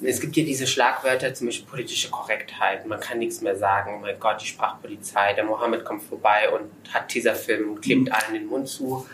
es 0.04 0.20
gibt 0.20 0.36
ja 0.36 0.44
diese 0.44 0.68
Schlagwörter, 0.68 1.34
zum 1.34 1.48
Beispiel 1.48 1.68
politische 1.68 2.10
Korrektheit. 2.10 2.86
Man 2.86 3.00
kann 3.00 3.20
nichts 3.20 3.42
mehr 3.42 3.56
sagen. 3.56 3.96
Oh 3.96 4.02
mein 4.02 4.20
Gott, 4.20 4.42
die 4.42 4.48
Sprachpolizei, 4.48 5.34
der 5.34 5.46
Mohammed 5.46 5.86
kommt 5.86 6.04
vorbei 6.04 6.50
und 6.50 6.70
hat 6.94 7.10
Tesafilm 7.10 7.72
und 7.72 7.82
klebt 7.82 8.08
mhm. 8.08 8.12
allen 8.12 8.34
den 8.34 8.48
Mund 8.48 8.68
zu. 8.68 9.06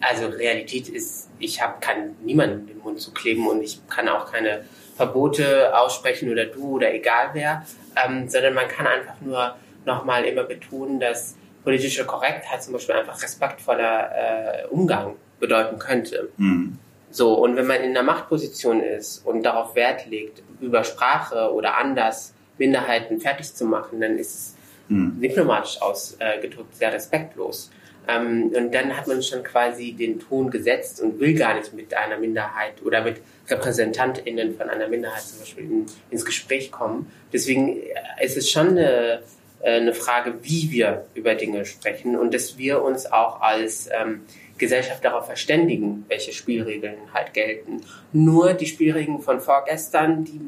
Also 0.00 0.26
Realität 0.28 0.88
ist, 0.88 1.28
ich 1.40 1.60
habe 1.60 1.74
kann 1.80 2.14
niemandem 2.22 2.68
den 2.68 2.78
Mund 2.78 3.00
zu 3.00 3.12
kleben 3.12 3.48
und 3.48 3.62
ich 3.62 3.80
kann 3.88 4.08
auch 4.08 4.30
keine 4.30 4.64
Verbote 4.96 5.76
aussprechen 5.76 6.30
oder 6.30 6.46
du 6.46 6.76
oder 6.76 6.94
egal 6.94 7.30
wer, 7.32 7.66
ähm, 8.04 8.28
sondern 8.28 8.54
man 8.54 8.68
kann 8.68 8.86
einfach 8.86 9.20
nur 9.20 9.56
nochmal 9.88 10.24
immer 10.24 10.44
betonen, 10.44 11.00
dass 11.00 11.34
politische 11.64 12.04
Korrektheit 12.04 12.62
zum 12.62 12.74
Beispiel 12.74 12.94
einfach 12.94 13.20
respektvoller 13.20 14.10
äh, 14.14 14.66
Umgang 14.68 15.16
bedeuten 15.40 15.78
könnte. 15.78 16.28
Mhm. 16.36 16.78
So, 17.10 17.34
und 17.34 17.56
wenn 17.56 17.66
man 17.66 17.78
in 17.78 17.90
einer 17.90 18.02
Machtposition 18.02 18.80
ist 18.80 19.26
und 19.26 19.42
darauf 19.42 19.74
Wert 19.74 20.06
legt, 20.06 20.42
über 20.60 20.84
Sprache 20.84 21.52
oder 21.52 21.76
anders 21.78 22.34
Minderheiten 22.58 23.20
fertig 23.20 23.54
zu 23.54 23.64
machen, 23.64 24.00
dann 24.00 24.18
ist 24.18 24.34
es 24.34 24.56
mhm. 24.88 25.20
diplomatisch 25.20 25.80
ausgedrückt 25.80 26.76
sehr 26.76 26.92
respektlos. 26.92 27.70
Ähm, 28.08 28.52
und 28.56 28.74
dann 28.74 28.96
hat 28.96 29.06
man 29.06 29.22
schon 29.22 29.42
quasi 29.42 29.92
den 29.92 30.18
Ton 30.18 30.50
gesetzt 30.50 31.00
und 31.00 31.20
will 31.20 31.34
gar 31.34 31.54
nicht 31.54 31.74
mit 31.74 31.94
einer 31.94 32.18
Minderheit 32.18 32.82
oder 32.82 33.02
mit 33.02 33.20
RepräsentantInnen 33.48 34.56
von 34.56 34.70
einer 34.70 34.88
Minderheit 34.88 35.22
zum 35.22 35.40
Beispiel 35.40 35.64
in, 35.64 35.86
ins 36.10 36.24
Gespräch 36.24 36.72
kommen. 36.72 37.10
Deswegen 37.32 37.78
ist 38.20 38.36
es 38.36 38.50
schon 38.50 38.68
eine, 38.70 39.12
äh, 39.12 39.18
eine 39.62 39.94
Frage, 39.94 40.34
wie 40.42 40.70
wir 40.70 41.06
über 41.14 41.34
Dinge 41.34 41.64
sprechen 41.64 42.16
und 42.16 42.32
dass 42.34 42.58
wir 42.58 42.82
uns 42.82 43.10
auch 43.10 43.40
als 43.40 43.88
ähm, 43.88 44.20
Gesellschaft 44.56 45.04
darauf 45.04 45.26
verständigen, 45.26 46.04
welche 46.08 46.32
Spielregeln 46.32 46.96
halt 47.12 47.34
gelten. 47.34 47.80
Nur 48.12 48.54
die 48.54 48.66
Spielregeln 48.66 49.20
von 49.20 49.40
vorgestern, 49.40 50.24
die, 50.24 50.40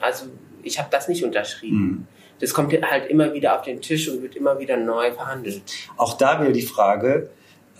also 0.00 0.26
ich 0.62 0.78
habe 0.78 0.88
das 0.90 1.08
nicht 1.08 1.24
unterschrieben. 1.24 1.76
Mhm. 1.76 2.06
Das 2.40 2.54
kommt 2.54 2.72
halt 2.72 3.10
immer 3.10 3.32
wieder 3.34 3.58
auf 3.58 3.62
den 3.62 3.80
Tisch 3.80 4.08
und 4.08 4.22
wird 4.22 4.36
immer 4.36 4.60
wieder 4.60 4.76
neu 4.76 5.10
verhandelt. 5.12 5.62
Auch 5.96 6.16
da 6.16 6.40
wäre 6.40 6.52
die 6.52 6.62
Frage, 6.62 7.30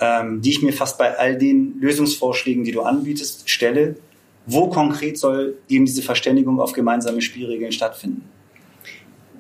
ähm, 0.01 0.41
die 0.43 0.51
ich 0.51 0.63
mir 0.63 0.73
fast 0.73 0.99
bei 0.99 1.17
all 1.17 1.37
den 1.39 1.79
Lösungsvorschlägen, 1.81 2.65
die 2.65 2.73
du 2.73 2.83
anbietest, 2.83 3.49
stelle. 3.49 3.97
Wo 4.47 4.69
konkret 4.69 5.19
soll 5.19 5.59
eben 5.69 5.85
diese 5.85 6.03
Verständigung 6.03 6.61
auf 6.61 6.73
gemeinsame 6.73 7.21
Spielregeln 7.21 7.71
stattfinden? 7.71 8.29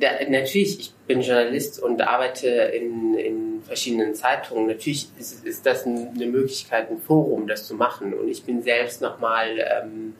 Da, 0.00 0.08
natürlich, 0.28 0.78
ich 0.78 0.92
bin 1.06 1.22
Journalist 1.22 1.82
und 1.82 2.00
arbeite 2.02 2.48
in, 2.48 3.14
in 3.14 3.62
verschiedenen 3.62 4.14
Zeitungen. 4.14 4.66
Natürlich 4.66 5.08
ist, 5.18 5.44
ist 5.44 5.66
das 5.66 5.86
eine 5.86 6.26
Möglichkeit, 6.26 6.90
ein 6.90 6.98
Forum, 6.98 7.46
das 7.46 7.66
zu 7.66 7.74
machen. 7.74 8.14
Und 8.14 8.28
ich 8.28 8.44
bin 8.44 8.62
selbst 8.62 9.00
nochmal 9.00 9.58
ähm, 9.58 10.14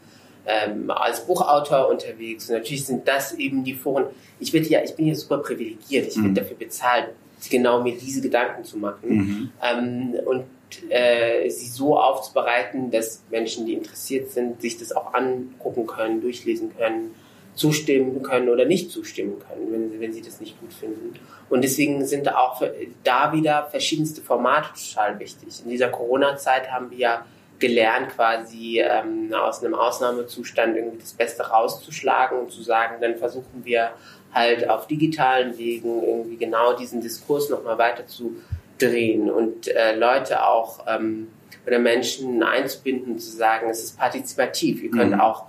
ähm, 0.46 0.90
als 0.90 1.26
Buchautor 1.26 1.88
unterwegs. 1.88 2.48
Und 2.48 2.56
natürlich 2.56 2.86
sind 2.86 3.06
das 3.06 3.34
eben 3.34 3.64
die 3.64 3.74
Foren. 3.74 4.06
Ich, 4.40 4.52
werde 4.52 4.66
ja, 4.68 4.82
ich 4.82 4.94
bin 4.94 5.06
ja 5.06 5.14
super 5.14 5.38
privilegiert. 5.38 6.08
Ich 6.08 6.16
mhm. 6.16 6.24
werde 6.24 6.40
dafür 6.42 6.56
bezahlt, 6.56 7.08
genau 7.50 7.82
mir 7.82 7.96
diese 7.96 8.20
Gedanken 8.20 8.64
zu 8.64 8.78
machen. 8.78 9.08
Mhm. 9.08 9.50
Ähm, 9.62 10.14
und 10.24 10.44
äh, 10.90 11.48
sie 11.48 11.68
so 11.68 11.98
aufzubereiten, 11.98 12.90
dass 12.90 13.22
Menschen, 13.30 13.66
die 13.66 13.74
interessiert 13.74 14.30
sind, 14.30 14.60
sich 14.60 14.78
das 14.78 14.92
auch 14.92 15.14
angucken 15.14 15.86
können, 15.86 16.20
durchlesen 16.20 16.76
können 16.76 17.14
zustimmen 17.58 18.22
können 18.22 18.48
oder 18.48 18.64
nicht 18.64 18.90
zustimmen 18.90 19.36
können, 19.40 19.72
wenn, 19.72 20.00
wenn 20.00 20.12
sie 20.12 20.22
das 20.22 20.40
nicht 20.40 20.58
gut 20.60 20.72
finden. 20.72 21.14
Und 21.50 21.62
deswegen 21.62 22.04
sind 22.06 22.34
auch 22.34 22.62
da 23.04 23.32
wieder 23.32 23.68
verschiedenste 23.70 24.20
Formate 24.20 24.68
total 24.74 25.18
wichtig. 25.18 25.62
In 25.64 25.70
dieser 25.70 25.88
Corona-Zeit 25.88 26.70
haben 26.70 26.90
wir 26.90 26.98
ja 26.98 27.26
gelernt, 27.58 28.10
quasi 28.10 28.80
ähm, 28.80 29.34
aus 29.34 29.64
einem 29.64 29.74
Ausnahmezustand 29.74 30.76
irgendwie 30.76 30.98
das 30.98 31.12
Beste 31.12 31.42
rauszuschlagen 31.42 32.38
und 32.38 32.52
zu 32.52 32.62
sagen, 32.62 32.96
dann 33.00 33.16
versuchen 33.16 33.64
wir 33.64 33.90
halt 34.32 34.68
auf 34.68 34.86
digitalen 34.86 35.58
Wegen 35.58 36.02
irgendwie 36.02 36.36
genau 36.36 36.74
diesen 36.74 37.00
Diskurs 37.00 37.50
nochmal 37.50 37.78
weiter 37.78 38.06
zu 38.06 38.36
drehen 38.78 39.28
und 39.28 39.66
äh, 39.66 39.96
Leute 39.96 40.46
auch 40.46 40.84
ähm, 40.86 41.28
oder 41.66 41.80
Menschen 41.80 42.42
einzubinden, 42.42 43.18
zu 43.18 43.30
sagen, 43.30 43.68
es 43.68 43.82
ist 43.82 43.98
partizipativ. 43.98 44.82
Ihr 44.82 44.90
könnt 44.90 45.12
mhm. 45.12 45.20
auch 45.20 45.46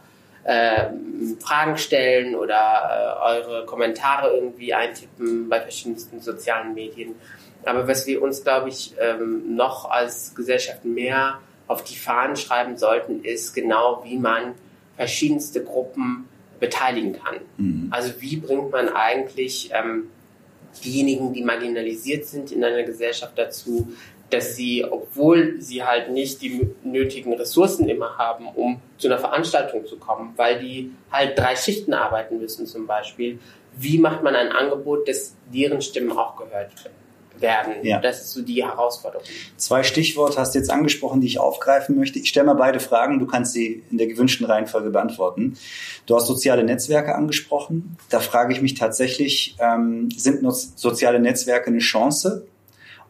Fragen 1.40 1.78
stellen 1.78 2.36
oder 2.36 2.56
äh, 3.26 3.38
eure 3.38 3.66
Kommentare 3.66 4.34
irgendwie 4.34 4.74
eintippen 4.74 5.50
bei 5.50 5.60
verschiedensten 5.60 6.22
sozialen 6.22 6.74
Medien. 6.74 7.16
Aber 7.66 7.88
was 7.88 8.08
wir 8.08 8.22
uns, 8.22 8.44
glaube 8.44 8.70
ich, 8.70 8.94
ähm, 9.00 9.56
noch 9.56 9.90
als 9.90 10.34
Gesellschaft 10.34 10.86
mehr 10.86 11.40
auf 11.68 11.84
die 11.84 11.96
Fahnen 11.96 12.36
schreiben 12.36 12.78
sollten, 12.78 13.24
ist 13.24 13.54
genau, 13.54 14.02
wie 14.06 14.18
man 14.18 14.56
verschiedenste 14.96 15.64
Gruppen 15.64 16.28
beteiligen 16.60 17.14
kann. 17.14 17.36
Mhm. 17.58 17.88
Also 17.92 18.14
wie 18.20 18.38
bringt 18.38 18.72
man 18.72 18.90
eigentlich 18.90 19.72
ähm, 19.74 20.10
diejenigen, 20.84 21.34
die 21.34 21.44
marginalisiert 21.44 22.26
sind 22.26 22.52
in 22.52 22.64
einer 22.64 22.84
Gesellschaft 22.84 23.38
dazu, 23.38 23.94
dass 24.30 24.56
sie, 24.56 24.86
obwohl 24.90 25.60
sie 25.60 25.84
halt 25.84 26.12
nicht 26.12 26.42
die 26.42 26.70
nötigen 26.84 27.34
Ressourcen 27.34 27.90
immer 27.90 28.18
haben, 28.18 28.48
um 28.48 28.80
zu 28.98 29.08
einer 29.08 29.18
Veranstaltung 29.18 29.86
zu 29.86 29.98
kommen, 29.98 30.34
weil 30.36 30.60
die 30.60 30.92
halt 31.12 31.38
drei 31.38 31.56
Schichten 31.56 31.94
arbeiten 31.94 32.40
müssen 32.40 32.66
zum 32.66 32.88
Beispiel, 32.88 33.40
wie 33.78 33.98
macht 33.98 34.24
man 34.24 34.36
ein 34.36 34.50
Angebot, 34.52 35.08
dass 35.08 35.36
deren 35.54 35.82
Stimmen 35.82 36.12
auch 36.12 36.36
gehört 36.36 36.72
werden? 37.40 37.76
Ja. 37.84 38.00
Das 38.00 38.22
ist 38.22 38.32
so 38.32 38.42
die 38.42 38.64
Herausforderung. 38.64 39.26
Zwei 39.56 39.84
Stichworte 39.84 40.38
hast 40.38 40.54
du 40.54 40.60
jetzt 40.60 40.70
angesprochen, 40.70 41.22
die 41.22 41.28
ich 41.28 41.40
aufgreifen 41.40 41.96
möchte. 41.98 42.20
Ich 42.20 42.30
stelle 42.30 42.48
mal 42.48 42.56
beide 42.56 42.80
Fragen, 42.80 43.20
du 43.20 43.26
kannst 43.26 43.54
sie 43.54 43.84
in 43.90 43.98
der 43.98 44.08
gewünschten 44.08 44.46
Reihenfolge 44.46 44.90
beantworten. 44.90 45.58
Du 46.06 46.16
hast 46.16 46.28
soziale 46.28 46.64
Netzwerke 46.64 47.16
angesprochen. 47.16 47.98
Da 48.10 48.20
frage 48.20 48.54
ich 48.54 48.62
mich 48.62 48.74
tatsächlich, 48.74 49.56
ähm, 49.60 50.10
sind 50.12 50.42
soziale 50.52 51.20
Netzwerke 51.20 51.68
eine 51.68 51.80
Chance 51.80 52.46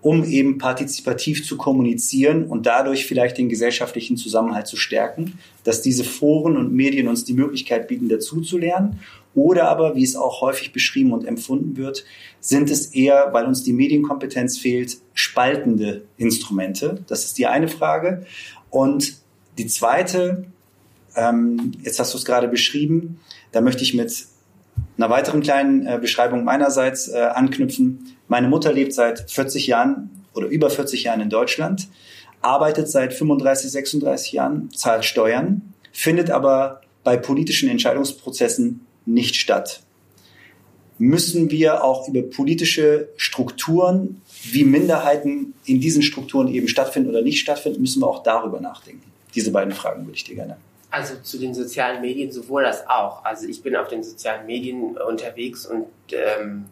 um 0.01 0.23
eben 0.23 0.57
partizipativ 0.57 1.45
zu 1.45 1.57
kommunizieren 1.57 2.45
und 2.45 2.65
dadurch 2.65 3.05
vielleicht 3.05 3.37
den 3.37 3.49
gesellschaftlichen 3.49 4.15
Zusammenhalt 4.15 4.67
zu 4.67 4.77
stärken, 4.77 5.39
dass 5.63 5.81
diese 5.81 6.03
Foren 6.03 6.55
und 6.55 6.73
Medien 6.73 7.07
uns 7.07 7.25
die 7.25 7.33
Möglichkeit 7.33 7.87
bieten, 7.87 8.07
dazuzulernen. 8.07 8.99
Oder 9.35 9.69
aber, 9.69 9.95
wie 9.95 10.03
es 10.03 10.15
auch 10.15 10.41
häufig 10.41 10.73
beschrieben 10.73 11.11
und 11.11 11.25
empfunden 11.25 11.77
wird, 11.77 12.05
sind 12.39 12.69
es 12.71 12.87
eher, 12.87 13.29
weil 13.31 13.45
uns 13.45 13.63
die 13.63 13.73
Medienkompetenz 13.73 14.57
fehlt, 14.57 14.97
spaltende 15.13 16.03
Instrumente. 16.17 17.03
Das 17.07 17.25
ist 17.25 17.37
die 17.37 17.45
eine 17.45 17.67
Frage. 17.67 18.25
Und 18.69 19.17
die 19.57 19.67
zweite, 19.67 20.45
ähm, 21.15 21.73
jetzt 21.83 21.99
hast 21.99 22.13
du 22.13 22.17
es 22.17 22.25
gerade 22.25 22.47
beschrieben, 22.47 23.19
da 23.51 23.61
möchte 23.61 23.83
ich 23.83 23.93
mit 23.93 24.11
einer 24.99 25.09
weiteren 25.09 25.41
kleinen 25.41 25.87
äh, 25.87 25.97
Beschreibung 25.99 26.43
meinerseits 26.43 27.07
äh, 27.07 27.17
anknüpfen. 27.17 28.17
Meine 28.27 28.49
Mutter 28.49 28.73
lebt 28.73 28.93
seit 28.93 29.31
40 29.31 29.67
Jahren 29.67 30.25
oder 30.33 30.47
über 30.47 30.69
40 30.69 31.03
Jahren 31.03 31.21
in 31.21 31.29
Deutschland, 31.29 31.87
arbeitet 32.41 32.89
seit 32.89 33.13
35, 33.13 33.71
36 33.71 34.33
Jahren, 34.33 34.69
zahlt 34.71 35.05
Steuern, 35.05 35.73
findet 35.91 36.31
aber 36.31 36.81
bei 37.03 37.17
politischen 37.17 37.69
Entscheidungsprozessen 37.69 38.85
nicht 39.05 39.35
statt. 39.35 39.81
Müssen 40.97 41.49
wir 41.49 41.83
auch 41.83 42.09
über 42.09 42.21
politische 42.21 43.07
Strukturen, 43.15 44.21
wie 44.43 44.65
Minderheiten 44.65 45.53
in 45.63 45.79
diesen 45.79 46.03
Strukturen 46.03 46.49
eben 46.49 46.67
stattfinden 46.67 47.09
oder 47.09 47.21
nicht 47.21 47.39
stattfinden, 47.39 47.79
müssen 47.79 48.01
wir 48.01 48.07
auch 48.07 48.21
darüber 48.21 48.59
nachdenken. 48.59 49.09
Diese 49.33 49.51
beiden 49.51 49.73
Fragen 49.73 50.05
würde 50.05 50.17
ich 50.17 50.25
dir 50.25 50.35
gerne 50.35 50.57
also 50.91 51.15
zu 51.17 51.37
den 51.37 51.53
sozialen 51.53 52.01
Medien 52.01 52.31
sowohl 52.31 52.65
als 52.65 52.87
auch. 52.89 53.23
Also 53.23 53.47
ich 53.47 53.61
bin 53.61 53.75
auf 53.75 53.87
den 53.87 54.03
sozialen 54.03 54.45
Medien 54.45 54.97
unterwegs 54.97 55.65
und 55.65 55.87
ähm, 56.11 56.65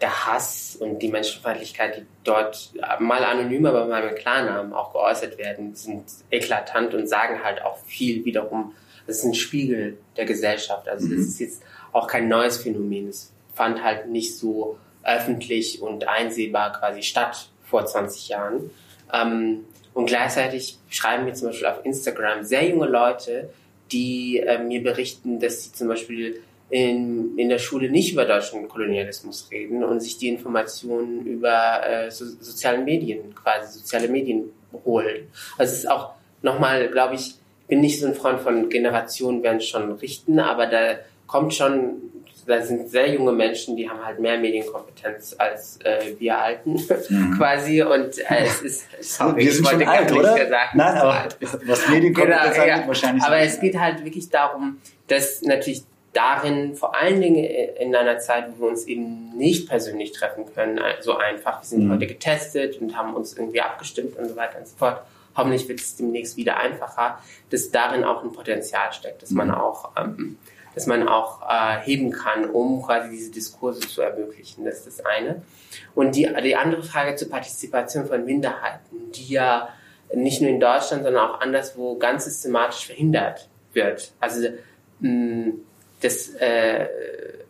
der 0.00 0.26
Hass 0.26 0.76
und 0.78 0.98
die 1.00 1.08
Menschenfeindlichkeit, 1.08 1.96
die 1.96 2.06
dort 2.24 2.72
mal 2.98 3.24
anonym, 3.24 3.64
aber 3.66 3.86
mal 3.86 4.04
mit 4.04 4.16
Klarnamen 4.16 4.72
auch 4.72 4.92
geäußert 4.92 5.38
werden, 5.38 5.74
sind 5.74 6.04
eklatant 6.30 6.94
und 6.94 7.08
sagen 7.08 7.44
halt 7.44 7.62
auch 7.62 7.78
viel 7.86 8.24
wiederum. 8.24 8.74
Das 9.06 9.18
ist 9.18 9.24
ein 9.24 9.34
Spiegel 9.34 9.98
der 10.16 10.24
Gesellschaft. 10.24 10.88
Also 10.88 11.08
das 11.08 11.16
mhm. 11.16 11.22
ist 11.22 11.40
jetzt 11.40 11.62
auch 11.92 12.06
kein 12.08 12.28
neues 12.28 12.58
Phänomen. 12.58 13.08
Es 13.08 13.32
fand 13.54 13.82
halt 13.84 14.08
nicht 14.08 14.36
so 14.36 14.78
öffentlich 15.04 15.80
und 15.80 16.08
einsehbar 16.08 16.72
quasi 16.72 17.02
statt 17.02 17.50
vor 17.62 17.86
20 17.86 18.28
Jahren. 18.28 18.70
Ähm, 19.12 19.64
und 19.94 20.06
gleichzeitig 20.06 20.78
schreiben 20.90 21.24
mir 21.24 21.34
zum 21.34 21.48
Beispiel 21.48 21.66
auf 21.66 21.84
Instagram 21.84 22.42
sehr 22.42 22.68
junge 22.68 22.86
Leute, 22.86 23.50
die 23.92 24.40
äh, 24.40 24.58
mir 24.58 24.82
berichten, 24.82 25.38
dass 25.38 25.64
sie 25.64 25.72
zum 25.72 25.88
Beispiel 25.88 26.40
in, 26.70 27.38
in 27.38 27.48
der 27.48 27.58
Schule 27.58 27.88
nicht 27.88 28.12
über 28.12 28.24
deutschen 28.24 28.68
Kolonialismus 28.68 29.48
reden 29.52 29.84
und 29.84 30.00
sich 30.00 30.18
die 30.18 30.28
Informationen 30.28 31.24
über 31.24 31.86
äh, 31.86 32.10
so, 32.10 32.24
soziale 32.24 32.78
Medien, 32.78 33.34
quasi 33.34 33.78
soziale 33.78 34.08
Medien 34.08 34.50
holen. 34.84 35.28
Also 35.56 35.72
es 35.72 35.78
ist 35.80 35.90
auch 35.90 36.14
nochmal, 36.42 36.88
glaube 36.88 37.14
ich, 37.14 37.34
bin 37.68 37.80
nicht 37.80 38.00
so 38.00 38.06
ein 38.06 38.14
Freund 38.14 38.40
von 38.40 38.68
Generationen 38.68 39.42
werden 39.42 39.60
schon 39.60 39.92
richten, 39.92 40.38
aber 40.40 40.66
da 40.66 40.98
kommt 41.26 41.54
schon 41.54 42.02
da 42.46 42.62
sind 42.62 42.90
sehr 42.90 43.10
junge 43.10 43.32
Menschen, 43.32 43.76
die 43.76 43.88
haben 43.88 44.04
halt 44.04 44.18
mehr 44.18 44.38
Medienkompetenz 44.38 45.34
als 45.38 45.78
äh, 45.84 46.14
wir 46.18 46.38
Alten 46.38 46.74
mhm. 47.08 47.34
quasi 47.36 47.82
und 47.82 48.18
äh, 48.18 48.44
es 48.44 48.62
ist 48.62 48.86
sorry, 49.00 49.44
wir 49.44 49.52
sind 49.52 49.68
schon 49.68 49.82
alt, 49.82 50.12
oder? 50.12 50.34
Gesagt, 50.34 50.74
Nein, 50.74 50.96
aber 50.96 51.28
was 51.66 51.88
Medienkompetenz 51.88 52.54
genau, 52.54 52.66
ja. 52.66 52.86
wahrscheinlich. 52.86 53.24
Aber 53.24 53.38
es 53.38 53.60
geht 53.60 53.78
halt 53.78 54.04
wirklich 54.04 54.28
darum, 54.30 54.78
dass 55.08 55.42
natürlich 55.42 55.84
darin 56.14 56.76
vor 56.76 56.94
allen 56.94 57.20
Dingen 57.20 57.44
in 57.44 57.94
einer 57.94 58.18
Zeit, 58.18 58.46
wo 58.56 58.64
wir 58.64 58.70
uns 58.70 58.86
eben 58.86 59.36
nicht 59.36 59.68
persönlich 59.68 60.12
treffen 60.12 60.46
können, 60.54 60.80
so 61.00 61.16
einfach. 61.16 61.60
Wir 61.62 61.66
sind 61.66 61.86
mhm. 61.86 61.92
heute 61.92 62.06
getestet 62.06 62.80
und 62.80 62.96
haben 62.96 63.14
uns 63.14 63.36
irgendwie 63.36 63.60
abgestimmt 63.60 64.16
und 64.16 64.28
so 64.28 64.36
weiter 64.36 64.58
und 64.58 64.68
so 64.68 64.76
fort. 64.76 65.02
Hoffentlich 65.36 65.68
wird 65.68 65.80
es 65.80 65.96
demnächst 65.96 66.36
wieder 66.36 66.58
einfacher, 66.58 67.18
dass 67.50 67.70
darin 67.70 68.04
auch 68.04 68.22
ein 68.22 68.32
Potenzial 68.32 68.92
steckt, 68.92 69.22
dass 69.22 69.30
man 69.30 69.48
mhm. 69.48 69.54
auch 69.54 69.90
ähm, 69.96 70.38
dass 70.74 70.86
man 70.86 71.08
auch 71.08 71.42
äh, 71.42 71.80
heben 71.84 72.10
kann, 72.10 72.50
um 72.50 72.82
quasi 72.82 73.10
diese 73.10 73.30
Diskurse 73.30 73.80
zu 73.80 74.02
ermöglichen. 74.02 74.64
Das 74.64 74.78
ist 74.78 74.98
das 74.98 75.06
eine. 75.06 75.42
Und 75.94 76.16
die, 76.16 76.28
die 76.42 76.56
andere 76.56 76.82
Frage 76.82 77.16
zur 77.16 77.30
Partizipation 77.30 78.06
von 78.06 78.24
Minderheiten, 78.24 79.12
die 79.12 79.32
ja 79.32 79.68
nicht 80.14 80.40
nur 80.40 80.50
in 80.50 80.60
Deutschland, 80.60 81.04
sondern 81.04 81.30
auch 81.30 81.40
anderswo 81.40 81.96
ganz 81.96 82.24
systematisch 82.24 82.86
verhindert 82.86 83.48
wird. 83.72 84.12
Also 84.20 84.48
mh, 85.00 85.54
das 86.00 86.34
äh, 86.34 86.86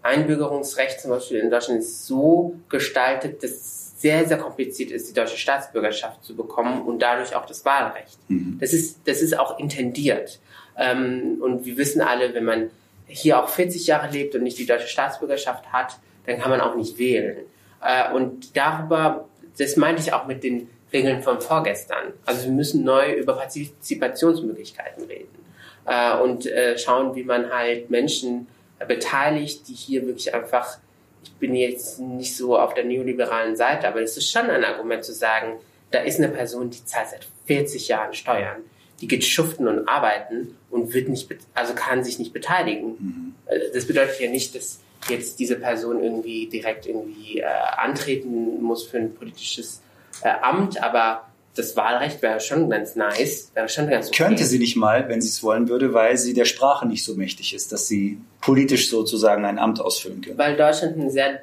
Einbürgerungsrecht 0.02 1.00
zum 1.00 1.10
Beispiel 1.10 1.38
in 1.38 1.50
Deutschland 1.50 1.80
ist 1.80 2.06
so 2.06 2.56
gestaltet, 2.68 3.42
dass 3.42 3.50
es 3.50 4.00
sehr, 4.00 4.26
sehr 4.28 4.36
kompliziert 4.36 4.90
ist, 4.90 5.08
die 5.08 5.14
deutsche 5.14 5.38
Staatsbürgerschaft 5.38 6.22
zu 6.24 6.36
bekommen 6.36 6.82
und 6.82 7.00
dadurch 7.00 7.34
auch 7.34 7.46
das 7.46 7.64
Wahlrecht. 7.64 8.18
Mhm. 8.28 8.58
Das, 8.60 8.74
ist, 8.74 8.98
das 9.06 9.22
ist 9.22 9.38
auch 9.38 9.58
intendiert. 9.58 10.40
Ähm, 10.76 11.38
und 11.40 11.64
wir 11.64 11.76
wissen 11.78 12.02
alle, 12.02 12.34
wenn 12.34 12.44
man 12.44 12.70
hier 13.06 13.42
auch 13.42 13.48
40 13.48 13.86
Jahre 13.86 14.10
lebt 14.10 14.34
und 14.34 14.42
nicht 14.42 14.58
die 14.58 14.66
deutsche 14.66 14.88
Staatsbürgerschaft 14.88 15.72
hat, 15.72 15.98
dann 16.26 16.38
kann 16.38 16.50
man 16.50 16.60
auch 16.60 16.74
nicht 16.74 16.98
wählen. 16.98 17.38
Äh, 17.82 18.12
und 18.12 18.56
darüber, 18.56 19.28
das 19.58 19.76
meinte 19.76 20.02
ich 20.02 20.12
auch 20.12 20.26
mit 20.26 20.42
den 20.42 20.68
Regeln 20.92 21.22
von 21.22 21.40
vorgestern. 21.40 22.12
Also 22.24 22.44
wir 22.44 22.52
müssen 22.52 22.84
neu 22.84 23.12
über 23.12 23.34
Partizipationsmöglichkeiten 23.34 25.04
reden 25.04 25.44
äh, 25.86 26.16
und 26.18 26.46
äh, 26.46 26.78
schauen, 26.78 27.14
wie 27.14 27.24
man 27.24 27.50
halt 27.50 27.90
Menschen 27.90 28.46
beteiligt, 28.86 29.68
die 29.68 29.74
hier 29.74 30.06
wirklich 30.06 30.34
einfach, 30.34 30.78
ich 31.22 31.32
bin 31.34 31.54
jetzt 31.54 32.00
nicht 32.00 32.36
so 32.36 32.58
auf 32.58 32.74
der 32.74 32.84
neoliberalen 32.84 33.56
Seite, 33.56 33.88
aber 33.88 34.02
es 34.02 34.16
ist 34.16 34.30
schon 34.30 34.50
ein 34.50 34.64
Argument 34.64 35.04
zu 35.04 35.12
sagen, 35.12 35.58
da 35.90 36.00
ist 36.00 36.18
eine 36.18 36.28
Person, 36.28 36.70
die 36.70 36.84
zahlt 36.84 37.08
seit 37.10 37.26
40 37.46 37.88
Jahren 37.88 38.14
Steuern 38.14 38.62
die 39.04 39.08
geht 39.08 39.24
schuften 39.24 39.68
und 39.68 39.86
arbeiten 39.86 40.56
und 40.70 40.94
wird 40.94 41.10
nicht, 41.10 41.28
also 41.52 41.74
kann 41.74 42.02
sich 42.02 42.18
nicht 42.18 42.32
beteiligen. 42.32 42.96
Mhm. 42.98 43.34
Äh, 43.46 43.58
das 43.74 43.86
bedeutet 43.86 44.18
ja 44.18 44.30
nicht, 44.30 44.54
dass 44.54 44.80
jetzt 45.10 45.38
diese 45.38 45.56
Person 45.56 46.02
irgendwie 46.02 46.46
direkt 46.46 46.86
irgendwie 46.86 47.40
äh, 47.40 47.44
antreten 47.44 48.62
muss 48.62 48.84
für 48.84 48.96
ein 48.96 49.14
politisches 49.14 49.82
äh, 50.22 50.30
Amt, 50.40 50.82
aber 50.82 51.28
das 51.54 51.76
Wahlrecht 51.76 52.22
wäre 52.22 52.40
schon 52.40 52.70
ganz 52.70 52.96
nice, 52.96 53.50
wäre 53.52 53.68
schon 53.68 53.88
ganz 53.88 54.08
okay. 54.08 54.24
Könnte 54.24 54.44
sie 54.44 54.58
nicht 54.58 54.74
mal, 54.76 55.06
wenn 55.10 55.20
sie 55.20 55.28
es 55.28 55.42
wollen 55.42 55.68
würde, 55.68 55.92
weil 55.92 56.16
sie 56.16 56.32
der 56.32 56.46
Sprache 56.46 56.88
nicht 56.88 57.04
so 57.04 57.14
mächtig 57.14 57.54
ist, 57.54 57.70
dass 57.70 57.86
sie 57.86 58.18
politisch 58.40 58.88
sozusagen 58.88 59.44
ein 59.44 59.58
Amt 59.58 59.80
ausfüllen 59.80 60.22
könnte. 60.22 60.38
Weil 60.38 60.56
Deutschland 60.56 60.96
ein 60.96 61.10
sehr 61.10 61.40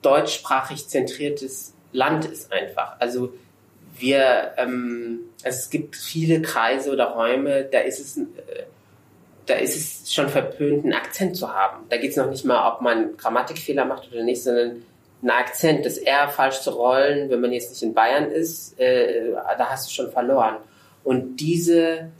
deutschsprachig 0.00 0.88
zentriertes 0.88 1.74
Land 1.92 2.24
ist 2.24 2.50
einfach. 2.50 2.96
Also 2.98 3.34
wir, 3.98 4.52
ähm, 4.56 5.20
es 5.42 5.70
gibt 5.70 5.96
viele 5.96 6.42
Kreise 6.42 6.92
oder 6.92 7.06
Räume, 7.06 7.64
da 7.64 7.80
ist 7.80 8.00
es, 8.00 8.18
äh, 8.18 8.64
da 9.46 9.54
ist 9.54 9.76
es 9.76 10.12
schon 10.12 10.28
verpönt, 10.28 10.84
einen 10.84 10.94
Akzent 10.94 11.36
zu 11.36 11.52
haben. 11.52 11.86
Da 11.88 11.96
geht 11.96 12.10
es 12.10 12.16
noch 12.16 12.30
nicht 12.30 12.44
mal, 12.44 12.72
ob 12.72 12.80
man 12.80 13.16
Grammatikfehler 13.16 13.84
macht 13.84 14.10
oder 14.12 14.22
nicht, 14.22 14.42
sondern 14.42 14.82
ein 15.22 15.30
Akzent, 15.30 15.86
das 15.86 15.98
eher 15.98 16.28
falsch 16.28 16.60
zu 16.60 16.70
rollen, 16.70 17.30
wenn 17.30 17.40
man 17.40 17.52
jetzt 17.52 17.70
nicht 17.70 17.82
in 17.82 17.94
Bayern 17.94 18.30
ist, 18.30 18.78
äh, 18.78 19.32
da 19.56 19.70
hast 19.70 19.88
du 19.88 19.94
schon 19.94 20.10
verloren. 20.10 20.56
Und 21.04 21.36
diese 21.36 22.10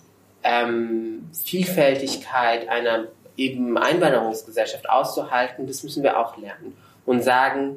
ähm, 0.43 1.29
Vielfältigkeit 1.45 2.69
einer 2.69 3.07
eben 3.37 3.79
Einwanderungsgesellschaft 3.79 4.89
auszuhalten, 4.89 5.67
das 5.67 5.83
müssen 5.83 6.03
wir 6.03 6.19
auch 6.19 6.37
lernen. 6.37 6.77
Und 7.07 7.23
sagen, 7.23 7.77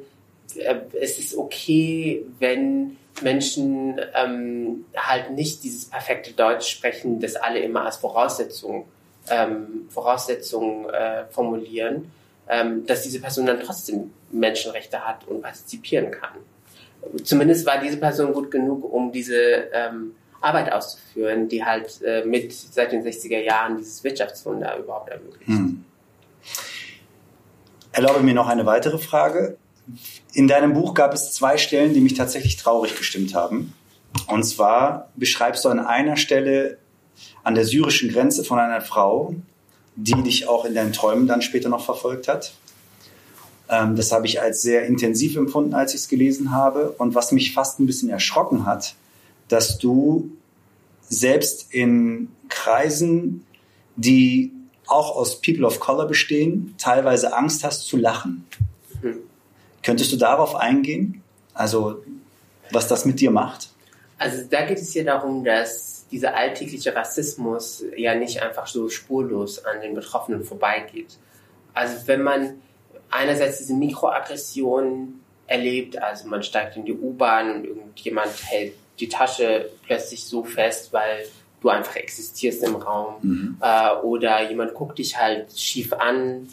äh, 0.54 0.76
es 1.00 1.18
ist 1.18 1.36
okay, 1.36 2.24
wenn 2.38 2.96
Menschen 3.22 4.00
ähm, 4.14 4.84
halt 4.96 5.30
nicht 5.30 5.62
dieses 5.64 5.86
perfekte 5.86 6.32
Deutsch 6.32 6.68
sprechen, 6.68 7.20
das 7.20 7.36
alle 7.36 7.60
immer 7.60 7.84
als 7.84 7.96
Voraussetzung, 7.96 8.86
ähm, 9.30 9.88
Voraussetzung 9.88 10.88
äh, 10.90 11.24
formulieren, 11.30 12.10
ähm, 12.48 12.86
dass 12.86 13.02
diese 13.02 13.20
Person 13.20 13.46
dann 13.46 13.60
trotzdem 13.60 14.12
Menschenrechte 14.30 15.06
hat 15.06 15.26
und 15.26 15.42
partizipieren 15.42 16.10
kann. 16.10 16.34
Zumindest 17.24 17.66
war 17.66 17.80
diese 17.80 17.96
Person 17.96 18.32
gut 18.32 18.50
genug, 18.50 18.90
um 18.92 19.12
diese 19.12 19.68
ähm, 19.72 20.12
Arbeit 20.40 20.72
auszuführen, 20.72 21.48
die 21.48 21.64
halt 21.64 22.00
äh, 22.02 22.24
mit 22.24 22.52
seit 22.52 22.92
den 22.92 23.02
60er 23.02 23.40
Jahren 23.40 23.78
dieses 23.78 24.02
Wirtschaftswunder 24.04 24.76
überhaupt 24.78 25.10
ermöglicht. 25.10 25.46
Hm. 25.46 25.84
Erlaube 27.92 28.20
mir 28.20 28.34
noch 28.34 28.48
eine 28.48 28.66
weitere 28.66 28.98
Frage. 28.98 29.56
In 30.32 30.48
deinem 30.48 30.72
Buch 30.72 30.94
gab 30.94 31.14
es 31.14 31.32
zwei 31.32 31.56
Stellen, 31.56 31.94
die 31.94 32.00
mich 32.00 32.14
tatsächlich 32.14 32.56
traurig 32.56 32.96
gestimmt 32.96 33.34
haben. 33.34 33.72
Und 34.26 34.44
zwar 34.44 35.10
beschreibst 35.16 35.64
du 35.64 35.68
an 35.68 35.78
einer 35.78 36.16
Stelle 36.16 36.78
an 37.42 37.54
der 37.54 37.64
syrischen 37.64 38.10
Grenze 38.10 38.44
von 38.44 38.58
einer 38.58 38.80
Frau, 38.80 39.34
die 39.94 40.20
dich 40.22 40.48
auch 40.48 40.64
in 40.64 40.74
deinen 40.74 40.92
Träumen 40.92 41.26
dann 41.26 41.42
später 41.42 41.68
noch 41.68 41.84
verfolgt 41.84 42.28
hat. 42.28 42.52
Ähm, 43.68 43.96
das 43.96 44.12
habe 44.12 44.26
ich 44.26 44.40
als 44.40 44.62
sehr 44.62 44.86
intensiv 44.86 45.36
empfunden, 45.36 45.74
als 45.74 45.94
ich 45.94 46.00
es 46.00 46.08
gelesen 46.08 46.50
habe. 46.50 46.90
Und 46.98 47.14
was 47.14 47.32
mich 47.32 47.54
fast 47.54 47.80
ein 47.80 47.86
bisschen 47.86 48.10
erschrocken 48.10 48.66
hat, 48.66 48.94
dass 49.48 49.78
du 49.78 50.30
selbst 51.08 51.72
in 51.72 52.28
Kreisen, 52.48 53.46
die 53.96 54.52
auch 54.86 55.16
aus 55.16 55.40
People 55.40 55.66
of 55.66 55.80
Color 55.80 56.06
bestehen, 56.06 56.74
teilweise 56.78 57.34
Angst 57.34 57.64
hast 57.64 57.82
zu 57.82 57.96
lachen. 57.96 58.44
Könntest 59.86 60.10
du 60.12 60.16
darauf 60.16 60.56
eingehen? 60.56 61.22
Also 61.54 62.02
was 62.72 62.88
das 62.88 63.04
mit 63.04 63.20
dir 63.20 63.30
macht? 63.30 63.68
Also 64.18 64.42
da 64.50 64.66
geht 64.66 64.78
es 64.78 64.92
ja 64.94 65.04
darum, 65.04 65.44
dass 65.44 66.06
dieser 66.10 66.36
alltägliche 66.36 66.96
Rassismus 66.96 67.84
ja 67.96 68.16
nicht 68.16 68.42
einfach 68.42 68.66
so 68.66 68.88
spurlos 68.88 69.64
an 69.64 69.80
den 69.80 69.94
Betroffenen 69.94 70.42
vorbeigeht. 70.42 71.18
Also 71.72 72.08
wenn 72.08 72.22
man 72.22 72.54
einerseits 73.12 73.58
diese 73.58 73.74
Mikroaggressionen 73.74 75.20
erlebt, 75.46 76.02
also 76.02 76.26
man 76.26 76.42
steigt 76.42 76.76
in 76.76 76.84
die 76.84 76.94
U-Bahn 76.94 77.54
und 77.54 77.64
irgendjemand 77.66 78.32
hält 78.42 78.72
die 78.98 79.08
Tasche 79.08 79.70
plötzlich 79.86 80.24
so 80.24 80.42
fest, 80.42 80.92
weil 80.92 81.26
du 81.60 81.68
einfach 81.68 81.94
existierst 81.94 82.64
im 82.64 82.74
Raum 82.74 83.14
mhm. 83.22 83.56
äh, 83.60 83.92
oder 84.02 84.50
jemand 84.50 84.74
guckt 84.74 84.98
dich 84.98 85.16
halt 85.16 85.56
schief 85.56 85.92
an, 85.92 86.48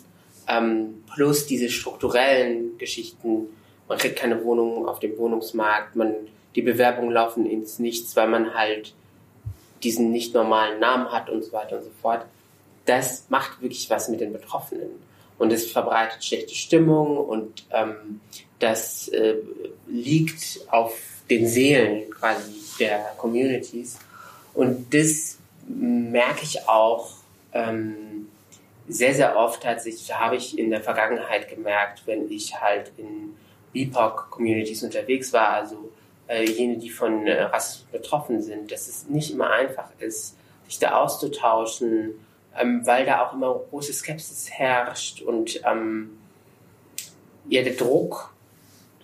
ähm, 0.47 1.03
plus 1.13 1.45
diese 1.45 1.69
strukturellen 1.69 2.77
Geschichten, 2.77 3.47
man 3.87 3.97
kriegt 3.97 4.17
keine 4.17 4.43
Wohnung 4.43 4.87
auf 4.87 4.99
dem 4.99 5.17
Wohnungsmarkt, 5.17 5.95
man 5.95 6.13
die 6.55 6.61
Bewerbungen 6.61 7.11
laufen 7.11 7.45
ins 7.45 7.79
Nichts, 7.79 8.15
weil 8.15 8.27
man 8.27 8.53
halt 8.53 8.93
diesen 9.83 10.11
nicht 10.11 10.33
normalen 10.33 10.79
Namen 10.79 11.11
hat 11.11 11.29
und 11.29 11.43
so 11.43 11.51
weiter 11.51 11.77
und 11.77 11.83
so 11.83 11.91
fort. 12.01 12.25
Das 12.85 13.25
macht 13.29 13.61
wirklich 13.61 13.89
was 13.89 14.09
mit 14.09 14.21
den 14.21 14.33
Betroffenen. 14.33 14.89
Und 15.37 15.51
es 15.51 15.69
verbreitet 15.69 16.23
schlechte 16.23 16.53
Stimmung 16.53 17.17
und 17.17 17.65
ähm, 17.71 18.21
das 18.59 19.07
äh, 19.09 19.35
liegt 19.87 20.61
auf 20.69 20.97
den 21.29 21.47
Seelen 21.47 22.09
quasi 22.11 22.53
der 22.79 23.13
Communities. 23.17 23.97
Und 24.53 24.93
das 24.93 25.37
merke 25.67 26.43
ich 26.43 26.67
auch 26.67 27.11
ähm, 27.53 28.12
sehr, 28.87 29.13
sehr 29.13 29.37
oft 29.37 29.63
tatsächlich, 29.63 30.13
habe 30.13 30.35
ich 30.35 30.57
in 30.57 30.69
der 30.69 30.81
Vergangenheit 30.81 31.49
gemerkt, 31.49 32.03
wenn 32.05 32.29
ich 32.29 32.59
halt 32.59 32.91
in 32.97 33.35
BIPOC-Communities 33.71 34.83
unterwegs 34.83 35.33
war, 35.33 35.49
also 35.49 35.91
äh, 36.27 36.43
jene, 36.43 36.77
die 36.77 36.89
von 36.89 37.25
äh, 37.27 37.43
Rassismus 37.43 37.87
betroffen 37.91 38.41
sind, 38.41 38.71
dass 38.71 38.87
es 38.87 39.07
nicht 39.07 39.31
immer 39.31 39.51
einfach 39.51 39.89
ist, 39.99 40.35
sich 40.65 40.79
da 40.79 41.01
auszutauschen, 41.01 42.13
ähm, 42.57 42.85
weil 42.85 43.05
da 43.05 43.25
auch 43.25 43.33
immer 43.33 43.59
große 43.69 43.93
Skepsis 43.93 44.49
herrscht 44.51 45.21
und 45.21 45.61
ähm, 45.65 46.17
ja, 47.47 47.63
der 47.63 47.73
Druck 47.73 48.33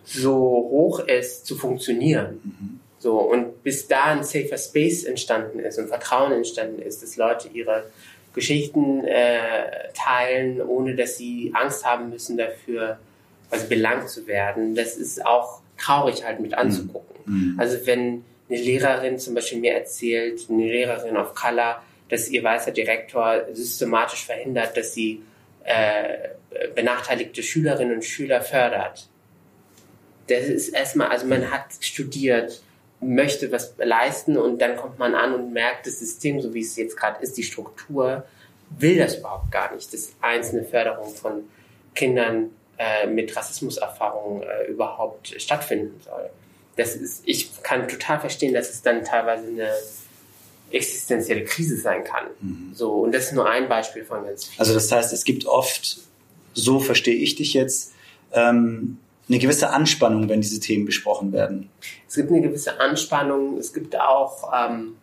so 0.04 0.32
hoch 0.32 1.00
ist, 1.00 1.46
zu 1.46 1.56
funktionieren. 1.56 2.40
Mhm. 2.44 2.80
So, 3.00 3.18
und 3.18 3.64
bis 3.64 3.88
da 3.88 4.06
ein 4.06 4.24
safer 4.24 4.58
Space 4.58 5.06
entstanden 5.06 5.60
ist 5.60 5.80
und 5.80 5.88
Vertrauen 5.88 6.34
entstanden 6.34 6.82
ist, 6.82 7.02
dass 7.02 7.16
Leute 7.16 7.48
ihre 7.50 7.86
Geschichten 8.40 9.06
äh, 9.06 9.92
teilen, 9.94 10.62
ohne 10.62 10.96
dass 10.96 11.18
sie 11.18 11.52
Angst 11.54 11.86
haben 11.86 12.10
müssen 12.10 12.38
dafür, 12.38 13.00
also 13.52 13.68
belangt 13.68 14.10
zu 14.10 14.28
werden, 14.28 14.76
das 14.76 14.96
ist 14.96 15.26
auch 15.26 15.62
traurig 15.78 16.24
halt 16.24 16.40
mit 16.40 16.54
anzugucken. 16.54 17.18
Mhm. 17.26 17.60
Also 17.60 17.86
wenn 17.86 18.24
eine 18.50 18.60
Lehrerin 18.60 19.20
zum 19.20 19.36
Beispiel 19.36 19.60
mir 19.60 19.74
erzählt, 19.74 20.48
eine 20.50 20.64
Lehrerin 20.64 21.18
of 21.18 21.36
Color, 21.36 21.82
dass 22.10 22.30
ihr 22.30 22.44
weißer 22.44 22.72
Direktor 22.72 23.46
systematisch 23.52 24.26
verhindert, 24.26 24.76
dass 24.76 24.94
sie 24.94 25.22
äh, 25.64 26.30
benachteiligte 26.76 27.44
Schülerinnen 27.44 27.96
und 27.96 28.06
Schüler 28.06 28.42
fördert. 28.42 29.08
Das 30.28 30.46
ist 30.46 30.70
erstmal, 30.70 31.08
also 31.08 31.26
man 31.26 31.52
hat 31.52 31.66
studiert, 31.82 32.62
möchte 33.02 33.52
was 33.52 33.74
leisten 33.78 34.38
und 34.38 34.62
dann 34.62 34.76
kommt 34.76 35.00
man 35.00 35.16
an 35.16 35.34
und 35.34 35.54
merkt, 35.54 35.88
das 35.88 36.00
System, 36.00 36.42
so 36.42 36.54
wie 36.54 36.62
es 36.62 36.76
jetzt 36.76 36.98
gerade 36.98 37.22
ist, 37.24 37.38
die 37.38 37.44
Struktur, 37.44 38.26
will 38.78 38.98
das 38.98 39.16
überhaupt 39.16 39.52
gar 39.52 39.74
nicht, 39.74 39.94
dass 39.94 40.14
einzelne 40.22 40.64
Förderung 40.64 41.14
von 41.14 41.44
Kindern 41.96 42.52
äh, 42.78 43.08
mit 43.08 43.36
Rassismuserfahrungen 43.36 44.44
äh, 44.44 44.66
überhaupt 44.66 45.42
stattfinden 45.42 46.00
soll. 46.04 46.30
Das 46.76 46.96
ist, 46.96 47.24
ich 47.26 47.62
kann 47.64 47.88
total 47.88 48.20
verstehen, 48.20 48.54
dass 48.54 48.70
es 48.70 48.82
dann 48.82 49.04
teilweise 49.04 49.48
eine 49.48 49.70
existenzielle 50.72 51.44
Krise 51.46 51.78
sein 51.78 52.04
kann. 52.04 52.26
Mhm. 52.42 52.72
So, 52.74 53.02
und 53.02 53.14
das 53.14 53.26
ist 53.26 53.34
nur 53.34 53.50
ein 53.50 53.68
Beispiel 53.68 54.06
von 54.06 54.24
ganz 54.24 54.46
vielen. 54.46 54.60
Also 54.60 54.74
das 54.74 54.92
heißt, 54.92 55.12
es 55.14 55.24
gibt 55.24 55.46
oft, 55.46 56.00
so 56.54 56.80
verstehe 56.80 57.16
ich 57.16 57.36
dich 57.36 57.54
jetzt, 57.54 57.94
ähm, 58.34 58.98
eine 59.30 59.40
gewisse 59.40 59.70
Anspannung, 59.70 60.28
wenn 60.28 60.42
diese 60.42 60.60
Themen 60.60 60.86
besprochen 60.86 61.32
werden. 61.32 61.70
Es 62.08 62.16
gibt 62.16 62.32
eine 62.32 62.42
gewisse 62.42 62.80
Anspannung, 62.80 63.58
es 63.58 63.74
gibt 63.74 63.96
auch 64.00 64.52
ähm, 64.54 64.96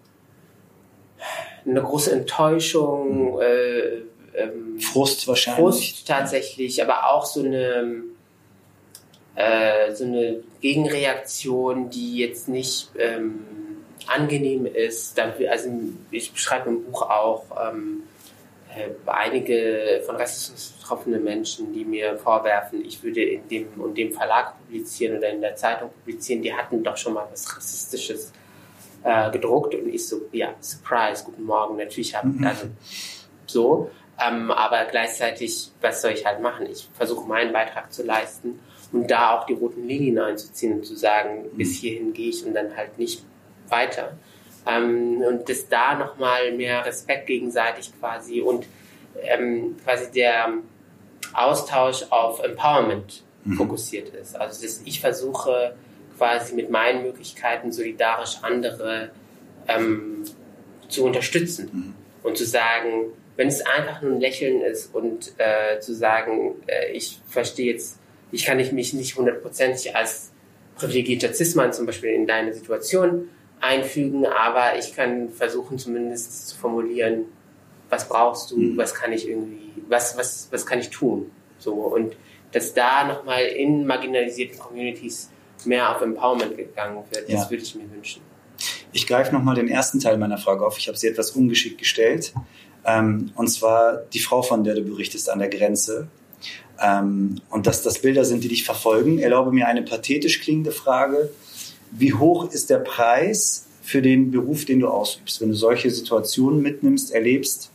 eine 1.64 1.82
große 1.82 2.12
Enttäuschung, 2.12 3.34
mhm. 3.34 3.40
äh, 3.40 4.40
ähm, 4.42 4.80
Frust 4.80 5.26
wahrscheinlich. 5.28 5.62
Frust 5.62 6.08
tatsächlich, 6.08 6.82
aber 6.82 7.10
auch 7.10 7.24
so 7.24 7.42
eine, 7.42 8.02
äh, 9.36 9.94
so 9.94 10.04
eine 10.04 10.40
Gegenreaktion, 10.60 11.90
die 11.90 12.16
jetzt 12.16 12.48
nicht 12.48 12.90
ähm, 12.98 13.44
angenehm 14.06 14.66
ist. 14.66 15.18
Also 15.18 15.70
ich 16.10 16.32
beschreibe 16.32 16.70
im 16.70 16.84
Buch 16.84 17.02
auch 17.02 17.44
ähm, 17.68 18.02
äh, 18.02 18.15
einige 19.06 20.02
von 20.04 20.16
Rassismus 20.16 20.74
betroffene 20.78 21.18
Menschen, 21.18 21.72
die 21.72 21.84
mir 21.84 22.16
vorwerfen, 22.16 22.84
ich 22.84 23.02
würde 23.02 23.22
in 23.22 23.48
dem 23.48 23.68
und 23.80 23.96
dem 23.96 24.12
Verlag 24.12 24.54
publizieren 24.58 25.18
oder 25.18 25.30
in 25.30 25.40
der 25.40 25.56
Zeitung 25.56 25.90
publizieren, 25.90 26.42
die 26.42 26.52
hatten 26.52 26.82
doch 26.82 26.96
schon 26.96 27.14
mal 27.14 27.26
was 27.30 27.56
Rassistisches 27.56 28.32
äh, 29.02 29.30
gedruckt 29.30 29.74
und 29.74 29.88
ich 29.88 30.06
so, 30.06 30.22
ja, 30.32 30.54
Surprise, 30.60 31.24
guten 31.24 31.44
Morgen, 31.44 31.76
natürlich 31.76 32.14
habe 32.14 32.28
ich 32.28 32.40
mhm. 32.40 32.46
also 32.46 32.66
so. 33.46 33.90
Ähm, 34.18 34.50
aber 34.50 34.86
gleichzeitig, 34.86 35.70
was 35.80 36.00
soll 36.00 36.12
ich 36.12 36.24
halt 36.24 36.40
machen? 36.40 36.66
Ich 36.70 36.88
versuche 36.94 37.28
meinen 37.28 37.52
Beitrag 37.52 37.92
zu 37.92 38.02
leisten 38.02 38.58
und 38.92 39.10
da 39.10 39.36
auch 39.36 39.46
die 39.46 39.52
roten 39.52 39.86
Linien 39.86 40.18
einzuziehen 40.18 40.72
und 40.74 40.86
zu 40.86 40.96
sagen, 40.96 41.42
mhm. 41.42 41.56
bis 41.56 41.76
hierhin 41.78 42.12
gehe 42.12 42.30
ich 42.30 42.44
und 42.44 42.54
dann 42.54 42.76
halt 42.76 42.98
nicht 42.98 43.24
weiter. 43.68 44.16
Ähm, 44.66 45.22
und 45.22 45.48
dass 45.48 45.68
da 45.68 45.94
nochmal 45.94 46.52
mehr 46.52 46.84
Respekt 46.84 47.26
gegenseitig 47.26 47.92
quasi 47.98 48.40
und 48.40 48.66
ähm, 49.22 49.76
quasi 49.84 50.10
der 50.10 50.54
Austausch 51.32 52.04
auf 52.10 52.42
Empowerment 52.42 53.22
mhm. 53.44 53.54
fokussiert 53.54 54.08
ist. 54.10 54.36
Also 54.36 54.62
dass 54.62 54.82
ich 54.84 55.00
versuche 55.00 55.76
quasi 56.16 56.54
mit 56.54 56.70
meinen 56.70 57.02
Möglichkeiten 57.02 57.72
solidarisch 57.72 58.38
andere 58.42 59.10
ähm, 59.68 60.24
zu 60.88 61.04
unterstützen 61.04 61.70
mhm. 61.72 61.94
und 62.22 62.36
zu 62.36 62.44
sagen, 62.44 63.12
wenn 63.36 63.48
es 63.48 63.60
einfach 63.60 64.00
nur 64.02 64.12
ein 64.12 64.20
Lächeln 64.20 64.62
ist 64.62 64.94
und 64.94 65.32
äh, 65.38 65.78
zu 65.80 65.94
sagen, 65.94 66.54
äh, 66.66 66.92
ich 66.92 67.20
verstehe 67.26 67.72
jetzt, 67.72 67.98
ich 68.32 68.44
kann 68.44 68.56
mich 68.56 68.92
nicht 68.92 69.16
hundertprozentig 69.16 69.94
als 69.94 70.32
privilegierter 70.76 71.32
Cis-Mann 71.32 71.72
zum 71.72 71.86
Beispiel 71.86 72.10
in 72.10 72.26
deine 72.26 72.52
Situation 72.54 73.28
einfügen, 73.60 74.26
aber 74.26 74.78
ich 74.78 74.94
kann 74.94 75.30
versuchen 75.30 75.78
zumindest 75.78 76.48
zu 76.48 76.56
formulieren, 76.56 77.24
was 77.88 78.08
brauchst 78.08 78.50
du, 78.50 78.58
mhm. 78.58 78.76
was 78.76 78.94
kann 78.94 79.12
ich 79.12 79.28
irgendwie, 79.28 79.72
was, 79.88 80.16
was, 80.16 80.48
was 80.50 80.66
kann 80.66 80.78
ich 80.78 80.90
tun? 80.90 81.30
So, 81.58 81.72
und 81.72 82.16
dass 82.52 82.74
da 82.74 83.06
nochmal 83.06 83.44
in 83.44 83.86
marginalisierten 83.86 84.58
Communities 84.58 85.30
mehr 85.64 85.94
auf 85.94 86.02
Empowerment 86.02 86.56
gegangen 86.56 87.02
wird, 87.10 87.28
ja. 87.28 87.36
das 87.36 87.50
würde 87.50 87.62
ich 87.62 87.74
mir 87.74 87.90
wünschen. 87.90 88.22
Ich 88.92 89.06
greife 89.06 89.34
nochmal 89.34 89.54
den 89.54 89.68
ersten 89.68 90.00
Teil 90.00 90.16
meiner 90.16 90.38
Frage 90.38 90.66
auf. 90.66 90.78
Ich 90.78 90.88
habe 90.88 90.96
sie 90.96 91.08
etwas 91.08 91.32
ungeschickt 91.32 91.78
gestellt. 91.78 92.32
Ähm, 92.84 93.32
und 93.34 93.48
zwar 93.48 94.02
die 94.12 94.20
Frau, 94.20 94.42
von 94.42 94.64
der 94.64 94.74
du 94.74 94.82
berichtest, 94.82 95.28
an 95.28 95.38
der 95.38 95.48
Grenze. 95.48 96.08
Ähm, 96.80 97.40
und 97.50 97.66
dass 97.66 97.82
das 97.82 98.00
Bilder 98.00 98.24
sind, 98.24 98.44
die 98.44 98.48
dich 98.48 98.64
verfolgen. 98.64 99.18
Erlaube 99.18 99.52
mir 99.52 99.66
eine 99.66 99.82
pathetisch 99.82 100.40
klingende 100.40 100.72
Frage. 100.72 101.30
Wie 101.90 102.14
hoch 102.14 102.50
ist 102.50 102.70
der 102.70 102.78
Preis 102.78 103.66
für 103.82 104.02
den 104.02 104.30
Beruf, 104.30 104.64
den 104.64 104.80
du 104.80 104.88
ausübst, 104.88 105.40
wenn 105.40 105.50
du 105.50 105.54
solche 105.54 105.90
Situationen 105.90 106.60
mitnimmst, 106.60 107.12
erlebst 107.12 107.70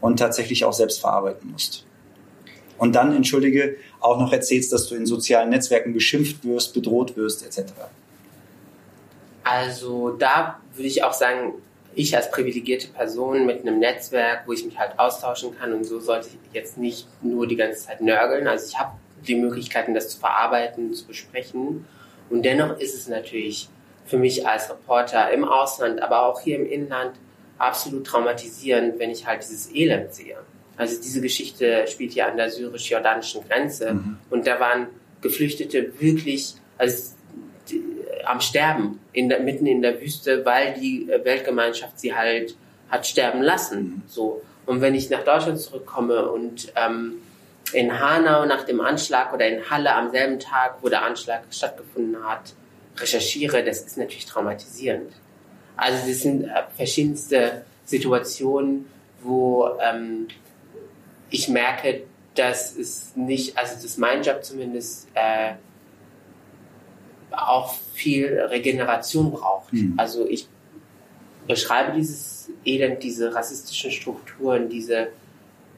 und 0.00 0.18
tatsächlich 0.18 0.64
auch 0.64 0.72
selbst 0.72 1.00
verarbeiten 1.00 1.50
musst? 1.52 1.84
Und 2.78 2.94
dann, 2.94 3.14
entschuldige, 3.14 3.76
auch 4.00 4.18
noch 4.18 4.32
erzählst, 4.32 4.72
dass 4.72 4.88
du 4.88 4.96
in 4.96 5.06
sozialen 5.06 5.50
Netzwerken 5.50 5.92
beschimpft 5.92 6.44
wirst, 6.44 6.74
bedroht 6.74 7.16
wirst, 7.16 7.46
etc. 7.46 7.72
Also 9.44 10.10
da 10.10 10.60
würde 10.74 10.88
ich 10.88 11.04
auch 11.04 11.12
sagen, 11.12 11.54
ich 11.94 12.16
als 12.16 12.30
privilegierte 12.30 12.88
Person 12.88 13.46
mit 13.46 13.60
einem 13.60 13.78
Netzwerk, 13.78 14.46
wo 14.46 14.52
ich 14.52 14.64
mich 14.64 14.78
halt 14.78 14.98
austauschen 14.98 15.56
kann 15.56 15.72
und 15.72 15.84
so 15.84 16.00
sollte 16.00 16.28
ich 16.28 16.54
jetzt 16.54 16.78
nicht 16.78 17.06
nur 17.22 17.46
die 17.46 17.56
ganze 17.56 17.86
Zeit 17.86 18.00
nörgeln. 18.00 18.46
Also 18.46 18.66
ich 18.66 18.78
habe 18.78 18.92
die 19.26 19.34
Möglichkeiten, 19.34 19.94
das 19.94 20.08
zu 20.08 20.18
verarbeiten, 20.18 20.94
zu 20.94 21.06
besprechen. 21.06 21.84
Und 22.32 22.42
dennoch 22.44 22.78
ist 22.78 22.94
es 22.94 23.08
natürlich 23.08 23.68
für 24.06 24.16
mich 24.16 24.46
als 24.46 24.70
Reporter 24.70 25.30
im 25.30 25.44
Ausland, 25.44 26.02
aber 26.02 26.26
auch 26.26 26.40
hier 26.40 26.56
im 26.56 26.66
Inland 26.66 27.12
absolut 27.58 28.06
traumatisierend, 28.06 28.98
wenn 28.98 29.10
ich 29.10 29.26
halt 29.26 29.42
dieses 29.42 29.72
Elend 29.74 30.14
sehe. 30.14 30.38
Also 30.78 31.00
diese 31.00 31.20
Geschichte 31.20 31.86
spielt 31.86 32.14
ja 32.14 32.28
an 32.28 32.38
der 32.38 32.50
syrisch-jordanischen 32.50 33.46
Grenze 33.46 33.94
mhm. 33.94 34.16
und 34.30 34.46
da 34.46 34.58
waren 34.58 34.86
Geflüchtete 35.20 36.00
wirklich, 36.00 36.54
also 36.78 37.14
am 38.24 38.40
Sterben 38.40 38.98
in 39.12 39.28
der, 39.28 39.40
mitten 39.40 39.66
in 39.66 39.82
der 39.82 40.00
Wüste, 40.00 40.44
weil 40.46 40.74
die 40.74 41.08
Weltgemeinschaft 41.24 42.00
sie 42.00 42.14
halt 42.14 42.56
hat 42.88 43.06
sterben 43.06 43.42
lassen. 43.42 44.02
So. 44.06 44.42
Und 44.64 44.80
wenn 44.80 44.94
ich 44.94 45.10
nach 45.10 45.22
Deutschland 45.22 45.60
zurückkomme 45.60 46.30
und 46.30 46.72
ähm, 46.76 47.14
in 47.74 47.98
Hanau 47.98 48.44
nach 48.44 48.64
dem 48.64 48.80
Anschlag 48.80 49.32
oder 49.32 49.46
in 49.46 49.68
Halle 49.70 49.94
am 49.94 50.10
selben 50.10 50.38
Tag, 50.38 50.76
wo 50.82 50.88
der 50.88 51.02
Anschlag 51.02 51.42
stattgefunden 51.50 52.22
hat, 52.24 52.54
recherchiere, 52.98 53.64
das 53.64 53.80
ist 53.82 53.96
natürlich 53.96 54.26
traumatisierend. 54.26 55.12
Also 55.76 56.06
das 56.06 56.20
sind 56.20 56.44
äh, 56.44 56.62
verschiedenste 56.76 57.64
Situationen, 57.84 58.86
wo 59.22 59.70
ähm, 59.80 60.28
ich 61.30 61.48
merke, 61.48 62.02
dass 62.34 62.76
es 62.76 63.16
nicht, 63.16 63.56
also 63.58 63.74
das 63.74 63.84
ist 63.84 63.98
mein 63.98 64.22
Job 64.22 64.44
zumindest, 64.44 65.08
äh, 65.14 65.54
auch 67.30 67.74
viel 67.94 68.38
Regeneration 68.38 69.30
braucht. 69.30 69.72
Mhm. 69.72 69.94
Also 69.96 70.26
ich 70.26 70.46
beschreibe 71.46 71.92
dieses 71.92 72.50
Elend, 72.64 73.02
diese 73.02 73.34
rassistischen 73.34 73.90
Strukturen, 73.90 74.68
diese 74.68 75.08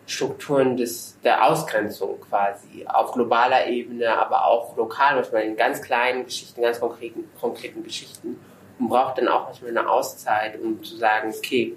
Strukturen 0.07 0.76
des, 0.76 1.16
der 1.24 1.46
Ausgrenzung 1.46 2.20
quasi 2.20 2.86
auf 2.86 3.12
globaler 3.12 3.66
Ebene, 3.66 4.16
aber 4.18 4.46
auch 4.46 4.76
lokal, 4.76 5.14
manchmal 5.16 5.42
in 5.42 5.57
ganz 5.57 5.80
kleinen 5.80 6.26
Geschichten, 6.26 6.61
ganz 6.61 6.78
konkreten, 6.78 7.24
konkreten 7.40 7.82
Geschichten 7.82 8.38
und 8.78 8.88
braucht 8.88 9.18
dann 9.18 9.28
auch 9.28 9.46
manchmal 9.46 9.70
eine 9.70 9.88
Auszeit, 9.88 10.61
um 10.61 10.82
zu 10.82 10.96
sagen, 10.96 11.32
okay, 11.36 11.74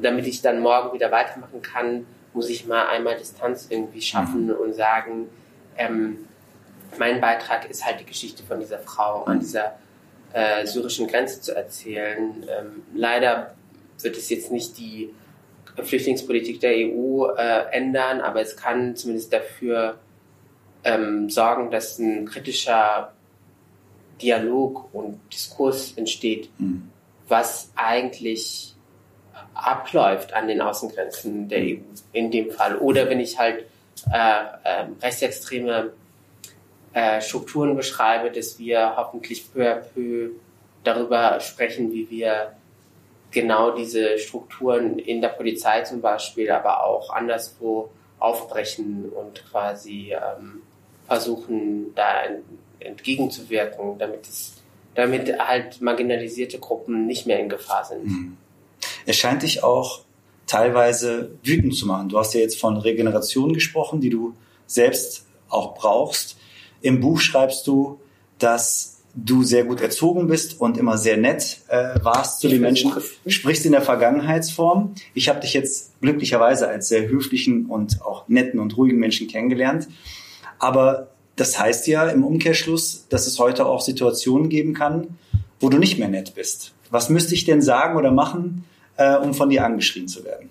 damit 0.00 0.26
ich 0.26 0.40
dann 0.42 0.60
morgen 0.60 0.92
wieder 0.92 1.10
weitermachen 1.10 1.60
kann, 1.60 2.06
muss 2.32 2.48
ich 2.48 2.66
mal 2.66 2.86
einmal 2.86 3.16
Distanz 3.16 3.66
irgendwie 3.68 4.00
schaffen 4.00 4.46
mhm. 4.46 4.52
und 4.52 4.74
sagen, 4.74 5.28
ähm, 5.76 6.28
mein 6.98 7.20
Beitrag 7.20 7.68
ist 7.68 7.84
halt 7.84 8.00
die 8.00 8.06
Geschichte 8.06 8.42
von 8.44 8.60
dieser 8.60 8.78
Frau 8.78 9.24
an 9.24 9.40
dieser 9.40 9.76
äh, 10.32 10.64
syrischen 10.66 11.06
Grenze 11.06 11.40
zu 11.40 11.54
erzählen. 11.54 12.46
Ähm, 12.48 12.82
leider 12.94 13.54
wird 14.00 14.16
es 14.16 14.30
jetzt 14.30 14.50
nicht 14.52 14.78
die 14.78 15.14
Flüchtlingspolitik 15.82 16.60
der 16.60 16.72
EU 16.72 17.26
äh, 17.36 17.70
ändern, 17.72 18.20
aber 18.20 18.40
es 18.40 18.56
kann 18.56 18.96
zumindest 18.96 19.32
dafür 19.32 19.98
ähm, 20.84 21.28
sorgen, 21.30 21.70
dass 21.70 21.98
ein 21.98 22.26
kritischer 22.26 23.12
Dialog 24.20 24.92
und 24.92 25.20
Diskurs 25.32 25.92
entsteht, 25.96 26.50
mhm. 26.58 26.90
was 27.28 27.70
eigentlich 27.76 28.74
abläuft 29.54 30.32
an 30.34 30.48
den 30.48 30.60
Außengrenzen 30.60 31.48
der 31.48 31.60
EU 31.60 31.76
in 32.12 32.30
dem 32.30 32.50
Fall. 32.50 32.76
Oder 32.78 33.08
wenn 33.08 33.20
ich 33.20 33.38
halt 33.38 33.64
äh, 34.12 34.42
äh, 34.64 34.86
rechtsextreme 35.02 35.92
äh, 36.92 37.20
Strukturen 37.20 37.76
beschreibe, 37.76 38.30
dass 38.30 38.58
wir 38.58 38.96
hoffentlich 38.96 39.52
peu 39.52 39.70
à 39.70 39.76
peu 39.76 40.30
darüber 40.84 41.40
sprechen, 41.40 41.92
wie 41.92 42.08
wir 42.10 42.52
genau 43.30 43.72
diese 43.76 44.18
Strukturen 44.18 44.98
in 44.98 45.20
der 45.20 45.28
Polizei 45.28 45.82
zum 45.82 46.00
Beispiel, 46.00 46.50
aber 46.50 46.84
auch 46.84 47.10
anderswo 47.10 47.90
aufbrechen 48.18 49.10
und 49.10 49.44
quasi 49.50 50.12
ähm, 50.12 50.62
versuchen, 51.06 51.94
da 51.94 52.22
entgegenzuwirken, 52.80 53.98
damit 53.98 54.26
es, 54.26 54.54
damit 54.94 55.38
halt 55.38 55.80
marginalisierte 55.80 56.58
Gruppen 56.58 57.06
nicht 57.06 57.26
mehr 57.26 57.40
in 57.40 57.48
Gefahr 57.48 57.84
sind. 57.84 58.04
Mhm. 58.04 58.36
Es 59.06 59.16
scheint 59.16 59.42
dich 59.42 59.62
auch 59.62 60.02
teilweise 60.46 61.30
wütend 61.42 61.76
zu 61.76 61.86
machen. 61.86 62.08
Du 62.08 62.18
hast 62.18 62.34
ja 62.34 62.40
jetzt 62.40 62.58
von 62.58 62.76
Regeneration 62.76 63.52
gesprochen, 63.52 64.00
die 64.00 64.10
du 64.10 64.34
selbst 64.66 65.26
auch 65.48 65.74
brauchst. 65.74 66.36
Im 66.80 67.00
Buch 67.00 67.20
schreibst 67.20 67.66
du, 67.66 68.00
dass 68.38 68.97
du 69.14 69.42
sehr 69.42 69.64
gut 69.64 69.80
erzogen 69.80 70.26
bist 70.28 70.60
und 70.60 70.78
immer 70.78 70.98
sehr 70.98 71.16
nett 71.16 71.58
äh, 71.68 71.94
warst 72.02 72.40
zu 72.40 72.46
ich 72.46 72.54
den 72.54 72.62
Menschen. 72.62 72.92
Sprichst 73.26 73.66
in 73.66 73.72
der 73.72 73.82
Vergangenheitsform. 73.82 74.94
Ich 75.14 75.28
habe 75.28 75.40
dich 75.40 75.54
jetzt 75.54 76.00
glücklicherweise 76.00 76.68
als 76.68 76.88
sehr 76.88 77.08
höflichen 77.08 77.66
und 77.66 78.02
auch 78.02 78.28
netten 78.28 78.60
und 78.60 78.76
ruhigen 78.76 78.98
Menschen 78.98 79.28
kennengelernt. 79.28 79.88
Aber 80.58 81.08
das 81.36 81.58
heißt 81.58 81.86
ja 81.86 82.08
im 82.08 82.24
Umkehrschluss, 82.24 83.06
dass 83.08 83.26
es 83.26 83.38
heute 83.38 83.66
auch 83.66 83.80
Situationen 83.80 84.48
geben 84.48 84.74
kann, 84.74 85.18
wo 85.60 85.68
du 85.68 85.78
nicht 85.78 85.98
mehr 85.98 86.08
nett 86.08 86.34
bist. 86.34 86.72
Was 86.90 87.08
müsste 87.08 87.34
ich 87.34 87.44
denn 87.44 87.62
sagen 87.62 87.96
oder 87.96 88.10
machen, 88.10 88.64
äh, 88.96 89.16
um 89.16 89.34
von 89.34 89.50
dir 89.50 89.64
angeschrien 89.64 90.08
zu 90.08 90.24
werden? 90.24 90.50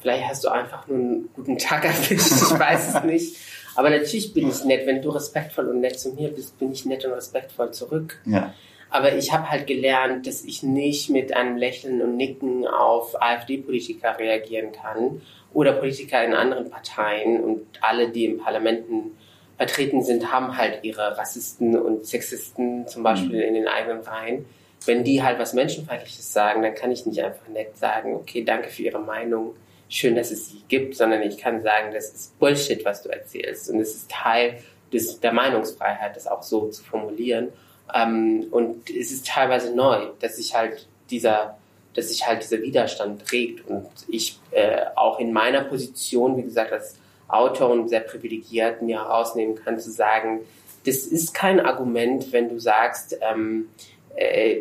Vielleicht 0.00 0.24
hast 0.28 0.44
du 0.44 0.48
einfach 0.48 0.88
nur 0.88 0.98
einen 0.98 1.28
guten 1.34 1.58
Tag 1.58 1.84
erwischt, 1.84 2.32
ich 2.32 2.58
weiß 2.58 2.94
es 2.94 3.04
nicht. 3.04 3.36
Aber 3.74 3.90
natürlich 3.90 4.34
bin 4.34 4.48
ich 4.48 4.64
nett. 4.64 4.86
Wenn 4.86 5.02
du 5.02 5.10
respektvoll 5.10 5.68
und 5.68 5.80
nett 5.80 5.98
zu 5.98 6.12
mir 6.12 6.28
bist, 6.28 6.58
bin 6.58 6.72
ich 6.72 6.84
nett 6.84 7.04
und 7.04 7.12
respektvoll 7.12 7.72
zurück. 7.72 8.20
Ja. 8.26 8.54
Aber 8.90 9.14
ich 9.14 9.32
habe 9.32 9.50
halt 9.50 9.66
gelernt, 9.66 10.26
dass 10.26 10.44
ich 10.44 10.62
nicht 10.62 11.08
mit 11.08 11.34
einem 11.34 11.56
Lächeln 11.56 12.02
und 12.02 12.16
Nicken 12.16 12.66
auf 12.66 13.20
AfD-Politiker 13.20 14.18
reagieren 14.18 14.72
kann 14.72 15.22
oder 15.54 15.72
Politiker 15.72 16.22
in 16.22 16.34
anderen 16.34 16.68
Parteien 16.68 17.42
und 17.42 17.66
alle, 17.80 18.10
die 18.10 18.26
in 18.26 18.38
Parlamenten 18.38 19.16
vertreten 19.56 20.02
sind, 20.02 20.30
haben 20.30 20.56
halt 20.56 20.80
ihre 20.82 21.16
Rassisten 21.16 21.78
und 21.78 22.04
Sexisten 22.04 22.86
zum 22.86 23.02
Beispiel 23.02 23.36
mhm. 23.36 23.48
in 23.48 23.54
den 23.54 23.68
eigenen 23.68 24.00
Reihen. 24.00 24.44
Wenn 24.84 25.04
die 25.04 25.22
halt 25.22 25.38
was 25.38 25.54
Menschenfeindliches 25.54 26.32
sagen, 26.32 26.62
dann 26.62 26.74
kann 26.74 26.90
ich 26.90 27.06
nicht 27.06 27.22
einfach 27.22 27.48
nett 27.48 27.76
sagen, 27.78 28.14
okay, 28.14 28.44
danke 28.44 28.68
für 28.68 28.82
Ihre 28.82 28.98
Meinung 28.98 29.54
schön, 29.92 30.16
dass 30.16 30.30
es 30.30 30.50
sie 30.50 30.62
gibt, 30.68 30.96
sondern 30.96 31.22
ich 31.22 31.38
kann 31.38 31.62
sagen, 31.62 31.92
das 31.92 32.12
ist 32.12 32.38
Bullshit, 32.38 32.84
was 32.84 33.02
du 33.02 33.10
erzählst. 33.10 33.70
Und 33.70 33.78
es 33.80 33.94
ist 33.94 34.10
Teil 34.10 34.58
des, 34.92 35.20
der 35.20 35.32
Meinungsfreiheit, 35.32 36.16
das 36.16 36.26
auch 36.26 36.42
so 36.42 36.68
zu 36.68 36.82
formulieren. 36.82 37.48
Ähm, 37.94 38.46
und 38.50 38.88
es 38.88 39.12
ist 39.12 39.26
teilweise 39.26 39.74
neu, 39.74 40.06
dass 40.20 40.36
sich 40.36 40.54
halt 40.54 40.88
dieser, 41.10 41.58
dass 41.94 42.08
sich 42.08 42.26
halt 42.26 42.42
dieser 42.42 42.62
Widerstand 42.62 43.30
regt. 43.32 43.68
Und 43.68 43.86
ich 44.08 44.38
äh, 44.50 44.80
auch 44.96 45.20
in 45.20 45.32
meiner 45.32 45.62
Position, 45.64 46.36
wie 46.38 46.42
gesagt, 46.42 46.72
als 46.72 46.96
Autor 47.28 47.70
und 47.70 47.88
sehr 47.88 48.00
privilegiert 48.00 48.82
mir 48.82 49.02
herausnehmen 49.02 49.56
kann, 49.56 49.78
zu 49.78 49.90
sagen, 49.90 50.40
das 50.84 50.98
ist 51.06 51.34
kein 51.34 51.60
Argument, 51.60 52.32
wenn 52.32 52.48
du 52.48 52.58
sagst, 52.58 53.16
ähm, 53.20 53.68
äh, 54.16 54.60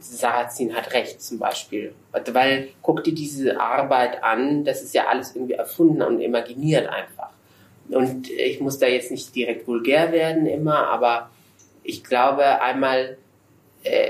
Sarrazin 0.00 0.74
hat 0.74 0.92
recht 0.92 1.22
zum 1.22 1.38
Beispiel. 1.38 1.94
Weil 2.12 2.68
guck 2.82 3.04
dir 3.04 3.14
diese 3.14 3.60
Arbeit 3.60 4.22
an, 4.22 4.64
das 4.64 4.82
ist 4.82 4.94
ja 4.94 5.06
alles 5.06 5.34
irgendwie 5.34 5.54
erfunden 5.54 6.02
und 6.02 6.20
imaginiert 6.20 6.88
einfach. 6.88 7.30
Und 7.88 8.30
ich 8.30 8.60
muss 8.60 8.78
da 8.78 8.86
jetzt 8.86 9.10
nicht 9.10 9.34
direkt 9.34 9.66
vulgär 9.66 10.12
werden 10.12 10.46
immer, 10.46 10.88
aber 10.88 11.30
ich 11.82 12.02
glaube 12.02 12.62
einmal 12.62 13.18
äh, 13.82 14.08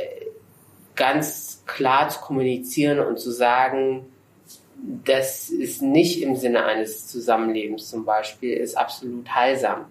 ganz 0.94 1.62
klar 1.66 2.08
zu 2.08 2.20
kommunizieren 2.20 3.00
und 3.00 3.18
zu 3.18 3.30
sagen, 3.30 4.06
das 5.04 5.48
ist 5.48 5.82
nicht 5.82 6.22
im 6.22 6.36
Sinne 6.36 6.64
eines 6.64 7.08
Zusammenlebens 7.08 7.88
zum 7.88 8.04
Beispiel, 8.04 8.54
ist 8.54 8.76
absolut 8.76 9.28
heilsam. 9.34 9.86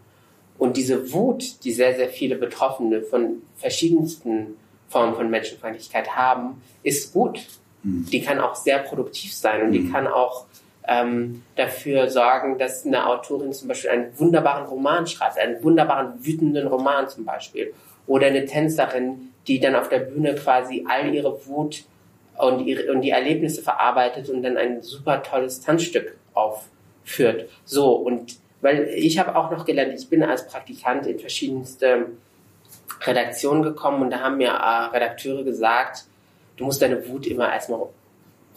Und 0.58 0.78
diese 0.78 1.12
Wut, 1.12 1.64
die 1.64 1.72
sehr, 1.72 1.96
sehr 1.96 2.10
viele 2.10 2.36
Betroffene 2.36 3.02
von 3.02 3.42
verschiedensten 3.56 4.56
Form 4.94 5.16
von 5.16 5.30
Menschenfeindlichkeit 5.30 6.16
haben, 6.16 6.62
ist 6.84 7.12
gut. 7.12 7.42
Mhm. 7.82 8.06
Die 8.12 8.22
kann 8.22 8.40
auch 8.40 8.56
sehr 8.56 8.80
produktiv 8.80 9.34
sein 9.34 9.64
und 9.64 9.72
die 9.72 9.80
mhm. 9.80 9.92
kann 9.92 10.08
auch 10.08 10.46
ähm, 10.88 11.44
dafür 11.56 12.10
sorgen, 12.10 12.58
dass 12.58 12.86
eine 12.86 13.08
Autorin 13.08 13.52
zum 13.54 13.68
Beispiel 13.68 13.90
einen 13.90 14.18
wunderbaren 14.18 14.66
Roman 14.66 15.08
schreibt, 15.08 15.40
einen 15.40 15.62
wunderbaren, 15.64 16.24
wütenden 16.24 16.68
Roman 16.68 17.10
zum 17.10 17.26
Beispiel. 17.26 17.74
Oder 18.06 18.28
eine 18.28 18.46
Tänzerin, 18.46 19.30
die 19.48 19.60
dann 19.60 19.76
auf 19.76 19.90
der 19.90 20.00
Bühne 20.00 20.36
quasi 20.36 20.86
all 20.88 21.14
ihre 21.14 21.46
Wut 21.48 21.86
und, 22.38 22.66
ihre, 22.66 22.92
und 22.92 23.02
die 23.02 23.12
Erlebnisse 23.12 23.62
verarbeitet 23.62 24.30
und 24.30 24.44
dann 24.44 24.58
ein 24.58 24.82
super 24.82 25.24
tolles 25.24 25.62
Tanzstück 25.62 26.18
aufführt. 26.34 27.50
So, 27.66 27.94
und 27.94 28.38
weil 28.62 28.90
ich 28.96 29.20
habe 29.20 29.36
auch 29.36 29.52
noch 29.52 29.66
gelernt, 29.66 29.94
ich 29.98 30.10
bin 30.10 30.24
als 30.24 30.48
Praktikant 30.48 31.08
in 31.08 31.20
verschiedenste 31.20 32.08
Redaktion 33.06 33.64
gekommen 33.64 34.02
und 34.02 34.12
da 34.12 34.20
haben 34.20 34.38
mir 34.38 34.50
äh, 34.50 34.96
Redakteure 34.96 35.44
gesagt, 35.44 36.06
du 36.58 36.66
musst 36.66 36.82
deine 36.82 37.08
Wut 37.08 37.28
immer 37.28 37.52
erstmal 37.52 37.82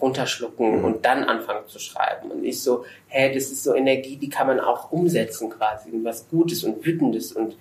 runterschlucken 0.01 0.79
mhm. 0.79 0.85
und 0.85 1.05
dann 1.05 1.23
anfangen 1.23 1.67
zu 1.67 1.79
schreiben. 1.79 2.31
Und 2.31 2.43
ich 2.43 2.61
so, 2.61 2.85
hä, 3.07 3.33
das 3.33 3.45
ist 3.45 3.63
so 3.63 3.73
Energie, 3.73 4.17
die 4.17 4.29
kann 4.29 4.47
man 4.47 4.59
auch 4.59 4.91
umsetzen 4.91 5.49
quasi 5.49 5.89
in 5.89 6.03
was 6.03 6.29
Gutes 6.29 6.63
und 6.63 6.85
Wütendes 6.85 7.31
und 7.31 7.55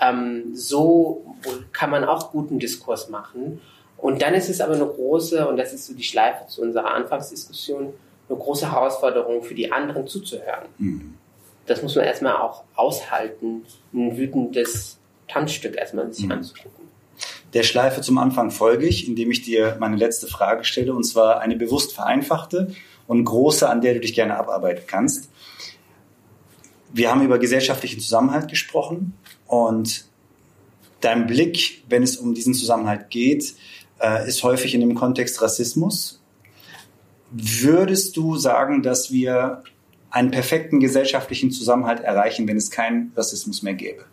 ähm, 0.00 0.54
so 0.54 1.34
kann 1.72 1.90
man 1.90 2.04
auch 2.04 2.32
guten 2.32 2.58
Diskurs 2.58 3.08
machen. 3.08 3.60
Und 3.98 4.20
dann 4.20 4.34
ist 4.34 4.50
es 4.50 4.60
aber 4.60 4.74
eine 4.74 4.86
große, 4.86 5.48
und 5.48 5.56
das 5.56 5.72
ist 5.72 5.86
so 5.86 5.94
die 5.94 6.02
Schleife 6.02 6.46
zu 6.48 6.62
unserer 6.62 6.92
Anfangsdiskussion, 6.92 7.94
eine 8.28 8.38
große 8.38 8.70
Herausforderung 8.70 9.42
für 9.42 9.54
die 9.54 9.72
anderen 9.72 10.06
zuzuhören. 10.06 10.66
Mhm. 10.78 11.14
Das 11.66 11.82
muss 11.82 11.96
man 11.96 12.04
erstmal 12.04 12.36
auch 12.36 12.64
aushalten, 12.74 13.64
ein 13.92 14.16
wütendes 14.16 14.98
Tanzstück 15.28 15.76
erstmal 15.76 16.12
sich 16.12 16.24
mhm. 16.26 16.32
anzugucken. 16.32 16.86
Der 17.54 17.62
Schleife 17.62 18.00
zum 18.00 18.18
Anfang 18.18 18.50
folge 18.50 18.86
ich, 18.86 19.08
indem 19.08 19.30
ich 19.30 19.42
dir 19.42 19.76
meine 19.80 19.96
letzte 19.96 20.26
Frage 20.26 20.64
stelle, 20.64 20.94
und 20.94 21.04
zwar 21.04 21.40
eine 21.40 21.56
bewusst 21.56 21.94
vereinfachte 21.94 22.74
und 23.06 23.24
große, 23.24 23.68
an 23.68 23.80
der 23.80 23.94
du 23.94 24.00
dich 24.00 24.14
gerne 24.14 24.36
abarbeiten 24.36 24.84
kannst. 24.86 25.30
Wir 26.92 27.10
haben 27.10 27.22
über 27.22 27.38
gesellschaftlichen 27.38 28.00
Zusammenhalt 28.00 28.48
gesprochen 28.48 29.14
und 29.46 30.06
dein 31.00 31.26
Blick, 31.26 31.82
wenn 31.88 32.02
es 32.02 32.16
um 32.16 32.34
diesen 32.34 32.54
Zusammenhalt 32.54 33.10
geht, 33.10 33.54
äh, 34.00 34.26
ist 34.28 34.42
häufig 34.42 34.74
in 34.74 34.80
dem 34.80 34.94
Kontext 34.94 35.40
Rassismus. 35.40 36.20
Würdest 37.30 38.16
du 38.16 38.36
sagen, 38.36 38.82
dass 38.82 39.10
wir 39.10 39.62
einen 40.10 40.30
perfekten 40.30 40.80
gesellschaftlichen 40.80 41.50
Zusammenhalt 41.50 42.00
erreichen, 42.00 42.46
wenn 42.48 42.56
es 42.56 42.70
keinen 42.70 43.12
Rassismus 43.16 43.62
mehr 43.62 43.74
gäbe? 43.74 44.04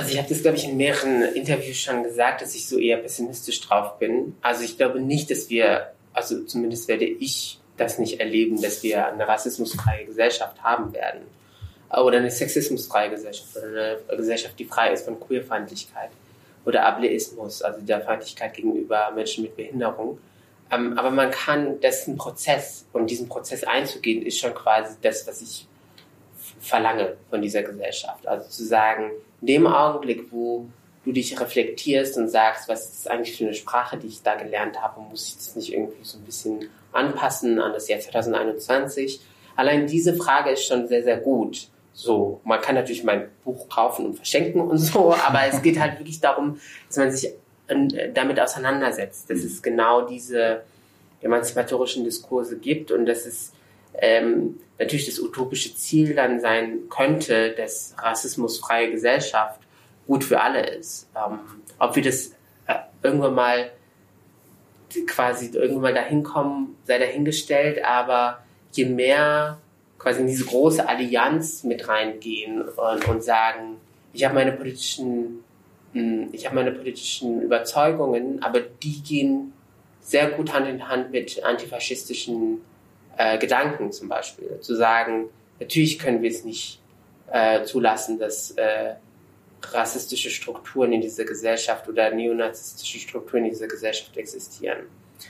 Also 0.00 0.12
ich 0.12 0.18
habe 0.18 0.30
das, 0.30 0.40
glaube 0.40 0.56
ich, 0.56 0.64
in 0.64 0.78
mehreren 0.78 1.20
Interviews 1.34 1.76
schon 1.76 2.02
gesagt, 2.02 2.40
dass 2.40 2.54
ich 2.54 2.66
so 2.66 2.78
eher 2.78 2.96
pessimistisch 2.96 3.60
drauf 3.60 3.98
bin. 3.98 4.34
Also 4.40 4.64
ich 4.64 4.78
glaube 4.78 4.98
nicht, 4.98 5.30
dass 5.30 5.50
wir, 5.50 5.92
also 6.14 6.42
zumindest 6.44 6.88
werde 6.88 7.04
ich 7.04 7.60
das 7.76 7.98
nicht 7.98 8.18
erleben, 8.18 8.62
dass 8.62 8.82
wir 8.82 9.08
eine 9.08 9.28
rassismusfreie 9.28 10.06
Gesellschaft 10.06 10.62
haben 10.62 10.94
werden. 10.94 11.20
Oder 11.90 12.16
eine 12.16 12.30
sexismusfreie 12.30 13.10
Gesellschaft 13.10 13.54
oder 13.58 13.98
eine 14.08 14.16
Gesellschaft, 14.16 14.58
die 14.58 14.64
frei 14.64 14.94
ist 14.94 15.04
von 15.04 15.20
Queerfeindlichkeit 15.20 16.08
oder 16.64 16.86
Ableismus, 16.86 17.60
also 17.60 17.82
der 17.82 18.00
Feindlichkeit 18.00 18.54
gegenüber 18.54 19.10
Menschen 19.14 19.42
mit 19.42 19.54
Behinderung. 19.54 20.18
Ähm, 20.70 20.96
aber 20.98 21.10
man 21.10 21.30
kann, 21.30 21.78
das 21.82 22.00
ist 22.00 22.08
ein 22.08 22.16
Prozess 22.16 22.86
und 22.94 23.10
diesen 23.10 23.28
Prozess 23.28 23.64
einzugehen, 23.64 24.24
ist 24.24 24.38
schon 24.38 24.54
quasi 24.54 24.96
das, 25.02 25.26
was 25.26 25.42
ich 25.42 25.66
verlange 26.60 27.16
von 27.30 27.42
dieser 27.42 27.62
Gesellschaft. 27.62 28.26
Also 28.26 28.48
zu 28.48 28.64
sagen, 28.64 29.10
in 29.40 29.46
dem 29.46 29.66
Augenblick, 29.66 30.30
wo 30.30 30.66
du 31.04 31.12
dich 31.12 31.40
reflektierst 31.40 32.18
und 32.18 32.28
sagst, 32.28 32.68
was 32.68 32.90
ist 32.90 33.10
eigentlich 33.10 33.36
für 33.36 33.44
eine 33.44 33.54
Sprache, 33.54 33.96
die 33.96 34.08
ich 34.08 34.22
da 34.22 34.34
gelernt 34.34 34.80
habe, 34.80 35.00
muss 35.00 35.28
ich 35.28 35.36
das 35.36 35.56
nicht 35.56 35.72
irgendwie 35.72 36.04
so 36.04 36.18
ein 36.18 36.24
bisschen 36.24 36.68
anpassen 36.92 37.58
an 37.60 37.72
das 37.72 37.88
Jahr 37.88 38.00
2021? 38.00 39.20
Allein 39.56 39.86
diese 39.86 40.14
Frage 40.14 40.50
ist 40.50 40.66
schon 40.66 40.88
sehr, 40.88 41.02
sehr 41.02 41.16
gut. 41.16 41.68
So, 41.92 42.40
man 42.44 42.60
kann 42.60 42.74
natürlich 42.74 43.04
mein 43.04 43.28
Buch 43.44 43.68
kaufen 43.68 44.06
und 44.06 44.14
verschenken 44.14 44.60
und 44.60 44.78
so, 44.78 45.14
aber 45.26 45.40
es 45.46 45.62
geht 45.62 45.80
halt 45.80 45.98
wirklich 45.98 46.20
darum, 46.20 46.60
dass 46.88 46.96
man 46.98 47.10
sich 47.10 47.32
äh, 47.68 48.12
damit 48.12 48.38
auseinandersetzt, 48.38 49.30
dass 49.30 49.38
es 49.38 49.62
genau 49.62 50.02
diese 50.02 50.62
emanzipatorischen 51.22 52.04
Diskurse 52.04 52.58
gibt 52.58 52.90
und 52.90 53.06
dass 53.06 53.26
es 53.26 53.52
ähm, 53.94 54.58
natürlich 54.78 55.06
das 55.06 55.20
utopische 55.20 55.74
Ziel 55.74 56.14
dann 56.14 56.40
sein 56.40 56.88
könnte, 56.88 57.50
dass 57.52 57.94
rassismusfreie 57.98 58.90
Gesellschaft 58.90 59.60
gut 60.06 60.24
für 60.24 60.40
alle 60.40 60.66
ist. 60.66 61.08
Ähm, 61.14 61.38
ob 61.78 61.96
wir 61.96 62.02
das 62.02 62.32
äh, 62.66 62.74
irgendwann 63.02 63.34
mal 63.34 63.70
quasi 65.06 65.50
irgendwann 65.52 65.82
mal 65.82 65.94
dahin 65.94 66.22
kommen, 66.22 66.76
sei 66.84 66.98
dahingestellt, 66.98 67.84
aber 67.84 68.42
je 68.72 68.86
mehr 68.86 69.60
quasi 69.98 70.20
in 70.20 70.26
diese 70.26 70.46
große 70.46 70.88
Allianz 70.88 71.62
mit 71.62 71.86
reingehen 71.86 72.62
und, 72.62 73.08
und 73.08 73.22
sagen, 73.22 73.76
ich 74.12 74.24
habe 74.24 74.34
meine 74.34 74.52
politischen, 74.52 75.44
hm, 75.92 76.30
ich 76.32 76.46
habe 76.46 76.56
meine 76.56 76.72
politischen 76.72 77.42
Überzeugungen, 77.42 78.42
aber 78.42 78.60
die 78.60 79.02
gehen 79.02 79.52
sehr 80.00 80.30
gut 80.30 80.52
Hand 80.52 80.66
in 80.66 80.88
Hand 80.88 81.12
mit 81.12 81.44
antifaschistischen 81.44 82.62
äh, 83.16 83.38
Gedanken 83.38 83.92
zum 83.92 84.08
Beispiel. 84.08 84.60
Zu 84.60 84.74
sagen, 84.74 85.28
natürlich 85.58 85.98
können 85.98 86.22
wir 86.22 86.30
es 86.30 86.44
nicht 86.44 86.80
äh, 87.30 87.64
zulassen, 87.64 88.18
dass 88.18 88.52
äh, 88.52 88.94
rassistische 89.62 90.30
Strukturen 90.30 90.92
in 90.92 91.00
dieser 91.00 91.24
Gesellschaft 91.24 91.88
oder 91.88 92.10
neonazistische 92.10 92.98
Strukturen 92.98 93.44
in 93.44 93.50
dieser 93.50 93.68
Gesellschaft 93.68 94.16
existieren. 94.16 94.78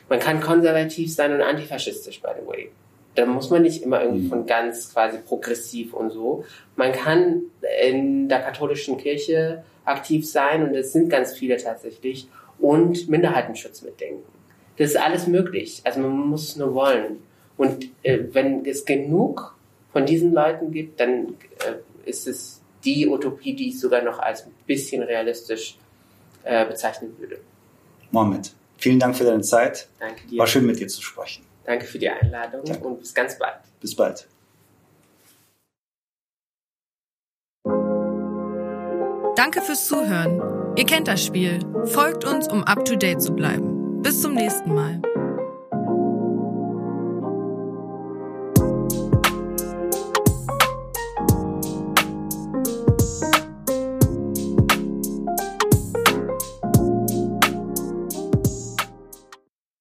Man 0.09 0.21
kann 0.21 0.41
konservativ 0.41 1.13
sein 1.13 1.33
und 1.33 1.43
antifaschistisch, 1.43 2.21
by 2.21 2.31
the 2.41 2.47
way. 2.47 2.71
Da 3.17 3.27
muss 3.27 3.51
man 3.51 3.63
nicht 3.63 3.83
immer 3.83 4.03
irgendwie 4.03 4.27
mhm. 4.27 4.29
von 4.29 4.47
ganz 4.47 4.93
quasi 4.93 5.19
progressiv 5.19 5.95
und 5.95 6.11
so. 6.11 6.45
Man 6.77 6.93
kann 6.93 7.43
in 7.85 8.29
der 8.29 8.41
katholischen 8.41 8.99
Kirche 8.99 9.65
aktiv 9.85 10.29
sein 10.31 10.63
und 10.63 10.75
es 10.75 10.93
sind 10.93 11.11
ganz 11.11 11.33
viele 11.33 11.57
tatsächlich 11.57 12.29
und 12.59 13.09
Minderheitenschutz 13.09 13.83
mitdenken. 13.83 14.23
Das 14.77 14.91
ist 14.91 14.97
alles 14.97 15.27
möglich. 15.27 15.81
Also 15.85 16.01
man 16.01 16.13
muss 16.13 16.51
es 16.51 16.57
nur 16.57 16.73
wollen. 16.75 17.23
Und 17.61 17.91
äh, 18.03 18.21
wenn 18.33 18.65
es 18.65 18.87
genug 18.87 19.55
von 19.93 20.07
diesen 20.07 20.33
Leuten 20.33 20.71
gibt, 20.71 20.99
dann 20.99 21.35
äh, 21.67 22.09
ist 22.09 22.27
es 22.27 22.63
die 22.83 23.07
Utopie, 23.07 23.53
die 23.53 23.69
ich 23.69 23.79
sogar 23.79 24.01
noch 24.01 24.19
als 24.19 24.47
ein 24.47 24.55
bisschen 24.67 25.03
realistisch 25.03 25.77
äh, 26.43 26.65
bezeichnen 26.65 27.15
würde. 27.19 27.39
Mohammed, 28.13 28.55
vielen 28.79 28.99
Dank 28.99 29.15
für 29.15 29.25
deine 29.25 29.43
Zeit. 29.43 29.91
Danke 29.99 30.27
dir. 30.27 30.39
War 30.39 30.47
schön 30.47 30.65
mit 30.65 30.81
dir 30.81 30.89
zu 30.89 31.03
sprechen. 31.03 31.45
Danke 31.67 31.85
für 31.85 31.99
die 31.99 32.09
Einladung 32.09 32.65
Danke. 32.65 32.89
und 32.89 32.99
bis 32.99 33.13
ganz 33.13 33.39
bald. 33.39 33.57
Bis 33.79 33.95
bald. 33.95 34.27
Danke 39.37 39.61
fürs 39.61 39.87
Zuhören. 39.87 40.41
Ihr 40.77 40.87
kennt 40.87 41.09
das 41.09 41.23
Spiel. 41.23 41.59
Folgt 41.85 42.25
uns, 42.25 42.49
um 42.49 42.65
up 42.65 42.87
to 42.87 42.97
date 42.97 43.21
zu 43.21 43.35
bleiben. 43.35 44.01
Bis 44.01 44.23
zum 44.23 44.33
nächsten 44.33 44.75
Mal. 44.75 45.03